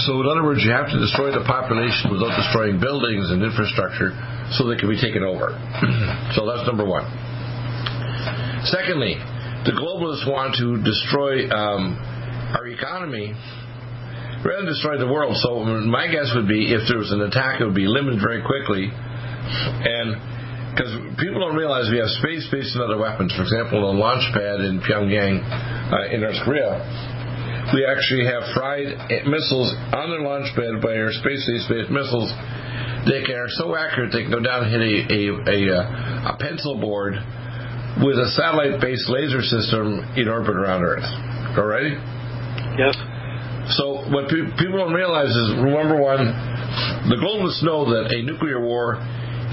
So, 0.06 0.22
in 0.22 0.26
other 0.30 0.46
words, 0.46 0.62
you 0.62 0.70
have 0.70 0.86
to 0.86 0.98
destroy 1.02 1.34
the 1.34 1.42
population 1.42 2.14
without 2.14 2.38
destroying 2.38 2.78
buildings 2.78 3.30
and 3.30 3.42
infrastructure 3.42 4.14
so 4.54 4.70
they 4.70 4.78
can 4.78 4.86
be 4.86 5.00
taken 5.00 5.26
over. 5.26 5.50
so, 6.38 6.46
that's 6.46 6.62
number 6.62 6.86
one. 6.86 7.02
Secondly, 8.70 9.18
the 9.66 9.74
globalists 9.74 10.22
want 10.30 10.54
to 10.62 10.78
destroy 10.78 11.50
um, 11.50 11.98
our 12.54 12.70
economy 12.70 13.34
rather 14.46 14.62
than 14.62 14.70
destroy 14.70 14.94
the 14.96 15.10
world. 15.10 15.34
So, 15.42 15.66
my 15.66 16.06
guess 16.06 16.30
would 16.38 16.46
be 16.46 16.70
if 16.70 16.86
there 16.86 16.98
was 16.98 17.10
an 17.10 17.26
attack, 17.26 17.60
it 17.60 17.66
would 17.66 17.74
be 17.74 17.90
limited 17.90 18.22
very 18.22 18.46
quickly. 18.46 18.86
And 18.94 20.14
because 20.70 20.94
people 21.18 21.42
don't 21.42 21.58
realize 21.58 21.90
we 21.90 21.98
have 21.98 22.14
space-based 22.22 22.78
and 22.78 22.84
other 22.86 22.96
weapons. 22.96 23.34
For 23.34 23.42
example, 23.42 23.82
a 23.82 23.90
launch 23.90 24.22
pad 24.30 24.62
in 24.62 24.78
Pyongyang, 24.78 25.42
uh, 25.42 26.14
in 26.14 26.22
North 26.22 26.38
Korea, 26.46 26.78
we 27.72 27.86
actually 27.86 28.26
have 28.26 28.42
fried 28.54 28.88
missiles 29.26 29.74
on 29.94 30.10
their 30.10 30.22
launch 30.22 30.50
pad 30.56 30.82
by 30.82 30.96
our 30.98 31.12
space-based 31.12 31.90
missiles. 31.90 32.30
They 33.06 33.22
can, 33.24 33.36
are 33.36 33.52
so 33.56 33.76
accurate 33.76 34.12
they 34.12 34.22
can 34.22 34.32
go 34.32 34.40
down 34.40 34.64
and 34.64 34.70
hit 34.70 34.82
a, 34.82 34.94
a, 35.08 35.22
a, 35.46 35.58
uh, 35.72 36.34
a 36.34 36.36
pencil 36.38 36.76
board 36.80 37.14
with 38.04 38.18
a 38.18 38.28
satellite-based 38.36 39.08
laser 39.08 39.42
system 39.42 40.04
in 40.16 40.28
orbit 40.28 40.56
around 40.56 40.82
Earth. 40.82 41.06
Alrighty? 41.56 41.96
Yes. 42.78 42.94
So 43.76 44.02
what 44.10 44.28
pe- 44.28 44.50
people 44.58 44.78
don't 44.78 44.94
realize 44.94 45.30
is, 45.30 45.48
number 45.58 45.96
one, 45.96 46.26
the 47.08 47.16
globalists 47.16 47.62
know 47.62 47.86
that 47.90 48.12
a 48.12 48.22
nuclear 48.22 48.60
war 48.60 48.98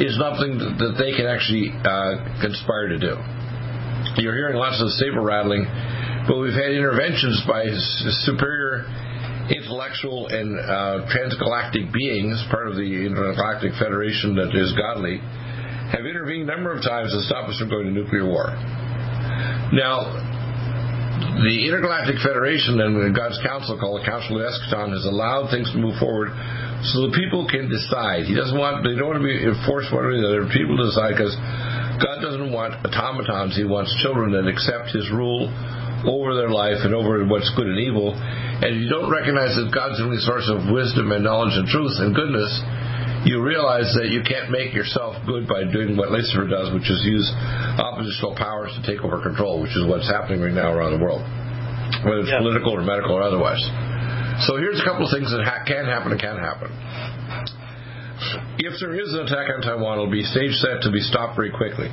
is 0.02 0.18
nothing 0.18 0.58
that 0.58 0.96
they 0.98 1.14
can 1.18 1.26
actually 1.26 1.74
uh, 1.74 2.42
conspire 2.42 2.90
to 2.90 3.00
do. 3.00 3.18
You're 4.22 4.36
hearing 4.36 4.58
lots 4.58 4.82
of 4.82 4.90
saber 4.98 5.22
rattling, 5.22 5.66
but 6.28 6.38
we've 6.38 6.54
had 6.54 6.76
interventions 6.76 7.42
by 7.48 7.66
superior 8.28 8.84
intellectual 9.48 10.28
and 10.28 10.60
uh, 10.60 11.08
transgalactic 11.08 11.92
beings, 11.92 12.36
part 12.52 12.68
of 12.68 12.76
the 12.76 12.84
Intergalactic 12.84 13.72
Federation 13.80 14.36
that 14.36 14.52
is 14.52 14.76
godly, 14.76 15.24
have 15.88 16.04
intervened 16.04 16.50
a 16.50 16.52
number 16.52 16.76
of 16.76 16.84
times 16.84 17.16
to 17.16 17.24
stop 17.24 17.48
us 17.48 17.56
from 17.60 17.72
going 17.72 17.88
to 17.88 17.96
nuclear 17.96 18.28
war. 18.28 18.52
Now, 19.72 20.12
the 21.40 21.64
Intergalactic 21.64 22.20
Federation 22.20 22.82
and 22.82 23.16
God's 23.16 23.40
Council, 23.40 23.80
called 23.80 24.04
the 24.04 24.06
Council 24.06 24.36
of 24.36 24.44
Eschaton, 24.44 24.92
has 24.92 25.06
allowed 25.08 25.48
things 25.48 25.72
to 25.72 25.80
move 25.80 25.96
forward 25.96 26.34
so 26.92 27.08
the 27.08 27.16
people 27.16 27.48
can 27.48 27.72
decide. 27.72 28.28
He 28.28 28.36
doesn't 28.36 28.58
want 28.58 28.84
they 28.84 28.94
don't 28.94 29.10
want 29.16 29.22
to 29.22 29.26
be 29.26 29.34
enforced 29.34 29.90
one 29.90 30.06
way 30.06 30.14
or 30.14 30.22
the 30.22 30.28
other. 30.28 30.44
People 30.52 30.78
decide 30.78 31.18
because 31.18 31.34
God 32.04 32.22
doesn't 32.22 32.54
want 32.54 32.78
automatons. 32.86 33.58
He 33.58 33.66
wants 33.66 33.90
children 34.02 34.34
that 34.38 34.46
accept 34.46 34.94
His 34.94 35.10
rule 35.10 35.50
over 36.06 36.36
their 36.38 36.54
life 36.54 36.86
and 36.86 36.94
over 36.94 37.24
what's 37.26 37.50
good 37.56 37.66
and 37.66 37.80
evil. 37.80 38.14
And 38.14 38.78
you 38.78 38.90
don't 38.90 39.10
recognize 39.10 39.58
that 39.58 39.74
God's 39.74 39.98
the 39.98 40.06
only 40.06 40.22
source 40.22 40.46
of 40.50 40.70
wisdom 40.70 41.10
and 41.10 41.24
knowledge 41.24 41.58
and 41.58 41.66
truth 41.66 41.98
and 41.98 42.14
goodness, 42.14 42.52
you 43.26 43.42
realize 43.42 43.90
that 43.98 44.14
you 44.14 44.22
can't 44.22 44.54
make 44.54 44.78
yourself 44.78 45.18
good 45.26 45.50
by 45.50 45.66
doing 45.66 45.98
what 45.98 46.14
Lucifer 46.14 46.46
does, 46.46 46.70
which 46.70 46.86
is 46.86 47.02
use 47.04 47.26
oppositional 47.82 48.38
powers 48.38 48.70
to 48.78 48.82
take 48.86 49.02
over 49.02 49.20
control, 49.24 49.62
which 49.62 49.74
is 49.74 49.84
what's 49.90 50.08
happening 50.08 50.40
right 50.40 50.54
now 50.54 50.70
around 50.70 50.94
the 50.94 51.02
world, 51.02 51.26
whether 52.06 52.22
it's 52.22 52.30
yeah. 52.30 52.40
political 52.40 52.78
or 52.78 52.86
medical 52.86 53.18
or 53.18 53.26
otherwise. 53.26 53.60
So 54.46 54.62
here's 54.62 54.78
a 54.78 54.86
couple 54.86 55.10
of 55.10 55.12
things 55.12 55.34
that 55.34 55.42
ha- 55.42 55.66
can 55.66 55.90
happen 55.90 56.14
and 56.14 56.22
can 56.22 56.38
happen. 56.38 56.70
If 58.62 58.78
there 58.82 58.94
is 58.94 59.14
an 59.14 59.26
attack 59.26 59.50
on 59.54 59.62
Taiwan, 59.62 59.98
it'll 59.98 60.14
be 60.14 60.24
stage 60.24 60.54
set 60.62 60.82
to 60.86 60.92
be 60.92 61.02
stopped 61.02 61.36
very 61.36 61.50
quickly. 61.50 61.90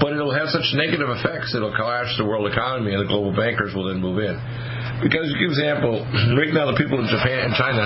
But 0.00 0.12
it'll 0.12 0.34
have 0.34 0.50
such 0.50 0.66
negative 0.74 1.08
effects, 1.08 1.54
it'll 1.54 1.74
crash 1.74 2.10
the 2.18 2.26
world 2.26 2.50
economy, 2.50 2.92
and 2.92 3.02
the 3.02 3.10
global 3.10 3.32
bankers 3.34 3.74
will 3.74 3.88
then 3.88 4.00
move 4.00 4.18
in. 4.18 4.36
Because, 5.02 5.30
for 5.32 5.46
example, 5.46 6.02
right 6.38 6.54
now 6.54 6.70
the 6.70 6.78
people 6.78 7.00
in 7.02 7.08
Japan 7.10 7.50
and 7.50 7.54
China 7.54 7.84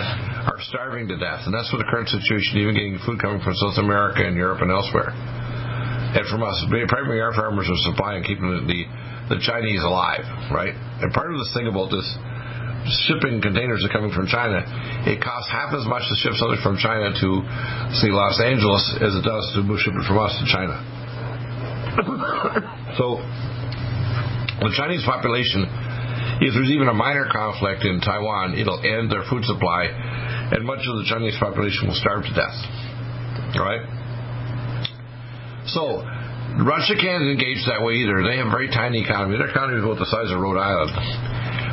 are 0.48 0.60
starving 0.68 1.08
to 1.08 1.16
death, 1.16 1.46
and 1.46 1.52
that's 1.52 1.72
what 1.72 1.78
the 1.78 1.88
current 1.88 2.08
situation, 2.08 2.60
even 2.60 2.74
getting 2.74 2.98
food 3.04 3.20
coming 3.20 3.40
from 3.40 3.54
South 3.58 3.78
America 3.78 4.24
and 4.24 4.36
Europe 4.36 4.60
and 4.60 4.70
elsewhere. 4.70 5.12
And 5.12 6.24
from 6.32 6.40
us, 6.42 6.56
primarily 6.88 7.20
our 7.20 7.36
farmers 7.36 7.68
are 7.68 7.82
supplying, 7.84 8.24
keeping 8.24 8.48
the 8.48 9.08
the 9.28 9.38
Chinese 9.44 9.84
alive, 9.84 10.24
right? 10.50 10.72
And 10.72 11.12
part 11.12 11.30
of 11.32 11.38
this 11.38 11.52
thing 11.52 11.68
about 11.68 11.92
this 11.92 12.08
shipping 13.04 13.44
containers 13.44 13.84
are 13.84 13.92
coming 13.92 14.10
from 14.10 14.26
China, 14.26 14.64
it 15.04 15.20
costs 15.20 15.52
half 15.52 15.76
as 15.76 15.84
much 15.84 16.08
to 16.08 16.14
ship 16.24 16.32
something 16.40 16.60
from 16.64 16.80
China 16.80 17.12
to, 17.12 17.28
say, 18.00 18.08
Los 18.08 18.40
Angeles 18.40 18.84
as 19.04 19.12
it 19.12 19.24
does 19.24 19.44
to 19.52 19.60
ship 19.76 19.92
it 19.92 20.04
from 20.08 20.16
us 20.16 20.32
to 20.40 20.46
China. 20.48 20.80
So, 22.98 23.18
the 24.62 24.70
Chinese 24.78 25.02
population, 25.02 25.66
if 26.42 26.54
there's 26.54 26.70
even 26.70 26.86
a 26.86 26.94
minor 26.94 27.26
conflict 27.26 27.82
in 27.82 27.98
Taiwan, 27.98 28.54
it'll 28.54 28.78
end 28.82 29.10
their 29.10 29.26
food 29.26 29.42
supply, 29.44 29.90
and 29.90 30.62
much 30.62 30.86
of 30.86 31.02
the 31.02 31.06
Chinese 31.10 31.34
population 31.38 31.90
will 31.90 31.98
starve 31.98 32.22
to 32.22 32.34
death. 32.34 32.54
All 33.58 33.66
right? 33.66 33.82
So, 35.66 36.06
Russia 36.62 36.94
can't 36.98 37.26
engage 37.26 37.66
that 37.66 37.82
way 37.82 38.02
either. 38.02 38.22
They 38.22 38.38
have 38.38 38.46
a 38.46 38.54
very 38.54 38.70
tiny 38.70 39.02
economy. 39.02 39.38
Their 39.38 39.50
economy 39.50 39.78
is 39.78 39.84
about 39.84 39.98
the 39.98 40.10
size 40.10 40.30
of 40.30 40.38
Rhode 40.38 40.58
Island. 40.58 40.94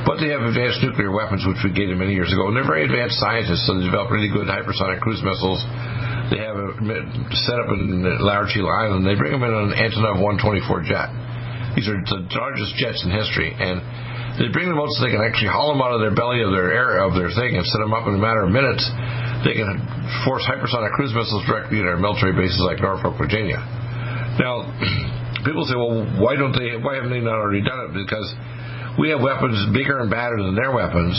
But 0.05 0.21
they 0.21 0.29
have 0.29 0.45
advanced 0.45 0.85
nuclear 0.85 1.09
weapons, 1.09 1.41
which 1.45 1.57
we 1.65 1.73
gave 1.73 1.89
them 1.89 1.97
many 1.97 2.13
years 2.13 2.29
ago. 2.29 2.49
And 2.49 2.53
they're 2.53 2.65
very 2.65 2.85
advanced 2.85 3.17
scientists, 3.17 3.65
so 3.65 3.73
they 3.77 3.85
develop 3.85 4.13
really 4.13 4.29
good 4.29 4.45
hypersonic 4.45 5.01
cruise 5.01 5.21
missiles. 5.25 5.61
They 6.33 6.41
have 6.41 6.57
a 6.57 6.73
set 7.45 7.61
up 7.61 7.69
in 7.69 8.01
Hill 8.01 8.69
Island. 8.69 9.05
They 9.05 9.13
bring 9.13 9.33
them 9.33 9.45
in 9.45 9.53
on 9.53 9.73
an 9.73 9.77
Antonov 9.77 10.17
124 10.17 10.89
jet. 10.89 11.09
These 11.77 11.85
are 11.85 11.99
the 12.01 12.25
largest 12.33 12.73
jets 12.81 13.03
in 13.05 13.13
history. 13.13 13.53
And 13.53 13.77
they 14.41 14.49
bring 14.49 14.67
them 14.67 14.79
out 14.81 14.89
so 14.95 15.05
they 15.05 15.13
can 15.13 15.21
actually 15.21 15.53
haul 15.53 15.75
them 15.75 15.85
out 15.85 15.93
of 15.93 16.01
their 16.01 16.15
belly 16.15 16.41
of 16.41 16.49
their 16.49 16.73
air 16.73 17.03
of 17.05 17.13
their 17.13 17.29
thing 17.29 17.55
and 17.55 17.63
set 17.67 17.79
them 17.79 17.93
up 17.93 18.09
in 18.09 18.17
a 18.17 18.21
matter 18.21 18.43
of 18.43 18.51
minutes. 18.51 18.83
They 19.45 19.53
can 19.53 19.77
force 20.25 20.41
hypersonic 20.49 20.97
cruise 20.97 21.13
missiles 21.13 21.45
directly 21.45 21.79
at 21.79 21.87
our 21.87 22.01
military 22.01 22.33
bases 22.33 22.57
like 22.65 22.81
Norfolk, 22.81 23.21
Virginia. 23.21 23.61
Now, 24.41 24.65
people 25.45 25.63
say, 25.69 25.77
well, 25.77 26.03
why 26.17 26.35
don't 26.35 26.55
they? 26.57 26.73
Why 26.81 26.97
haven't 26.97 27.13
they 27.13 27.21
not 27.21 27.37
already 27.37 27.61
done 27.61 27.91
it? 27.91 27.91
Because 27.93 28.27
we 28.97 29.13
have 29.13 29.21
weapons 29.21 29.61
bigger 29.71 30.01
and 30.01 30.09
badder 30.09 30.41
than 30.41 30.55
their 30.57 30.73
weapons. 30.73 31.15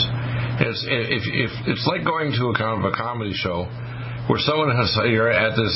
It's 0.57 0.81
if, 0.89 1.23
if 1.25 1.51
it's 1.69 1.85
like 1.85 2.03
going 2.03 2.33
to 2.33 2.43
a 2.49 2.55
kind 2.57 2.81
of 2.81 2.85
a 2.85 2.93
comedy 2.93 3.33
show 3.33 3.69
where 4.27 4.39
someone 4.43 4.75
has 4.75 4.91
you're 5.07 5.31
at 5.31 5.55
this 5.55 5.75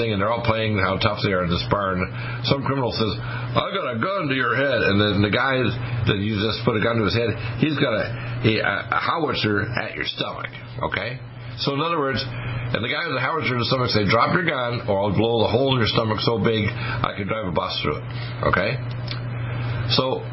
thing 0.00 0.12
and 0.12 0.20
they're 0.20 0.32
all 0.32 0.44
playing 0.44 0.80
how 0.80 0.96
tough 0.96 1.20
they 1.20 1.32
are 1.32 1.44
in 1.44 1.50
this 1.52 1.64
bar, 1.68 1.92
and 1.92 2.02
some 2.48 2.64
criminal 2.64 2.92
says, 2.92 3.12
"I 3.20 3.68
got 3.72 3.86
a 3.92 3.98
gun 4.00 4.28
to 4.28 4.34
your 4.34 4.56
head," 4.56 4.80
and 4.88 4.96
then 5.00 5.20
the 5.20 5.30
guy 5.30 5.60
that 6.08 6.16
you 6.16 6.40
just 6.40 6.64
put 6.64 6.76
a 6.76 6.82
gun 6.82 6.96
to 6.96 7.04
his 7.04 7.14
head, 7.14 7.36
he's 7.60 7.76
got 7.76 7.92
a, 7.92 8.06
a, 8.48 8.96
a 8.96 9.00
howitzer 9.00 9.68
at 9.76 9.94
your 9.94 10.08
stomach. 10.08 10.50
Okay. 10.88 11.20
So 11.60 11.74
in 11.76 11.80
other 11.84 12.00
words, 12.00 12.24
and 12.24 12.80
the 12.80 12.88
guy 12.88 13.04
with 13.04 13.20
the 13.20 13.20
howitzer 13.20 13.52
in 13.52 13.60
his 13.60 13.68
stomach 13.68 13.92
say, 13.92 14.08
"Drop 14.08 14.32
your 14.32 14.48
gun, 14.48 14.88
or 14.88 14.96
I'll 15.04 15.16
blow 15.16 15.44
the 15.44 15.52
hole 15.52 15.76
in 15.76 15.84
your 15.84 15.92
stomach 15.92 16.20
so 16.24 16.40
big 16.40 16.64
I 16.72 17.12
can 17.16 17.28
drive 17.28 17.46
a 17.46 17.52
bus 17.52 17.76
through 17.84 18.00
it." 18.00 18.04
Okay. 18.48 18.80
So 19.92 20.24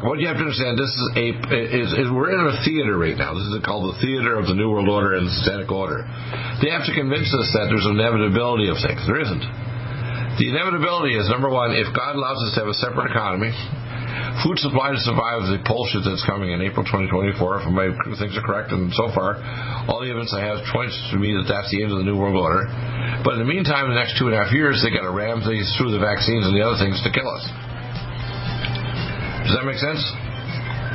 what 0.00 0.16
you 0.16 0.28
have 0.32 0.40
to 0.40 0.48
understand, 0.48 0.80
this 0.80 0.88
is 0.88 1.06
a 1.12 1.26
is, 1.52 1.88
is 1.92 2.06
we're 2.08 2.32
in 2.32 2.40
a 2.40 2.56
theater 2.64 2.96
right 2.96 3.16
now. 3.16 3.36
This 3.36 3.44
is 3.52 3.60
called 3.60 3.92
the 3.92 4.00
theater 4.00 4.40
of 4.40 4.48
the 4.48 4.56
New 4.56 4.72
World 4.72 4.88
Order 4.88 5.20
and 5.20 5.28
the 5.28 5.34
Satanic 5.44 5.68
Order. 5.68 6.08
They 6.64 6.72
have 6.72 6.88
to 6.88 6.94
convince 6.96 7.28
us 7.28 7.52
that 7.52 7.68
there's 7.68 7.84
an 7.84 8.00
inevitability 8.00 8.72
of 8.72 8.80
things. 8.80 9.04
There 9.04 9.20
isn't. 9.20 9.44
The 10.40 10.48
inevitability 10.48 11.20
is 11.20 11.28
number 11.28 11.52
one, 11.52 11.76
if 11.76 11.92
God 11.92 12.16
allows 12.16 12.40
us 12.48 12.56
to 12.56 12.64
have 12.64 12.72
a 12.72 12.78
separate 12.80 13.12
economy, 13.12 13.52
food 14.40 14.56
supply 14.56 14.96
to 14.96 15.00
survive 15.04 15.52
the 15.52 15.60
bullshit 15.68 16.00
that's 16.00 16.24
coming 16.24 16.56
in 16.56 16.64
April 16.64 16.80
2024, 16.88 17.36
if 17.60 17.68
my 17.68 17.92
things 18.16 18.32
are 18.40 18.46
correct, 18.46 18.72
and 18.72 18.88
so 18.96 19.12
far, 19.12 19.36
all 19.84 20.00
the 20.00 20.08
evidence 20.08 20.32
I 20.32 20.40
have 20.48 20.64
points 20.72 20.96
to 21.12 21.20
me 21.20 21.36
that 21.36 21.44
that's 21.44 21.68
the 21.68 21.84
end 21.84 21.92
of 21.92 22.00
the 22.00 22.08
New 22.08 22.16
World 22.16 22.40
Order. 22.40 22.72
But 23.20 23.36
in 23.36 23.44
the 23.44 23.50
meantime, 23.52 23.92
the 23.92 24.00
next 24.00 24.16
two 24.16 24.32
and 24.32 24.34
a 24.36 24.40
half 24.40 24.48
years, 24.48 24.80
they 24.80 24.88
got 24.88 25.04
to 25.04 25.12
ram 25.12 25.44
these 25.44 25.68
through 25.76 25.92
the 25.92 26.00
vaccines 26.00 26.48
and 26.48 26.56
the 26.56 26.64
other 26.64 26.80
things 26.80 26.96
to 27.04 27.12
kill 27.12 27.28
us. 27.28 27.44
Does 29.50 29.58
that 29.58 29.66
make 29.66 29.82
sense? 29.82 29.98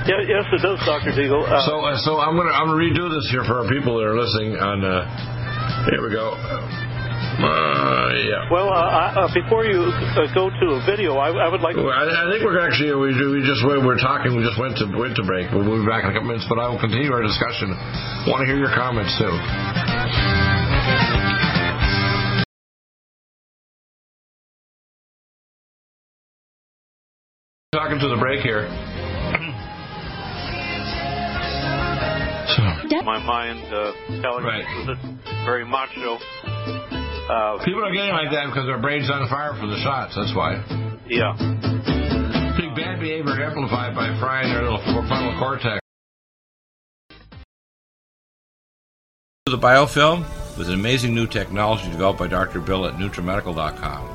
Yeah, 0.07 0.23
yes, 0.23 0.47
it 0.47 0.63
does, 0.63 0.79
Doctor 0.87 1.11
Deagle. 1.11 1.43
Uh, 1.43 1.59
so, 1.67 1.83
uh, 1.83 1.99
so 2.07 2.23
I'm 2.23 2.39
gonna 2.39 2.55
I'm 2.55 2.71
gonna 2.71 2.79
redo 2.79 3.11
this 3.11 3.27
here 3.27 3.43
for 3.43 3.59
our 3.59 3.67
people 3.67 3.99
that 3.99 4.07
are 4.07 4.15
listening. 4.15 4.55
On 4.55 4.79
uh, 4.79 5.03
here 5.91 5.99
we 5.99 6.07
go. 6.15 6.39
Uh, 6.39 8.15
yeah. 8.15 8.47
Well, 8.47 8.71
uh, 8.71 9.27
uh, 9.27 9.33
before 9.35 9.67
you 9.67 9.91
uh, 9.91 10.31
go 10.31 10.47
to 10.47 10.65
a 10.79 10.81
video, 10.87 11.19
I, 11.19 11.35
I 11.35 11.51
would 11.51 11.59
like. 11.59 11.75
Well, 11.75 11.91
I, 11.91 12.07
I, 12.07 12.31
think 12.31 12.47
we're 12.47 12.63
actually 12.63 12.95
we 12.95 13.11
we 13.11 13.43
just 13.43 13.59
we're 13.67 13.99
talking. 13.99 14.39
We 14.39 14.43
just 14.47 14.55
went 14.55 14.79
to 14.79 14.87
went 14.87 15.19
to 15.19 15.23
break. 15.27 15.51
We'll 15.51 15.67
be 15.67 15.83
back 15.83 16.07
in 16.07 16.11
a 16.11 16.13
couple 16.15 16.31
minutes, 16.31 16.47
but 16.47 16.63
I 16.63 16.71
will 16.71 16.79
continue 16.79 17.11
our 17.11 17.19
discussion. 17.19 17.75
Want 18.31 18.39
to 18.39 18.47
hear 18.47 18.55
your 18.55 18.71
comments 18.71 19.11
too. 19.19 20.54
Talking 27.85 27.99
to 27.99 28.09
the 28.09 28.17
break 28.17 28.41
here. 28.41 28.65
so. 32.89 33.05
My 33.05 33.21
mind 33.21 33.61
uh, 33.71 33.93
telling 34.25 34.43
right. 34.43 34.65
me 34.65 34.85
that 34.89 34.97
it's 35.21 35.45
very 35.45 35.63
macho. 35.63 36.17
Uh, 36.17 37.63
People 37.63 37.85
are 37.85 37.93
getting 37.93 38.09
like 38.09 38.31
that 38.31 38.49
because 38.49 38.65
their 38.65 38.81
brain's 38.81 39.11
on 39.11 39.29
fire 39.29 39.53
from 39.53 39.69
the 39.69 39.77
shots. 39.85 40.15
That's 40.15 40.33
why. 40.33 40.65
Yeah. 41.05 41.37
Big 42.57 42.73
bad 42.73 42.99
behavior 42.99 43.37
amplified 43.45 43.93
by 43.93 44.17
frying 44.19 44.51
their 44.51 44.63
little 44.63 44.81
frontal 44.81 45.37
cortex. 45.37 45.79
The 49.45 49.59
biofilm 49.59 50.25
was 50.57 50.69
an 50.69 50.73
amazing 50.73 51.13
new 51.13 51.27
technology 51.27 51.91
developed 51.91 52.17
by 52.17 52.29
Dr. 52.29 52.61
Bill 52.61 52.87
at 52.87 52.95
NutriMedical.com. 52.95 54.14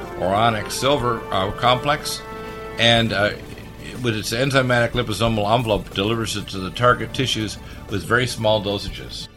or 0.21 0.69
silver 0.69 1.19
uh, 1.33 1.51
complex, 1.59 2.21
and 2.77 3.11
uh, 3.11 3.31
with 4.03 4.15
its 4.15 4.31
enzymatic 4.33 4.91
liposomal 4.91 5.49
envelope, 5.57 5.89
delivers 5.93 6.37
it 6.37 6.47
to 6.49 6.59
the 6.59 6.69
target 6.71 7.13
tissues 7.13 7.57
with 7.89 8.07
very 8.07 8.27
small 8.27 8.63
dosages. 8.63 9.27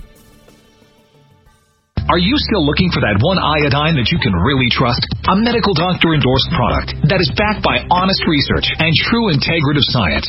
Are 2.05 2.21
you 2.21 2.37
still 2.37 2.61
looking 2.69 2.93
for 2.93 3.01
that 3.01 3.17
one 3.25 3.41
iodine 3.41 3.97
that 3.97 4.13
you 4.13 4.21
can 4.21 4.37
really 4.37 4.69
trust? 4.69 5.01
A 5.25 5.41
medical 5.41 5.73
doctor 5.73 6.13
endorsed 6.13 6.53
product 6.53 7.01
that 7.09 7.17
is 7.17 7.33
backed 7.33 7.65
by 7.65 7.81
honest 7.89 8.21
research 8.29 8.69
and 8.77 8.93
true 9.09 9.33
integrative 9.33 9.89
science? 9.89 10.29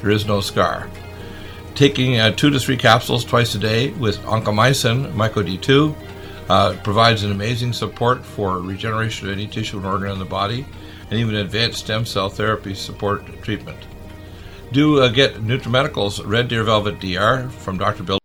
there 0.00 0.10
is 0.10 0.26
no 0.26 0.40
scar. 0.40 0.88
Taking 1.74 2.18
uh, 2.18 2.32
two 2.32 2.50
to 2.50 2.58
three 2.58 2.76
capsules 2.76 3.24
twice 3.24 3.54
a 3.54 3.58
day 3.58 3.90
with 3.90 4.18
oncomycin, 4.20 5.12
myco 5.12 5.44
D2, 5.46 5.94
uh, 6.48 6.76
provides 6.82 7.22
an 7.22 7.30
amazing 7.30 7.72
support 7.72 8.24
for 8.24 8.58
regeneration 8.60 9.28
of 9.28 9.34
any 9.34 9.46
tissue 9.46 9.76
and 9.76 9.86
organ 9.86 10.10
in 10.10 10.18
the 10.18 10.24
body, 10.24 10.64
and 11.10 11.20
even 11.20 11.36
advanced 11.36 11.78
stem 11.78 12.04
cell 12.04 12.28
therapy 12.28 12.74
support 12.74 13.24
treatment. 13.42 13.78
Do 14.72 15.00
uh, 15.00 15.08
get 15.08 15.36
NutriMedical's 15.36 16.22
Red 16.24 16.48
Deer 16.48 16.64
Velvet 16.64 17.00
DR 17.00 17.48
from 17.50 17.78
Dr. 17.78 18.02
Bill. 18.02 18.17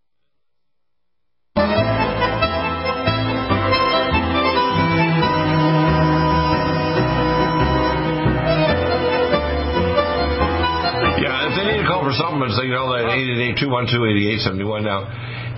888-212-8871 13.74 14.84
now. 14.84 15.00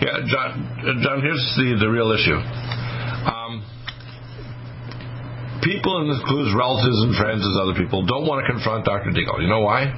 Yeah, 0.00 0.20
John, 0.28 1.00
John 1.04 1.18
here's 1.20 1.44
the, 1.56 1.76
the 1.80 1.88
real 1.88 2.12
issue. 2.12 2.36
Um, 2.36 3.64
people, 5.64 6.04
and 6.04 6.12
this 6.12 6.20
includes 6.20 6.52
relatives 6.52 7.00
and 7.04 7.16
friends 7.16 7.40
as 7.44 7.54
other 7.60 7.76
people, 7.76 8.04
don't 8.04 8.28
want 8.28 8.44
to 8.44 8.46
confront 8.48 8.84
Dr. 8.84 9.12
Deagle. 9.12 9.40
You 9.40 9.48
know 9.48 9.64
why? 9.64 9.88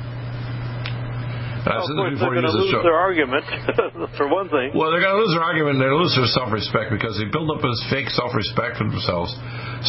Well, 1.68 1.84
of 1.84 1.90
course, 1.90 2.16
they're 2.16 2.32
going 2.32 2.48
to 2.48 2.54
lose 2.54 2.72
their 2.80 2.96
argument, 2.96 3.44
for 4.16 4.30
one 4.30 4.48
thing. 4.48 4.72
Well, 4.72 4.88
they're 4.88 5.04
going 5.04 5.18
to 5.18 5.20
lose 5.20 5.34
their 5.36 5.44
argument. 5.44 5.76
They're 5.76 5.92
going 5.92 6.00
to 6.00 6.08
lose 6.08 6.16
their 6.16 6.32
self-respect 6.32 6.94
because 6.94 7.18
they 7.20 7.28
build 7.28 7.50
up 7.52 7.60
this 7.60 7.82
fake 7.92 8.08
self-respect 8.14 8.80
for 8.80 8.88
themselves, 8.88 9.34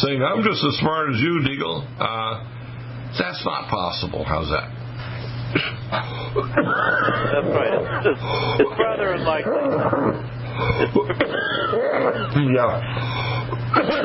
saying, 0.02 0.20
"I'm 0.20 0.44
just 0.44 0.60
as 0.60 0.76
smart 0.82 1.14
as 1.14 1.18
you, 1.22 1.40
Deagle." 1.40 1.80
Uh, 1.96 2.44
that's 3.16 3.40
not 3.48 3.70
possible. 3.72 4.28
How's 4.28 4.50
that? 4.52 4.79
That's 5.50 7.50
right. 7.50 7.74
It's, 7.74 8.06
it's, 8.06 8.22
it's 8.62 8.74
rather 8.78 9.18
unlikely. 9.18 9.66
yeah. 12.54 13.18
But, 13.70 13.86
but, 13.86 14.02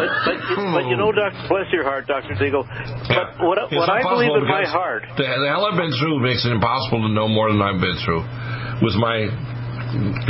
but, 0.78 0.86
you 0.86 0.94
know, 0.98 1.10
Doctor, 1.12 1.42
bless 1.50 1.66
your 1.74 1.82
heart, 1.84 2.06
Doctor 2.06 2.36
Deagle. 2.38 2.68
But 3.10 3.42
what, 3.42 3.58
what 3.74 3.90
I 3.90 4.04
believe 4.06 4.30
in 4.38 4.46
my 4.46 4.62
heart, 4.66 5.02
The, 5.18 5.24
the 5.26 5.50
hell 5.50 5.66
I've 5.66 5.76
been 5.78 5.90
through 5.98 6.20
makes 6.22 6.46
it 6.46 6.52
impossible 6.54 7.02
to 7.02 7.10
know 7.10 7.28
more 7.28 7.50
than 7.50 7.60
I've 7.62 7.82
been 7.82 7.98
through. 8.06 8.22
With 8.86 8.94
my 9.02 9.26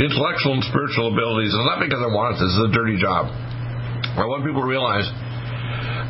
intellectual 0.00 0.54
and 0.56 0.64
spiritual 0.64 1.12
abilities, 1.12 1.52
and 1.52 1.66
not 1.68 1.84
because 1.84 2.00
I 2.00 2.08
want 2.08 2.36
it, 2.36 2.40
this 2.40 2.48
is 2.56 2.60
a 2.64 2.72
dirty 2.72 2.96
job. 2.96 3.28
I 4.16 4.24
want 4.24 4.40
people 4.46 4.62
to 4.64 4.70
realize 4.70 5.04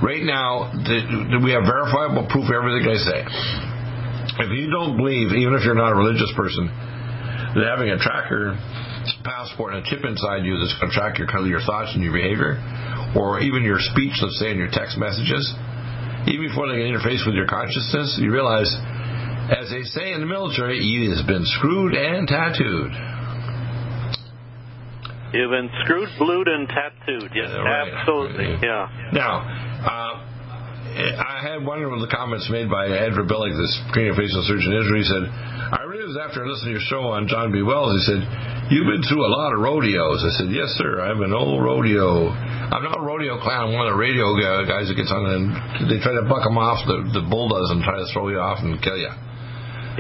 right 0.07 0.23
now 0.23 0.71
that 0.87 1.03
we 1.43 1.51
have 1.51 1.67
verifiable 1.67 2.31
proof 2.31 2.47
of 2.47 2.55
everything 2.55 2.87
I 2.87 2.95
say. 3.03 3.27
If 4.39 4.51
you 4.51 4.71
don't 4.71 4.97
believe, 4.97 5.33
even 5.33 5.55
if 5.55 5.65
you're 5.65 5.79
not 5.79 5.93
a 5.93 5.99
religious 5.99 6.33
person, 6.35 6.67
that 7.57 7.65
having 7.65 7.89
a 7.89 7.99
tracker 7.99 8.59
passport 9.23 9.75
and 9.75 9.87
a 9.87 9.87
chip 9.87 10.05
inside 10.05 10.45
you 10.45 10.59
that's 10.59 10.75
going 10.79 10.91
to 10.91 10.97
track 10.97 11.19
your 11.19 11.31
your 11.47 11.63
thoughts 11.63 11.95
and 11.95 12.03
your 12.03 12.13
behavior, 12.13 12.59
or 13.15 13.41
even 13.41 13.63
your 13.63 13.79
speech, 13.79 14.19
let's 14.21 14.39
say, 14.39 14.51
in 14.51 14.59
your 14.59 14.71
text 14.71 14.99
messages, 14.99 15.47
even 16.27 16.49
before 16.51 16.67
they 16.67 16.83
can 16.83 16.91
interface 16.91 17.23
with 17.25 17.35
your 17.35 17.47
consciousness, 17.47 18.19
you 18.19 18.33
realize, 18.33 18.69
as 19.51 19.71
they 19.71 19.83
say 19.83 20.13
in 20.13 20.21
the 20.21 20.27
military, 20.27 20.83
you 20.83 21.11
has 21.15 21.23
been 21.23 21.47
screwed 21.59 21.95
and 21.95 22.27
tattooed. 22.27 22.93
you've 25.33 25.55
been 25.55 25.71
screwed, 25.85 26.09
blued, 26.19 26.49
and 26.49 26.67
tattooed. 26.69 27.31
Yes, 27.35 27.51
right. 27.55 27.93
absolutely. 27.95 28.59
Yeah. 28.63 29.11
Now, 29.13 29.47
uh, 29.87 30.16
I 30.97 31.45
had 31.45 31.61
one 31.61 31.85
of 31.85 32.01
the 32.01 32.09
comments 32.09 32.49
made 32.49 32.73
by 32.73 32.89
Edward 32.89 33.29
Billig, 33.29 33.53
this 33.53 33.75
craniofacial 33.93 34.41
surgeon 34.49 34.73
in 34.73 34.81
Israel. 34.81 34.97
He 34.97 35.09
said, 35.09 35.25
I 35.29 35.85
realized 35.85 36.17
after 36.17 36.49
listening 36.49 36.73
to 36.73 36.77
your 36.81 36.89
show 36.89 37.13
on 37.13 37.29
John 37.29 37.53
B. 37.53 37.61
Wells, 37.61 37.93
he 38.01 38.03
said, 38.09 38.21
You've 38.73 38.89
been 38.89 39.05
through 39.05 39.21
a 39.21 39.29
lot 39.29 39.53
of 39.53 39.61
rodeos. 39.61 40.25
I 40.25 40.33
said, 40.41 40.49
Yes, 40.49 40.73
sir. 40.81 41.05
I'm 41.05 41.21
an 41.21 41.37
old 41.37 41.61
rodeo. 41.61 42.33
I'm 42.33 42.81
not 42.81 42.97
a 42.97 43.05
rodeo 43.05 43.37
clown. 43.45 43.69
I'm 43.69 43.75
one 43.77 43.85
of 43.87 43.93
the 43.93 44.01
radio 44.01 44.33
guys 44.65 44.89
that 44.89 44.97
gets 44.97 45.13
on 45.13 45.23
and 45.29 45.45
they 45.93 46.01
try 46.01 46.17
to 46.17 46.25
buck 46.25 46.49
them 46.49 46.57
off. 46.57 46.81
The, 46.89 47.21
the 47.21 47.25
bull 47.29 47.53
does 47.53 47.69
and 47.77 47.85
try 47.85 48.01
to 48.01 48.09
throw 48.17 48.33
you 48.33 48.41
off 48.41 48.65
and 48.65 48.81
kill 48.81 48.97
you. 48.97 49.13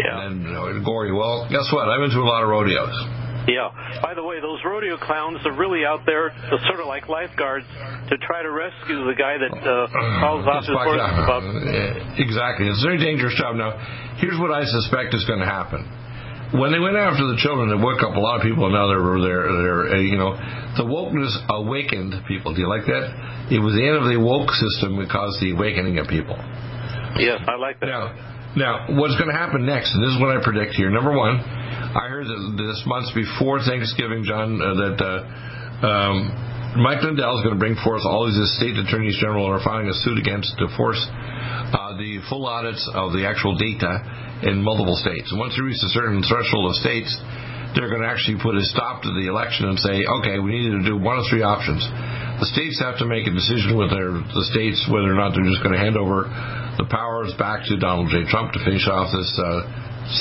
Yeah. 0.01 0.33
And 0.33 0.49
you 0.49 0.53
know, 0.53 0.65
gory. 0.81 1.13
Well, 1.13 1.45
guess 1.53 1.69
what? 1.77 1.93
I've 1.93 2.01
been 2.01 2.13
through 2.13 2.25
a 2.25 2.33
lot 2.33 2.41
of 2.41 2.49
rodeos. 2.49 2.97
Yeah. 3.47 3.71
By 4.03 4.15
the 4.15 4.23
way, 4.23 4.41
those 4.41 4.59
rodeo 4.65 4.99
clowns 4.99 5.39
are 5.47 5.55
really 5.55 5.85
out 5.87 6.03
there, 6.07 6.35
sort 6.67 6.81
of 6.81 6.87
like 6.87 7.09
lifeguards, 7.09 7.67
to 8.11 8.19
try 8.19 8.43
to 8.43 8.51
rescue 8.51 9.07
the 9.07 9.15
guy 9.15 9.39
that 9.39 9.55
uh, 9.55 9.87
falls 10.21 10.47
off 10.47 10.67
his 10.67 10.75
horse. 10.75 10.99
Uh, 10.99 12.23
Exactly. 12.23 12.67
It's 12.67 12.83
a 12.83 12.87
very 12.87 12.99
dangerous 12.99 13.35
job. 13.39 13.57
Now, 13.57 13.79
here's 14.19 14.39
what 14.41 14.51
I 14.51 14.65
suspect 14.65 15.15
is 15.15 15.25
going 15.25 15.41
to 15.41 15.47
happen. 15.47 15.87
When 16.55 16.71
they 16.71 16.79
went 16.79 16.95
after 16.95 17.27
the 17.27 17.39
children, 17.43 17.75
it 17.75 17.79
woke 17.83 18.03
up 18.07 18.15
a 18.15 18.23
lot 18.23 18.39
of 18.39 18.43
people. 18.47 18.71
Now 18.71 18.87
they're, 18.87 19.03
they're, 19.03 19.47
they're 19.51 19.83
uh, 19.95 20.01
you 20.01 20.15
know, 20.15 20.39
the 20.79 20.87
wokeness 20.87 21.35
awakened 21.51 22.15
people. 22.31 22.55
Do 22.55 22.63
you 22.63 22.71
like 22.71 22.87
that? 22.87 23.51
It 23.51 23.59
was 23.59 23.75
the 23.75 23.83
end 23.83 23.99
of 23.99 24.07
the 24.07 24.19
woke 24.19 24.51
system 24.55 24.95
that 25.03 25.11
caused 25.11 25.43
the 25.43 25.51
awakening 25.59 25.99
of 25.99 26.07
people. 26.07 26.39
Yes, 27.19 27.43
I 27.51 27.59
like 27.59 27.83
that. 27.83 27.91
Now, 27.91 28.15
now, 28.57 28.73
what's 28.95 29.19
going 29.19 29.29
to 29.29 29.37
happen 29.37 29.67
next? 29.67 29.91
And 29.93 30.01
this 30.07 30.15
is 30.15 30.19
what 30.23 30.33
I 30.33 30.39
predict 30.41 30.79
here. 30.79 30.89
Number 30.89 31.13
one, 31.13 31.43
I 31.97 32.13
heard 32.13 32.29
that 32.29 32.61
this 32.61 32.85
month 32.85 33.09
before 33.17 33.65
Thanksgiving, 33.65 34.21
John, 34.29 34.61
uh, 34.61 34.77
that 34.85 34.99
uh, 35.01 35.89
um, 35.89 36.29
Mike 36.77 37.01
Lindell 37.01 37.41
is 37.41 37.43
going 37.43 37.57
to 37.57 37.63
bring 37.63 37.73
forth 37.81 38.05
all 38.05 38.29
these 38.29 38.37
state 38.61 38.77
attorneys 38.77 39.17
general 39.17 39.49
are 39.49 39.65
filing 39.65 39.89
a 39.89 39.97
suit 40.05 40.21
against 40.21 40.53
to 40.61 40.69
force 40.77 41.01
uh, 41.09 41.97
the 41.97 42.21
full 42.29 42.45
audits 42.45 42.85
of 42.93 43.17
the 43.17 43.25
actual 43.25 43.57
data 43.57 44.05
in 44.45 44.61
multiple 44.61 44.93
states. 45.01 45.33
And 45.33 45.41
once 45.41 45.57
you 45.57 45.65
reach 45.65 45.81
a 45.81 45.89
certain 45.97 46.21
threshold 46.21 46.69
of 46.69 46.77
states, 46.85 47.09
they're 47.73 47.89
going 47.89 48.05
to 48.05 48.13
actually 48.13 48.45
put 48.45 48.61
a 48.61 48.65
stop 48.69 49.01
to 49.01 49.11
the 49.17 49.33
election 49.33 49.73
and 49.73 49.81
say, 49.81 50.05
okay, 50.21 50.37
we 50.37 50.53
need 50.53 50.77
to 50.77 50.85
do 50.85 51.01
one 51.01 51.17
of 51.17 51.25
three 51.33 51.41
options. 51.41 51.81
The 52.45 52.49
states 52.53 52.77
have 52.85 53.01
to 53.01 53.09
make 53.09 53.25
a 53.25 53.33
decision 53.33 53.73
with 53.73 53.89
their 53.89 54.13
the 54.13 54.45
states 54.53 54.85
whether 54.93 55.09
or 55.09 55.17
not 55.17 55.33
they're 55.33 55.49
just 55.49 55.65
going 55.65 55.73
to 55.73 55.81
hand 55.81 55.97
over 55.97 56.29
the 56.77 56.85
powers 56.93 57.33
back 57.41 57.65
to 57.73 57.81
Donald 57.81 58.13
J. 58.13 58.29
Trump 58.29 58.53
to 58.53 58.61
finish 58.61 58.85
off 58.85 59.09
this 59.17 59.33
uh, 59.41 59.65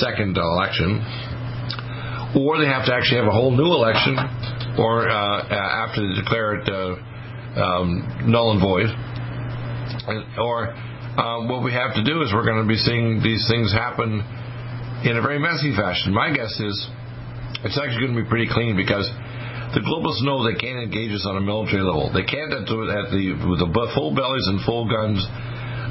second 0.00 0.40
election, 0.40 1.04
or 2.34 2.58
they 2.58 2.66
have 2.66 2.86
to 2.86 2.94
actually 2.94 3.22
have 3.22 3.30
a 3.30 3.36
whole 3.36 3.54
new 3.54 3.70
election, 3.70 4.18
or 4.78 5.08
uh, 5.08 5.14
uh, 5.14 5.86
after 5.86 6.02
they 6.02 6.14
declare 6.18 6.58
it 6.58 6.66
uh, 6.68 6.98
um, 7.60 8.26
null 8.26 8.50
and 8.52 8.60
void, 8.60 8.90
or 10.38 10.74
um, 11.16 11.48
what 11.48 11.62
we 11.62 11.72
have 11.72 11.94
to 11.94 12.04
do 12.04 12.22
is 12.22 12.32
we're 12.34 12.44
going 12.44 12.60
to 12.60 12.68
be 12.68 12.76
seeing 12.76 13.22
these 13.22 13.46
things 13.48 13.72
happen 13.72 14.20
in 15.04 15.16
a 15.16 15.22
very 15.22 15.38
messy 15.38 15.72
fashion. 15.76 16.12
My 16.12 16.32
guess 16.34 16.52
is 16.58 16.76
it's 17.64 17.78
actually 17.78 18.04
going 18.04 18.16
to 18.16 18.22
be 18.24 18.28
pretty 18.28 18.48
clean 18.50 18.76
because 18.76 19.08
the 19.72 19.80
globalists 19.80 20.24
know 20.24 20.44
they 20.44 20.58
can't 20.58 20.82
engage 20.82 21.12
us 21.12 21.24
on 21.24 21.36
a 21.36 21.44
military 21.44 21.82
level. 21.82 22.12
They 22.12 22.24
can't 22.24 22.52
do 22.66 22.84
it 22.84 22.90
at 22.92 23.08
the 23.10 23.34
with 23.48 23.60
the 23.62 23.70
full 23.94 24.14
bellies 24.14 24.46
and 24.50 24.60
full 24.66 24.88
guns 24.88 25.24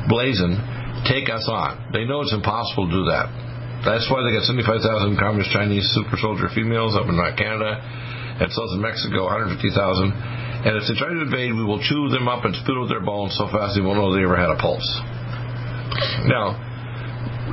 blazing 0.07 0.57
take 1.05 1.29
us 1.29 1.45
on. 1.49 1.89
They 1.93 2.05
know 2.05 2.21
it's 2.21 2.33
impossible 2.33 2.89
to 2.89 2.93
do 2.93 3.05
that. 3.09 3.29
That's 3.83 4.07
why 4.07 4.23
they 4.23 4.31
got 4.31 4.47
75,000 4.47 5.19
communist 5.19 5.51
Chinese 5.51 5.85
super 5.91 6.15
soldier 6.17 6.47
females 6.55 6.95
up 6.95 7.09
in 7.09 7.17
Canada 7.35 7.81
and 8.39 8.47
south 8.51 8.71
in 8.75 8.81
Mexico, 8.81 9.27
150,000. 9.27 9.65
And 10.65 10.73
if 10.79 10.89
they 10.89 10.95
try 10.97 11.13
to 11.13 11.21
invade, 11.23 11.53
we 11.53 11.63
will 11.63 11.79
chew 11.79 12.09
them 12.09 12.27
up 12.27 12.43
and 12.43 12.55
spit 12.55 12.73
out 12.73 12.89
their 12.89 13.03
bones 13.03 13.35
so 13.37 13.47
fast 13.51 13.77
they 13.77 13.83
won't 13.85 14.01
know 14.01 14.11
they 14.11 14.25
ever 14.25 14.39
had 14.39 14.49
a 14.49 14.57
pulse. 14.57 14.87
Now, 16.25 16.57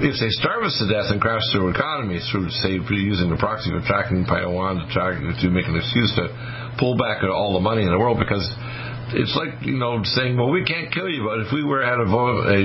if 0.00 0.16
they 0.18 0.32
starve 0.40 0.64
us 0.64 0.74
to 0.80 0.88
death 0.88 1.12
and 1.12 1.20
crash 1.20 1.44
their 1.52 1.68
economy 1.68 2.18
through, 2.32 2.50
say, 2.64 2.80
using 2.80 3.28
the 3.28 3.38
proxy 3.38 3.70
of 3.70 3.84
tracking 3.84 4.24
Taiwan 4.24 4.82
to, 4.82 4.88
to 4.88 5.46
make 5.52 5.68
an 5.68 5.76
excuse 5.76 6.10
to 6.16 6.32
pull 6.80 6.96
back 6.96 7.22
all 7.22 7.54
the 7.54 7.62
money 7.62 7.84
in 7.84 7.92
the 7.92 8.00
world, 8.00 8.18
because 8.18 8.42
it's 9.14 9.36
like 9.36 9.60
you 9.62 9.76
know 9.76 10.00
saying, 10.16 10.34
well, 10.40 10.50
we 10.50 10.64
can't 10.64 10.90
kill 10.90 11.08
you, 11.08 11.22
but 11.22 11.44
if 11.44 11.52
we 11.52 11.62
were 11.62 11.84
had 11.84 12.00
a, 12.00 12.08
a, 12.08 12.58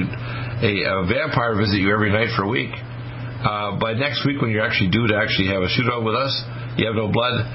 a 0.63 1.05
vampire 1.05 1.59
visit 1.59 1.77
you 1.77 1.91
every 1.91 2.09
night 2.09 2.31
for 2.35 2.47
a 2.47 2.49
week, 2.49 2.71
uh, 3.43 3.77
by 3.77 3.93
next 3.93 4.25
week 4.25 4.41
when 4.41 4.49
you're 4.49 4.65
actually 4.65 4.89
due 4.89 5.07
to 5.07 5.15
actually 5.15 5.53
have 5.53 5.61
a 5.61 5.69
shootout 5.69 6.03
with 6.03 6.15
us, 6.15 6.33
you 6.77 6.85
have 6.87 6.95
no 6.95 7.11
blood, 7.11 7.45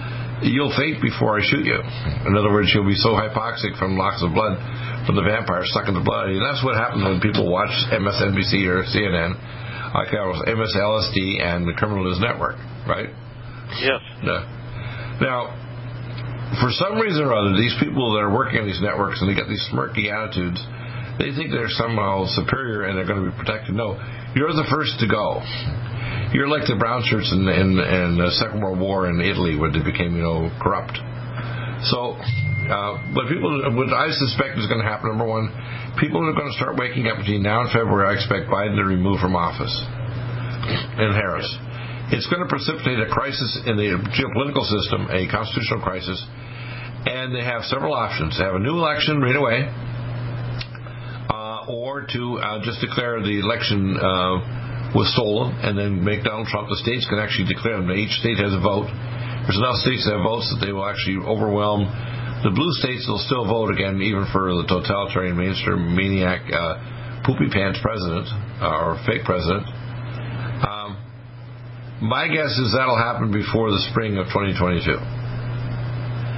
you'll 0.42 0.74
faint 0.74 1.02
before 1.02 1.38
I 1.38 1.42
shoot 1.42 1.66
you. 1.66 1.78
In 2.26 2.34
other 2.34 2.50
words, 2.50 2.70
you'll 2.74 2.86
be 2.86 2.98
so 2.98 3.14
hypoxic 3.14 3.78
from 3.78 3.98
loss 3.98 4.22
of 4.22 4.34
blood 4.34 4.58
from 5.06 5.18
the 5.18 5.26
vampire 5.26 5.62
stuck 5.66 5.88
in 5.88 5.94
the 5.94 6.04
blood. 6.04 6.30
And 6.30 6.42
that's 6.42 6.62
what 6.62 6.78
happens 6.78 7.02
when 7.02 7.18
people 7.18 7.50
watch 7.50 7.72
MSNBC 7.90 8.66
or 8.70 8.86
CNN. 8.86 9.34
I 9.34 10.08
call 10.08 10.38
it 10.40 10.48
MSLSD 10.48 11.42
and 11.42 11.68
the 11.68 11.74
Criminal 11.76 12.04
News 12.04 12.18
Network, 12.18 12.56
right? 12.88 13.10
Yes. 13.82 14.00
Now, 15.20 15.52
for 16.60 16.70
some 16.72 16.96
reason 16.96 17.24
or 17.24 17.34
other, 17.34 17.56
these 17.56 17.76
people 17.80 18.14
that 18.14 18.24
are 18.24 18.32
working 18.32 18.60
on 18.60 18.66
these 18.66 18.80
networks 18.80 19.20
and 19.20 19.28
they 19.28 19.36
get 19.36 19.48
these 19.48 19.62
smirky 19.72 20.08
attitudes, 20.08 20.60
they 21.18 21.34
think 21.36 21.52
they're 21.52 21.72
somehow 21.76 22.24
superior 22.32 22.88
and 22.88 22.96
they're 22.96 23.06
going 23.06 23.20
to 23.20 23.28
be 23.28 23.36
protected. 23.36 23.74
No, 23.74 24.00
you're 24.34 24.52
the 24.52 24.68
first 24.70 24.98
to 25.00 25.06
go. 25.08 25.40
You're 26.32 26.48
like 26.48 26.64
the 26.64 26.76
brown 26.80 27.04
shirts 27.04 27.28
in, 27.32 27.44
in, 27.44 27.76
in 27.76 28.08
the 28.16 28.32
Second 28.40 28.60
World 28.64 28.80
War 28.80 29.08
in 29.08 29.20
Italy 29.20 29.56
where 29.56 29.68
they 29.68 29.84
became, 29.84 30.16
you 30.16 30.24
know, 30.24 30.48
corrupt. 30.60 30.96
So, 31.92 32.16
uh, 32.16 33.00
but 33.12 33.28
people, 33.28 33.52
what 33.76 33.92
I 33.92 34.08
suspect 34.12 34.56
is 34.56 34.64
going 34.66 34.80
to 34.80 34.88
happen, 34.88 35.12
number 35.12 35.28
one, 35.28 35.52
people 36.00 36.24
are 36.24 36.32
going 36.32 36.48
to 36.48 36.56
start 36.56 36.80
waking 36.80 37.04
up 37.06 37.20
between 37.20 37.42
now 37.44 37.68
and 37.68 37.70
February. 37.70 38.08
I 38.08 38.16
expect 38.16 38.48
Biden 38.48 38.80
to 38.80 38.86
remove 38.88 39.20
from 39.20 39.36
office 39.36 39.72
and 40.96 41.12
Harris 41.12 41.48
it's 42.12 42.28
going 42.28 42.44
to 42.44 42.50
precipitate 42.52 43.00
a 43.00 43.08
crisis 43.08 43.64
in 43.64 43.80
the 43.80 43.96
geopolitical 44.12 44.68
system, 44.68 45.08
a 45.08 45.24
constitutional 45.32 45.80
crisis, 45.80 46.20
and 47.08 47.32
they 47.32 47.40
have 47.40 47.64
several 47.64 47.96
options. 47.96 48.36
They 48.36 48.44
have 48.44 48.54
a 48.54 48.60
new 48.60 48.76
election 48.76 49.24
right 49.24 49.34
away, 49.34 49.64
or 51.68 52.06
to 52.08 52.22
uh, 52.38 52.58
just 52.64 52.80
declare 52.80 53.20
the 53.20 53.38
election 53.38 53.96
uh, 53.96 54.94
was 54.94 55.10
stolen 55.12 55.54
and 55.62 55.78
then 55.78 56.02
make 56.02 56.24
Donald 56.24 56.48
Trump. 56.48 56.68
The 56.68 56.80
states 56.82 57.06
can 57.08 57.18
actually 57.18 57.52
declare 57.52 57.80
them. 57.80 57.90
Each 57.92 58.12
state 58.18 58.38
has 58.38 58.52
a 58.52 58.60
vote. 58.60 58.90
There's 59.46 59.58
enough 59.58 59.82
states 59.82 60.06
that 60.06 60.18
have 60.18 60.26
votes 60.26 60.50
that 60.54 60.64
they 60.64 60.72
will 60.72 60.86
actually 60.86 61.22
overwhelm. 61.22 61.86
The 62.42 62.54
blue 62.54 62.72
states 62.82 63.06
will 63.06 63.22
still 63.22 63.46
vote 63.46 63.70
again, 63.70 64.02
even 64.02 64.26
for 64.34 64.50
the 64.50 64.66
totalitarian 64.66 65.38
mainstream 65.38 65.94
maniac, 65.94 66.42
uh, 66.50 67.22
poopy 67.26 67.50
pants 67.50 67.78
president 67.82 68.26
uh, 68.58 68.66
or 68.66 68.98
fake 69.06 69.22
president. 69.22 69.66
My 72.02 72.26
guess 72.26 72.58
is 72.58 72.74
that'll 72.74 72.98
happen 72.98 73.30
before 73.30 73.70
the 73.70 73.78
spring 73.94 74.18
of 74.18 74.26
2022. 74.34 75.21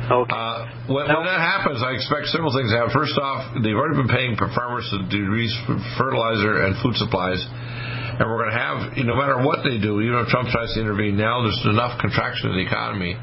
Okay. 0.05 0.37
Uh, 0.37 0.69
when, 0.93 1.09
when, 1.09 1.25
that 1.25 1.41
happens, 1.41 1.81
I 1.81 1.97
expect 1.97 2.29
several 2.29 2.53
things 2.53 2.69
to 2.69 2.77
happen. 2.77 2.93
First 2.93 3.17
off, 3.17 3.57
they've 3.57 3.73
already 3.73 3.97
been 3.97 4.13
paying 4.13 4.37
farmers 4.37 4.85
to 4.93 5.01
decrease 5.09 5.55
fertilizer 5.97 6.69
and 6.69 6.77
food 6.85 6.93
supplies. 7.01 7.41
And 7.41 8.29
we're 8.29 8.45
going 8.45 8.53
to 8.53 8.61
have, 8.61 8.77
no 9.01 9.17
matter 9.17 9.41
what 9.41 9.65
they 9.65 9.81
do, 9.81 10.05
even 10.05 10.21
if 10.23 10.29
Trump 10.29 10.53
tries 10.53 10.77
to 10.77 10.81
intervene 10.85 11.17
now, 11.17 11.43
there's 11.43 11.59
enough 11.67 11.97
contraction 11.99 12.53
in 12.53 12.61
the 12.61 12.67
economy, 12.69 13.17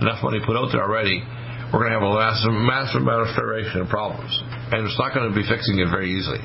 enough 0.00 0.22
money 0.22 0.38
put 0.40 0.54
out 0.54 0.70
there 0.70 0.86
already. 0.86 1.20
We're 1.68 1.84
going 1.84 1.92
to 1.92 2.00
have 2.00 2.06
a 2.06 2.14
massive, 2.16 2.54
massive 2.54 3.02
amount 3.02 3.28
of 3.28 3.34
federation 3.34 3.84
and 3.84 3.90
problems. 3.90 4.32
And 4.72 4.86
it's 4.86 4.96
not 4.96 5.12
going 5.12 5.28
to 5.28 5.34
be 5.34 5.44
fixing 5.44 5.82
it 5.82 5.90
very 5.90 6.14
easily. 6.14 6.40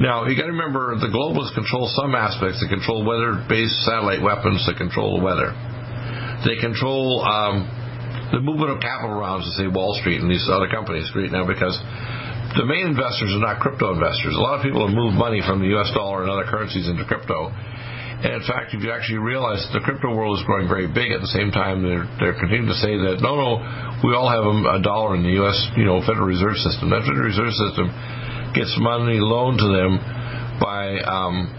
Now, 0.00 0.26
you 0.26 0.34
got 0.34 0.48
to 0.48 0.56
remember 0.56 0.96
the 0.98 1.12
globalists 1.12 1.54
control 1.54 1.86
some 1.92 2.16
aspects. 2.16 2.58
They 2.58 2.66
control 2.66 3.04
weather-based 3.04 3.84
satellite 3.86 4.24
weapons 4.24 4.64
that 4.66 4.74
control 4.80 5.20
the 5.20 5.22
weather. 5.22 5.54
They 6.42 6.58
control 6.58 7.22
um, 7.22 7.70
the 8.32 8.40
movement 8.40 8.72
of 8.72 8.78
capital 8.80 9.12
around, 9.12 9.44
to 9.44 9.52
say 9.56 9.68
Wall 9.68 9.94
Street 10.00 10.20
and 10.20 10.30
these 10.30 10.48
other 10.48 10.68
companies 10.68 11.10
right 11.14 11.30
now 11.30 11.46
because 11.46 11.76
the 12.56 12.64
main 12.68 12.84
investors 12.84 13.32
are 13.32 13.40
not 13.40 13.60
crypto 13.60 13.96
investors. 13.96 14.36
A 14.36 14.42
lot 14.42 14.60
of 14.60 14.62
people 14.62 14.84
have 14.84 14.92
moved 14.92 15.16
money 15.16 15.40
from 15.40 15.60
the 15.60 15.72
U.S. 15.76 15.88
dollar 15.96 16.24
and 16.24 16.28
other 16.28 16.44
currencies 16.44 16.88
into 16.88 17.04
crypto. 17.04 17.48
And 18.22 18.38
in 18.38 18.44
fact, 18.46 18.70
if 18.70 18.84
you 18.84 18.92
actually 18.92 19.18
realize 19.18 19.66
the 19.74 19.82
crypto 19.82 20.14
world 20.14 20.38
is 20.38 20.44
growing 20.46 20.68
very 20.68 20.86
big, 20.86 21.10
at 21.10 21.18
the 21.24 21.32
same 21.34 21.50
time 21.50 21.82
they're 21.82 22.06
they're 22.22 22.38
continuing 22.38 22.70
to 22.70 22.78
say 22.78 22.94
that 22.94 23.18
no, 23.18 23.34
no, 23.34 23.50
we 24.06 24.14
all 24.14 24.30
have 24.30 24.46
a 24.46 24.78
dollar 24.78 25.18
in 25.18 25.26
the 25.26 25.34
U.S. 25.42 25.58
you 25.74 25.82
know 25.82 25.98
Federal 26.06 26.30
Reserve 26.30 26.54
System. 26.62 26.94
That 26.94 27.02
Federal 27.02 27.26
Reserve 27.26 27.50
System 27.50 27.90
gets 28.54 28.70
money 28.78 29.18
loaned 29.18 29.58
to 29.58 29.68
them 29.74 29.98
by 30.62 31.02
um, 31.02 31.50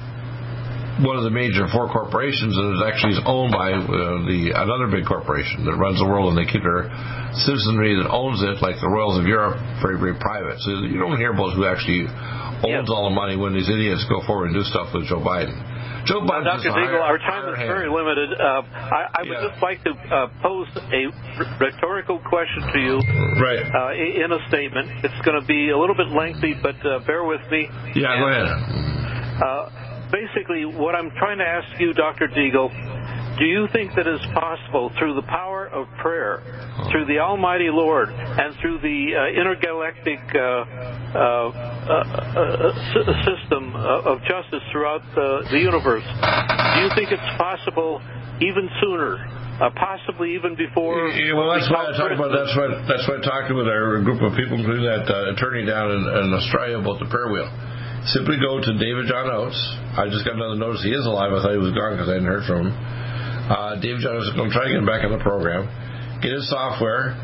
one 1.02 1.18
of 1.18 1.26
the 1.26 1.34
major 1.34 1.66
four 1.74 1.90
corporations, 1.90 2.54
and 2.54 2.78
it 2.78 2.86
actually 2.86 3.18
is 3.18 3.22
owned 3.26 3.50
by 3.50 3.74
uh, 3.74 3.82
the 4.30 4.54
another 4.54 4.86
big 4.94 5.10
corporation 5.10 5.66
that 5.66 5.74
runs 5.74 5.98
the 5.98 6.06
world, 6.06 6.30
and 6.30 6.38
they 6.38 6.46
keep 6.46 6.62
their 6.62 6.94
citizenry 7.34 7.98
that 7.98 8.06
owns 8.14 8.46
it, 8.46 8.62
like 8.62 8.78
the 8.78 8.90
royals 8.90 9.18
of 9.18 9.26
Europe, 9.26 9.58
very 9.82 9.98
very 9.98 10.14
private. 10.22 10.62
So 10.62 10.86
you 10.86 11.02
don't 11.02 11.18
hear 11.18 11.34
about 11.34 11.58
who 11.58 11.66
actually 11.66 12.06
owns 12.62 12.94
all 12.94 13.10
the 13.10 13.16
money 13.16 13.34
when 13.34 13.58
these 13.58 13.70
idiots 13.70 14.06
go 14.06 14.22
forward 14.30 14.54
and 14.54 14.56
do 14.56 14.64
stuff 14.70 14.94
with 14.94 15.10
Joe 15.10 15.18
Biden. 15.20 15.58
Joe 16.06 16.20
Biden. 16.22 16.44
Dr. 16.44 16.70
Deagle, 16.70 17.00
our 17.00 17.18
time 17.18 17.48
is 17.56 17.60
very 17.64 17.88
limited. 17.88 18.36
Uh, 18.36 18.62
I, 18.68 19.08
I, 19.08 19.22
would 19.24 19.40
yeah. 19.40 19.48
just 19.50 19.64
like 19.64 19.84
to 19.88 19.92
uh, 19.92 20.28
pose 20.44 20.68
a 20.76 21.08
rhetorical 21.64 22.20
question 22.28 22.62
to 22.76 22.80
you. 22.80 22.96
Right. 23.40 23.64
Uh, 23.64 23.96
in 23.96 24.32
a 24.32 24.40
statement. 24.48 25.04
It's 25.04 25.26
going 25.26 25.40
to 25.40 25.48
be 25.48 25.72
a 25.72 25.78
little 25.78 25.96
bit 25.96 26.12
lengthy, 26.12 26.56
but 26.62 26.76
uh, 26.86 27.00
bear 27.08 27.24
with 27.24 27.42
me. 27.50 27.68
Yeah, 27.96 28.12
and, 28.12 28.20
go 28.20 28.28
ahead. 28.28 29.83
Uh, 30.14 30.18
basically, 30.18 30.66
what 30.66 30.96
I'm 30.96 31.12
trying 31.12 31.38
to 31.40 31.46
ask 31.46 31.80
you, 31.80 31.94
Dr. 31.94 32.28
Deagle, 32.28 32.70
do 33.40 33.46
you 33.46 33.68
think 33.74 33.96
that 33.96 34.06
it's 34.06 34.26
possible 34.34 34.92
through 35.00 35.16
the 35.16 35.24
power 35.24 35.68
of 35.68 35.88
prayer, 35.98 36.42
through 36.92 37.06
the 37.06 37.20
Almighty 37.20 37.70
Lord, 37.72 38.10
and 38.10 38.56
through 38.62 38.80
the 38.80 39.16
uh, 39.18 39.42
intergalactic 39.42 40.20
uh, 40.36 40.40
uh, 40.40 41.50
uh, 41.90 42.74
system 43.26 43.76
of 43.76 44.20
justice 44.30 44.62
throughout 44.72 45.02
the, 45.16 45.48
the 45.50 45.58
universe. 45.58 46.06
Do 46.06 46.80
you 46.82 46.90
think 46.96 47.12
it's 47.12 47.38
possible 47.38 48.02
even 48.42 48.70
sooner? 48.82 49.18
Uh, 49.54 49.70
possibly 49.78 50.34
even 50.34 50.58
before. 50.58 51.10
Yeah, 51.14 51.38
well, 51.38 51.54
that's 51.54 51.70
why 51.70 51.86
I 51.86 51.94
talked 51.94 52.18
about. 52.18 52.34
That's 52.34 52.58
why. 52.58 52.74
That's 52.90 53.06
why 53.06 53.18
I 53.18 53.22
talked 53.22 53.54
with 53.54 53.70
our 53.70 54.02
group 54.02 54.18
of 54.26 54.34
people, 54.34 54.58
including 54.58 54.82
that 54.82 55.06
uh, 55.06 55.30
attorney 55.30 55.62
down 55.62 55.94
in, 55.94 56.02
in, 56.10 56.34
Australia, 56.34 56.82
about 56.82 56.98
the 56.98 57.06
prayer 57.06 57.30
wheel. 57.30 57.46
Simply 58.12 58.36
go 58.40 58.60
to 58.60 58.72
David 58.76 59.08
John 59.08 59.32
Oates. 59.32 59.60
I 59.96 60.12
just 60.12 60.28
got 60.28 60.36
another 60.36 60.60
notice 60.60 60.84
he 60.84 60.92
is 60.92 61.06
alive. 61.06 61.32
I 61.32 61.40
thought 61.40 61.56
he 61.56 61.64
was 61.64 61.72
gone 61.72 61.96
because 61.96 62.12
I 62.12 62.20
hadn't 62.20 62.28
heard 62.28 62.44
from 62.44 62.68
him. 62.68 62.76
Uh, 63.48 63.80
David 63.80 64.04
John 64.04 64.20
Oates 64.20 64.28
is 64.28 64.36
going 64.36 64.52
to 64.52 64.56
try 64.56 64.68
to 64.68 64.72
get 64.76 64.84
him 64.84 64.90
back 64.90 65.08
on 65.08 65.16
the 65.16 65.24
program. 65.24 65.72
Get 66.20 66.36
his 66.36 66.52
software 66.52 67.16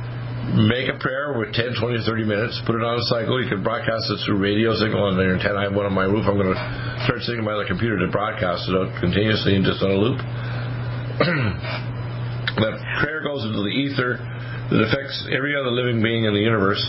make 0.55 0.87
a 0.89 0.97
prayer 0.97 1.37
with 1.37 1.53
10, 1.53 1.75
20, 1.77 2.01
30 2.05 2.25
minutes, 2.25 2.61
put 2.65 2.75
it 2.75 2.81
on 2.81 2.97
a 2.97 3.03
cycle. 3.11 3.41
You 3.41 3.49
can 3.49 3.61
broadcast 3.61 4.09
it 4.09 4.17
through 4.25 4.41
radio 4.41 4.73
signal 4.73 5.03
on 5.05 5.17
your 5.17 5.37
antenna. 5.37 5.59
I 5.61 5.63
have 5.69 5.75
one 5.75 5.85
on 5.85 5.93
my 5.93 6.09
roof. 6.09 6.25
I'm 6.25 6.41
going 6.41 6.53
to 6.53 6.61
start 7.05 7.21
sitting 7.21 7.45
by 7.45 7.53
the 7.57 7.65
computer 7.69 7.99
to 8.01 8.07
broadcast 8.09 8.69
it 8.69 8.73
out 8.73 8.89
continuously 8.97 9.55
and 9.55 9.65
just 9.65 9.83
on 9.83 9.91
a 9.91 9.99
loop. 9.99 10.17
that 12.65 12.73
prayer 13.03 13.21
goes 13.21 13.45
into 13.45 13.61
the 13.61 13.69
ether 13.69 14.17
that 14.17 14.81
affects 14.89 15.27
every 15.29 15.53
other 15.53 15.69
living 15.69 16.01
being 16.01 16.25
in 16.25 16.33
the 16.33 16.41
universe. 16.41 16.81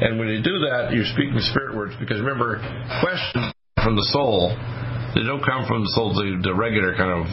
And 0.00 0.18
when 0.18 0.28
you 0.28 0.42
do 0.42 0.58
that, 0.70 0.90
you're 0.92 1.08
speaking 1.14 1.38
spirit 1.50 1.76
words 1.76 1.94
because 1.98 2.20
remember, 2.20 2.58
questions 3.02 3.52
from 3.82 3.96
the 3.96 4.06
soul 4.14 4.54
they 5.14 5.24
don't 5.24 5.42
come 5.42 5.64
from 5.64 5.82
the 5.82 5.92
soul, 5.96 6.12
the, 6.12 6.36
the 6.44 6.52
regular 6.52 6.92
kind 6.92 7.08
of 7.08 7.24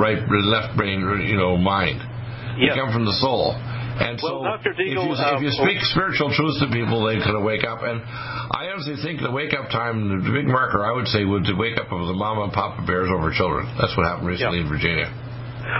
right, 0.00 0.16
left 0.48 0.74
brain, 0.80 1.04
you 1.28 1.36
know, 1.36 1.60
mind. 1.60 2.00
They 2.56 2.72
come 2.72 2.90
from 2.90 3.04
the 3.04 3.14
soul. 3.20 3.52
And 3.54 4.18
well, 4.22 4.42
so, 4.42 4.58
Dr. 4.58 4.72
Deagle, 4.78 5.12
if, 5.12 5.18
you, 5.18 5.38
if 5.38 5.40
you 5.46 5.52
uh, 5.54 5.62
speak 5.62 5.78
spiritual 5.92 6.34
truths 6.34 6.58
to 6.62 6.70
people, 6.70 7.04
they 7.04 7.18
kind 7.22 7.36
of 7.36 7.42
wake 7.46 7.66
up. 7.66 7.82
And 7.82 8.00
I 8.02 8.70
honestly 8.72 8.96
think 9.02 9.20
the 9.20 9.30
wake 9.30 9.52
up 9.52 9.68
time, 9.70 10.22
the 10.22 10.32
big 10.34 10.46
marker, 10.46 10.86
I 10.86 10.94
would 10.94 11.10
say, 11.10 11.26
would 11.26 11.44
the 11.44 11.54
wake 11.58 11.76
up 11.76 11.90
of 11.92 12.06
the 12.06 12.16
mama 12.16 12.48
and 12.48 12.52
papa 12.54 12.86
bears 12.86 13.10
over 13.10 13.30
children. 13.34 13.66
That's 13.76 13.94
what 13.98 14.06
happened 14.06 14.26
recently 14.26 14.64
in 14.64 14.68
Virginia. 14.70 15.10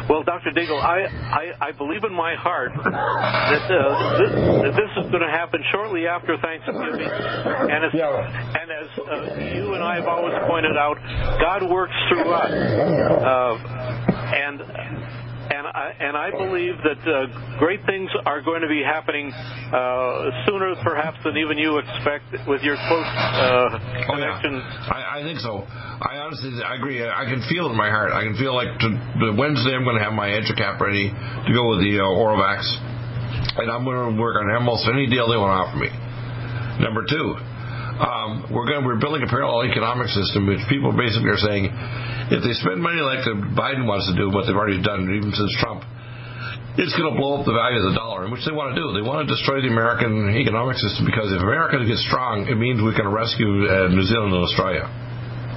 Well, 0.09 0.23
Dr. 0.23 0.51
Deagle, 0.51 0.83
I, 0.83 1.07
I, 1.07 1.69
I 1.69 1.73
believe 1.73 2.05
in 2.05 2.13
my 2.13 2.35
heart 2.35 2.73
that, 2.75 3.71
uh, 3.71 4.19
this, 4.19 4.33
that 4.33 4.75
this 4.77 5.05
is 5.05 5.11
going 5.11 5.23
to 5.23 5.31
happen 5.31 5.63
shortly 5.73 6.07
after 6.07 6.37
Thanksgiving. 6.39 7.09
And 7.09 7.85
as, 7.85 7.93
yeah. 7.95 8.59
and 8.61 8.71
as 8.71 8.89
uh, 8.99 9.55
you 9.55 9.75
and 9.75 9.83
I 9.83 9.97
have 9.97 10.07
always 10.07 10.35
pointed 10.47 10.77
out, 10.77 10.97
God 11.41 11.69
works 11.71 11.95
through 12.09 12.31
us. 12.33 12.51
Uh, 12.51 14.19
and 14.29 14.61
and 16.01 16.17
I, 16.17 16.31
believe 16.31 16.75
that 16.85 17.01
uh, 17.07 17.59
great 17.59 17.85
things 17.87 18.11
are 18.27 18.43
going 18.43 18.63
to 18.63 18.69
be 18.69 18.83
happening 18.83 19.33
uh, 19.33 20.31
sooner, 20.47 20.75
perhaps, 20.83 21.19
than 21.25 21.37
even 21.37 21.59
you 21.59 21.79
expect 21.79 22.25
with 22.47 22.63
your 22.63 22.77
close 22.89 23.07
uh, 23.07 23.79
connection. 24.07 24.59
Oh, 24.59 24.65
yeah. 24.65 24.95
I, 24.95 25.21
I 25.21 25.23
think 25.23 25.41
so. 25.41 25.65
I 25.67 26.23
honestly, 26.23 26.53
I 26.63 26.77
agree. 26.77 27.03
I 27.03 27.25
can 27.27 27.43
feel 27.49 27.67
it 27.67 27.71
in 27.71 27.77
my 27.77 27.91
heart. 27.91 28.13
I 28.13 28.23
can 28.23 28.37
feel 28.37 28.55
like 28.55 28.71
to, 28.81 28.89
Wednesday 29.35 29.75
I'm 29.75 29.85
going 29.85 29.99
to 29.99 30.05
have 30.05 30.15
my 30.15 30.29
EduCap 30.31 30.79
ready 30.79 31.11
to 31.11 31.51
go 31.51 31.75
with 31.75 31.83
the 31.83 31.99
uh, 31.99 32.07
Oravax, 32.07 32.63
and 33.59 33.71
I'm 33.71 33.85
going 33.85 34.15
to 34.15 34.21
work 34.21 34.37
on 34.39 34.51
almost 34.55 34.87
any 34.87 35.11
deal 35.11 35.27
they 35.29 35.37
want 35.37 35.53
to 35.53 35.61
offer 35.67 35.79
me. 35.79 35.91
Number 36.79 37.03
two, 37.03 37.35
um, 37.99 38.47
we're 38.55 38.67
going 38.67 38.87
we're 38.87 39.03
building 39.03 39.27
a 39.27 39.31
parallel 39.31 39.67
economic 39.67 40.09
system, 40.09 40.47
which 40.47 40.63
people 40.71 40.95
basically 40.95 41.31
are 41.35 41.43
saying, 41.43 41.67
if 42.31 42.41
they 42.47 42.55
spend 42.55 42.79
money 42.79 43.03
like 43.03 43.27
the 43.27 43.35
Biden 43.59 43.91
wants 43.91 44.07
to 44.07 44.15
do, 44.15 44.31
what 44.31 44.47
they've 44.47 44.57
already 44.57 44.79
done, 44.79 45.11
even 45.11 45.35
since 45.35 45.51
Trump, 45.59 45.83
it's 46.79 46.95
going 46.95 47.11
to 47.11 47.17
blow 47.19 47.43
up 47.43 47.45
the 47.45 47.57
value 47.57 47.83
of 47.83 47.91
the 47.91 47.97
dollar, 47.99 48.23
and 48.23 48.31
which 48.31 48.47
they 48.47 48.55
want 48.55 48.71
to 48.71 48.79
do. 48.79 48.95
They 48.95 49.03
want 49.03 49.27
to 49.27 49.29
destroy 49.29 49.59
the 49.59 49.71
American 49.71 50.31
economic 50.39 50.79
system 50.79 51.11
because 51.11 51.35
if 51.35 51.43
America 51.43 51.83
gets 51.83 52.07
strong, 52.07 52.47
it 52.47 52.55
means 52.55 52.79
we 52.79 52.95
can 52.95 53.11
rescue 53.11 53.67
uh, 53.67 53.91
New 53.91 54.07
Zealand 54.07 54.31
and 54.31 54.47
Australia. 54.47 54.87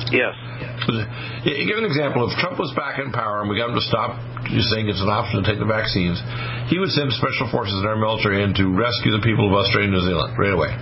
Yes. 0.10 0.34
Give 1.46 1.78
an 1.78 1.86
example. 1.86 2.26
If 2.26 2.34
Trump 2.42 2.58
was 2.58 2.74
back 2.74 2.98
in 2.98 3.14
power 3.14 3.46
and 3.46 3.50
we 3.50 3.58
got 3.58 3.70
him 3.70 3.78
to 3.78 3.86
stop 3.86 4.18
saying 4.50 4.90
it's 4.90 5.02
an 5.02 5.14
option 5.14 5.42
to 5.42 5.46
take 5.46 5.62
the 5.62 5.70
vaccines, 5.70 6.18
he 6.74 6.82
would 6.82 6.90
send 6.90 7.14
special 7.14 7.54
forces 7.54 7.78
in 7.78 7.86
our 7.86 7.96
military 7.96 8.42
in 8.42 8.58
to 8.58 8.66
rescue 8.74 9.14
the 9.14 9.22
people 9.22 9.46
of 9.46 9.54
Australia 9.54 9.94
and 9.94 9.96
New 9.96 10.06
Zealand 10.10 10.34
right 10.42 10.58
away. 10.58 10.74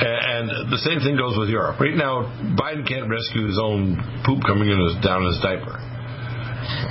And 0.00 0.72
the 0.72 0.80
same 0.80 1.00
thing 1.00 1.16
goes 1.16 1.36
with 1.36 1.48
Europe. 1.48 1.78
Right 1.80 1.96
now, 1.96 2.24
Biden 2.56 2.88
can't 2.88 3.08
rescue 3.08 3.46
his 3.46 3.60
own 3.60 4.00
poop 4.24 4.40
coming 4.46 4.68
in 4.68 4.80
his, 4.80 4.96
down 5.04 5.28
his 5.28 5.36
diaper. 5.44 5.76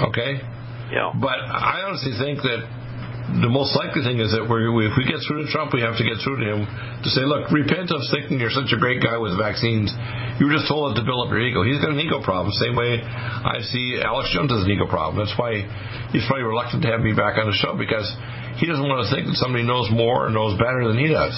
Okay? 0.09 0.41
Yeah. 0.93 1.13
But 1.17 1.41
I 1.41 1.85
honestly 1.85 2.13
think 2.17 2.41
that 2.45 2.61
the 3.29 3.49
most 3.49 3.77
likely 3.77 4.01
thing 4.01 4.17
is 4.17 4.33
that 4.33 4.41
we 4.41 4.57
if 4.89 4.97
we 4.97 5.05
get 5.05 5.21
through 5.21 5.45
to 5.45 5.47
Trump, 5.53 5.69
we 5.69 5.85
have 5.85 5.93
to 6.01 6.05
get 6.05 6.17
through 6.25 6.41
to 6.41 6.45
him 6.49 6.59
to 6.65 7.09
say, 7.13 7.21
look, 7.21 7.53
repent 7.53 7.93
of 7.93 8.01
thinking 8.09 8.41
you're 8.41 8.53
such 8.53 8.73
a 8.73 8.79
great 8.81 9.05
guy 9.05 9.21
with 9.21 9.37
vaccines. 9.37 9.93
You 10.41 10.49
were 10.49 10.55
just 10.57 10.65
told 10.65 10.93
it 10.93 10.95
to 10.97 11.05
build 11.05 11.29
up 11.29 11.29
your 11.29 11.41
ego. 11.45 11.61
He's 11.61 11.77
got 11.77 11.93
an 11.93 12.01
ego 12.01 12.25
problem, 12.25 12.49
same 12.57 12.73
way 12.73 12.97
I 13.05 13.61
see 13.69 14.01
Alex 14.01 14.33
Jones 14.33 14.49
has 14.49 14.65
an 14.65 14.71
ego 14.73 14.89
problem. 14.89 15.21
That's 15.21 15.37
why 15.37 15.61
he's 16.09 16.25
probably 16.25 16.49
reluctant 16.49 16.81
to 16.85 16.89
have 16.89 17.05
me 17.05 17.13
back 17.13 17.37
on 17.37 17.53
the 17.53 17.57
show 17.57 17.77
because 17.77 18.09
he 18.57 18.65
doesn't 18.65 18.85
want 18.89 19.05
to 19.05 19.09
think 19.13 19.29
that 19.29 19.37
somebody 19.37 19.61
knows 19.61 19.93
more 19.93 20.25
or 20.25 20.29
knows 20.33 20.57
better 20.57 20.89
than 20.89 20.97
he 20.97 21.13
does. 21.13 21.37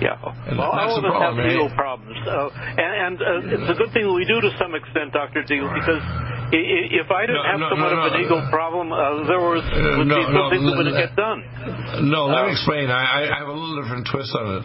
Yeah. 0.00 0.20
And 0.48 0.58
well, 0.60 0.76
that's 0.76 0.92
all 0.92 0.98
of 1.00 1.04
us 1.04 1.12
problem, 1.16 1.40
have 1.40 1.52
ego 1.56 1.68
problems, 1.72 2.18
uh, 2.28 2.52
and, 2.52 2.92
and 3.00 3.14
uh, 3.16 3.54
it's 3.56 3.70
a 3.72 3.78
good 3.80 3.92
thing 3.96 4.04
we 4.12 4.28
do 4.28 4.40
to 4.44 4.50
some 4.60 4.74
extent, 4.76 5.12
Doctor 5.16 5.40
Deal, 5.42 5.64
because 5.72 6.04
i- 6.52 6.68
i- 6.76 6.90
if 7.00 7.08
I 7.08 7.24
didn't 7.24 7.40
No, 7.40 7.48
have 7.48 7.60
no, 7.64 7.68
somewhat 7.72 7.92
no, 7.96 8.04
of 8.04 8.12
an 8.12 8.20
no. 8.20 8.24
ego 8.26 8.38
problem, 8.52 8.92
uh, 8.92 9.24
there 9.24 9.40
was 9.40 9.64
Uh, 9.64 9.96
would 9.96 10.08
no, 10.12 10.20
be 10.20 10.24
some 10.28 10.34
no, 10.36 10.50
things 10.52 10.64
that 10.68 10.76
wouldn't 10.76 11.00
get 11.00 11.16
done. 11.16 11.40
No, 12.12 12.26
let 12.28 12.44
Uh, 12.44 12.46
me 12.46 12.52
explain. 12.52 12.90
I, 12.92 13.24
I 13.32 13.38
have 13.40 13.48
a 13.48 13.56
little 13.56 13.80
different 13.80 14.04
twist 14.12 14.36
on 14.36 14.46
it. 14.60 14.64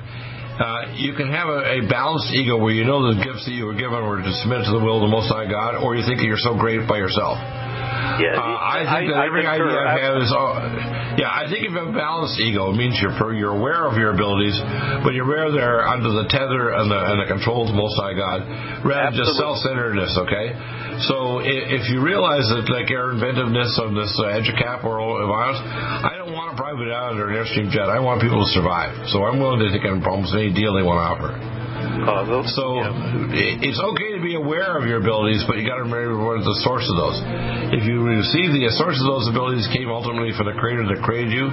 Uh, 0.60 0.94
you 1.00 1.14
can 1.16 1.32
have 1.32 1.48
a, 1.48 1.80
a 1.80 1.88
balanced 1.88 2.30
ego 2.36 2.58
where 2.60 2.74
you 2.76 2.84
know 2.84 3.00
the 3.16 3.24
gifts 3.24 3.46
that 3.48 3.56
you 3.56 3.66
were 3.66 3.74
given 3.74 4.04
were 4.04 4.22
to 4.22 4.34
submit 4.44 4.66
to 4.68 4.72
the 4.76 4.84
will 4.84 5.00
of 5.00 5.08
the 5.08 5.14
Most 5.16 5.32
High 5.32 5.48
God, 5.48 5.80
or 5.80 5.96
you 5.96 6.04
think 6.04 6.22
you're 6.22 6.38
so 6.38 6.54
great 6.60 6.84
by 6.92 6.98
yourself. 7.00 7.40
Yeah, 8.22 8.38
Uh, 8.38 8.54
I 8.62 8.86
think 8.86 9.10
that 9.10 9.26
every 9.26 9.42
concur. 9.42 9.66
idea 9.66 9.82
I 9.82 9.98
have 10.06 10.16
is, 10.22 10.30
oh, 10.30 10.54
yeah, 11.18 11.28
I 11.34 11.50
think 11.50 11.66
if 11.66 11.74
you 11.74 11.80
have 11.82 11.90
a 11.90 11.98
balanced 11.98 12.38
ego, 12.40 12.70
it 12.70 12.78
means 12.78 12.96
you're 13.02 13.12
you're 13.34 13.58
aware 13.58 13.90
of 13.90 13.98
your 13.98 14.14
abilities, 14.14 14.56
but 15.04 15.12
you're 15.18 15.26
aware 15.26 15.50
they're 15.52 15.84
under 15.88 16.14
the 16.14 16.30
tether 16.30 16.78
and 16.78 16.86
the 16.88 17.00
and 17.02 17.18
the 17.20 17.28
control 17.28 17.66
of 17.66 17.74
the 17.74 17.78
Most 17.78 17.98
High 17.98 18.14
God, 18.14 18.46
rather 18.86 19.10
than 19.12 19.18
just 19.18 19.36
self-centeredness. 19.42 20.14
Okay, 20.30 20.54
so 21.10 21.42
if, 21.42 21.82
if 21.82 21.84
you 21.90 22.00
realize 22.06 22.46
that 22.54 22.70
like 22.70 22.88
our 22.94 23.12
inventiveness 23.18 23.76
of 23.82 23.92
this 23.98 24.14
uh, 24.22 24.38
EduCap 24.40 24.86
or 24.86 25.02
virus, 25.28 25.60
I 26.06 26.16
don't 26.16 26.32
want 26.32 26.54
a 26.54 26.56
private 26.56 26.88
island 26.94 27.20
or 27.20 27.34
an 27.34 27.36
airstream 27.42 27.74
jet. 27.74 27.90
I 27.90 28.00
want 28.00 28.22
people 28.22 28.40
to 28.46 28.52
survive. 28.54 28.94
So 29.10 29.26
I'm 29.26 29.40
willing 29.42 29.60
to 29.66 29.70
take 29.74 29.84
on 29.90 30.02
problems 30.02 30.32
any 30.38 30.54
deal 30.54 30.72
they 30.78 30.86
want 30.86 31.02
to 31.02 31.08
offer. 31.12 31.61
So 32.48 32.80
i- 32.80 33.58
it's 33.62 33.80
okay 33.80 34.12
to 34.18 34.22
be 34.22 34.36
aware 34.36 34.78
of 34.78 34.86
your 34.86 34.98
abilities, 35.00 35.44
but 35.48 35.58
you 35.58 35.66
got 35.68 35.78
to 35.78 35.84
remember 35.88 36.18
where's 36.24 36.44
the 36.46 36.56
source 36.66 36.88
of 36.90 36.96
those. 36.98 37.22
If 37.78 37.84
you 37.86 38.04
receive 38.04 38.52
the 38.54 38.70
source 38.78 39.00
of 39.00 39.06
those 39.08 39.28
abilities 39.30 39.68
came 39.74 39.90
ultimately 39.90 40.32
from 40.34 40.46
the 40.48 40.54
Creator 40.60 40.86
that 40.94 41.02
created 41.04 41.32
you, 41.34 41.50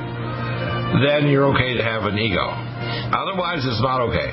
then 1.05 1.29
you're 1.29 1.45
okay 1.55 1.75
to 1.77 1.83
have 1.85 2.05
an 2.05 2.19
ego. 2.19 2.49
Otherwise, 3.13 3.65
it's 3.67 3.81
not 3.83 4.01
okay. 4.09 4.31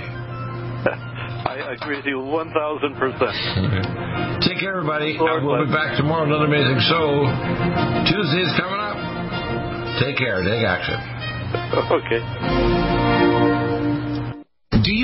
I 1.45 1.57
agree 1.75 1.97
with 1.97 2.05
you 2.05 2.19
1,000%. 2.19 4.39
Take 4.41 4.59
care, 4.59 4.75
everybody. 4.77 5.17
Lord 5.19 5.43
we'll 5.43 5.65
be 5.65 5.71
back 5.71 5.97
tomorrow. 5.97 6.21
With 6.23 6.31
another 6.35 6.45
amazing 6.47 6.79
show. 6.87 7.27
Tuesday's 8.07 8.53
coming 8.59 8.79
up. 8.79 8.97
Take 9.99 10.17
care. 10.17 10.41
Take 10.43 10.63
action. 10.65 10.99
Okay. 11.91 12.84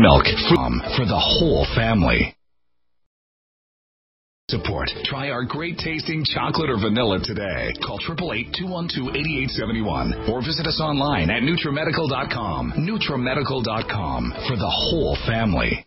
Milk 0.00 0.24
from 0.48 0.80
um, 0.80 0.96
for 0.96 1.04
the 1.04 1.18
whole 1.18 1.66
family. 1.76 2.34
Support. 4.48 4.88
Try 5.04 5.28
our 5.30 5.44
great 5.44 5.78
tasting 5.78 6.24
chocolate 6.24 6.70
or 6.70 6.78
vanilla 6.80 7.20
today. 7.22 7.72
Call 7.86 8.00
888-212-8871 8.00 10.28
or 10.28 10.42
visit 10.42 10.66
us 10.66 10.80
online 10.80 11.30
at 11.30 11.42
NutriMedical.com. 11.42 12.72
NutriMedical.com 12.78 14.32
for 14.48 14.56
the 14.56 14.68
whole 14.68 15.16
family. 15.26 15.86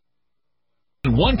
One 1.03 1.40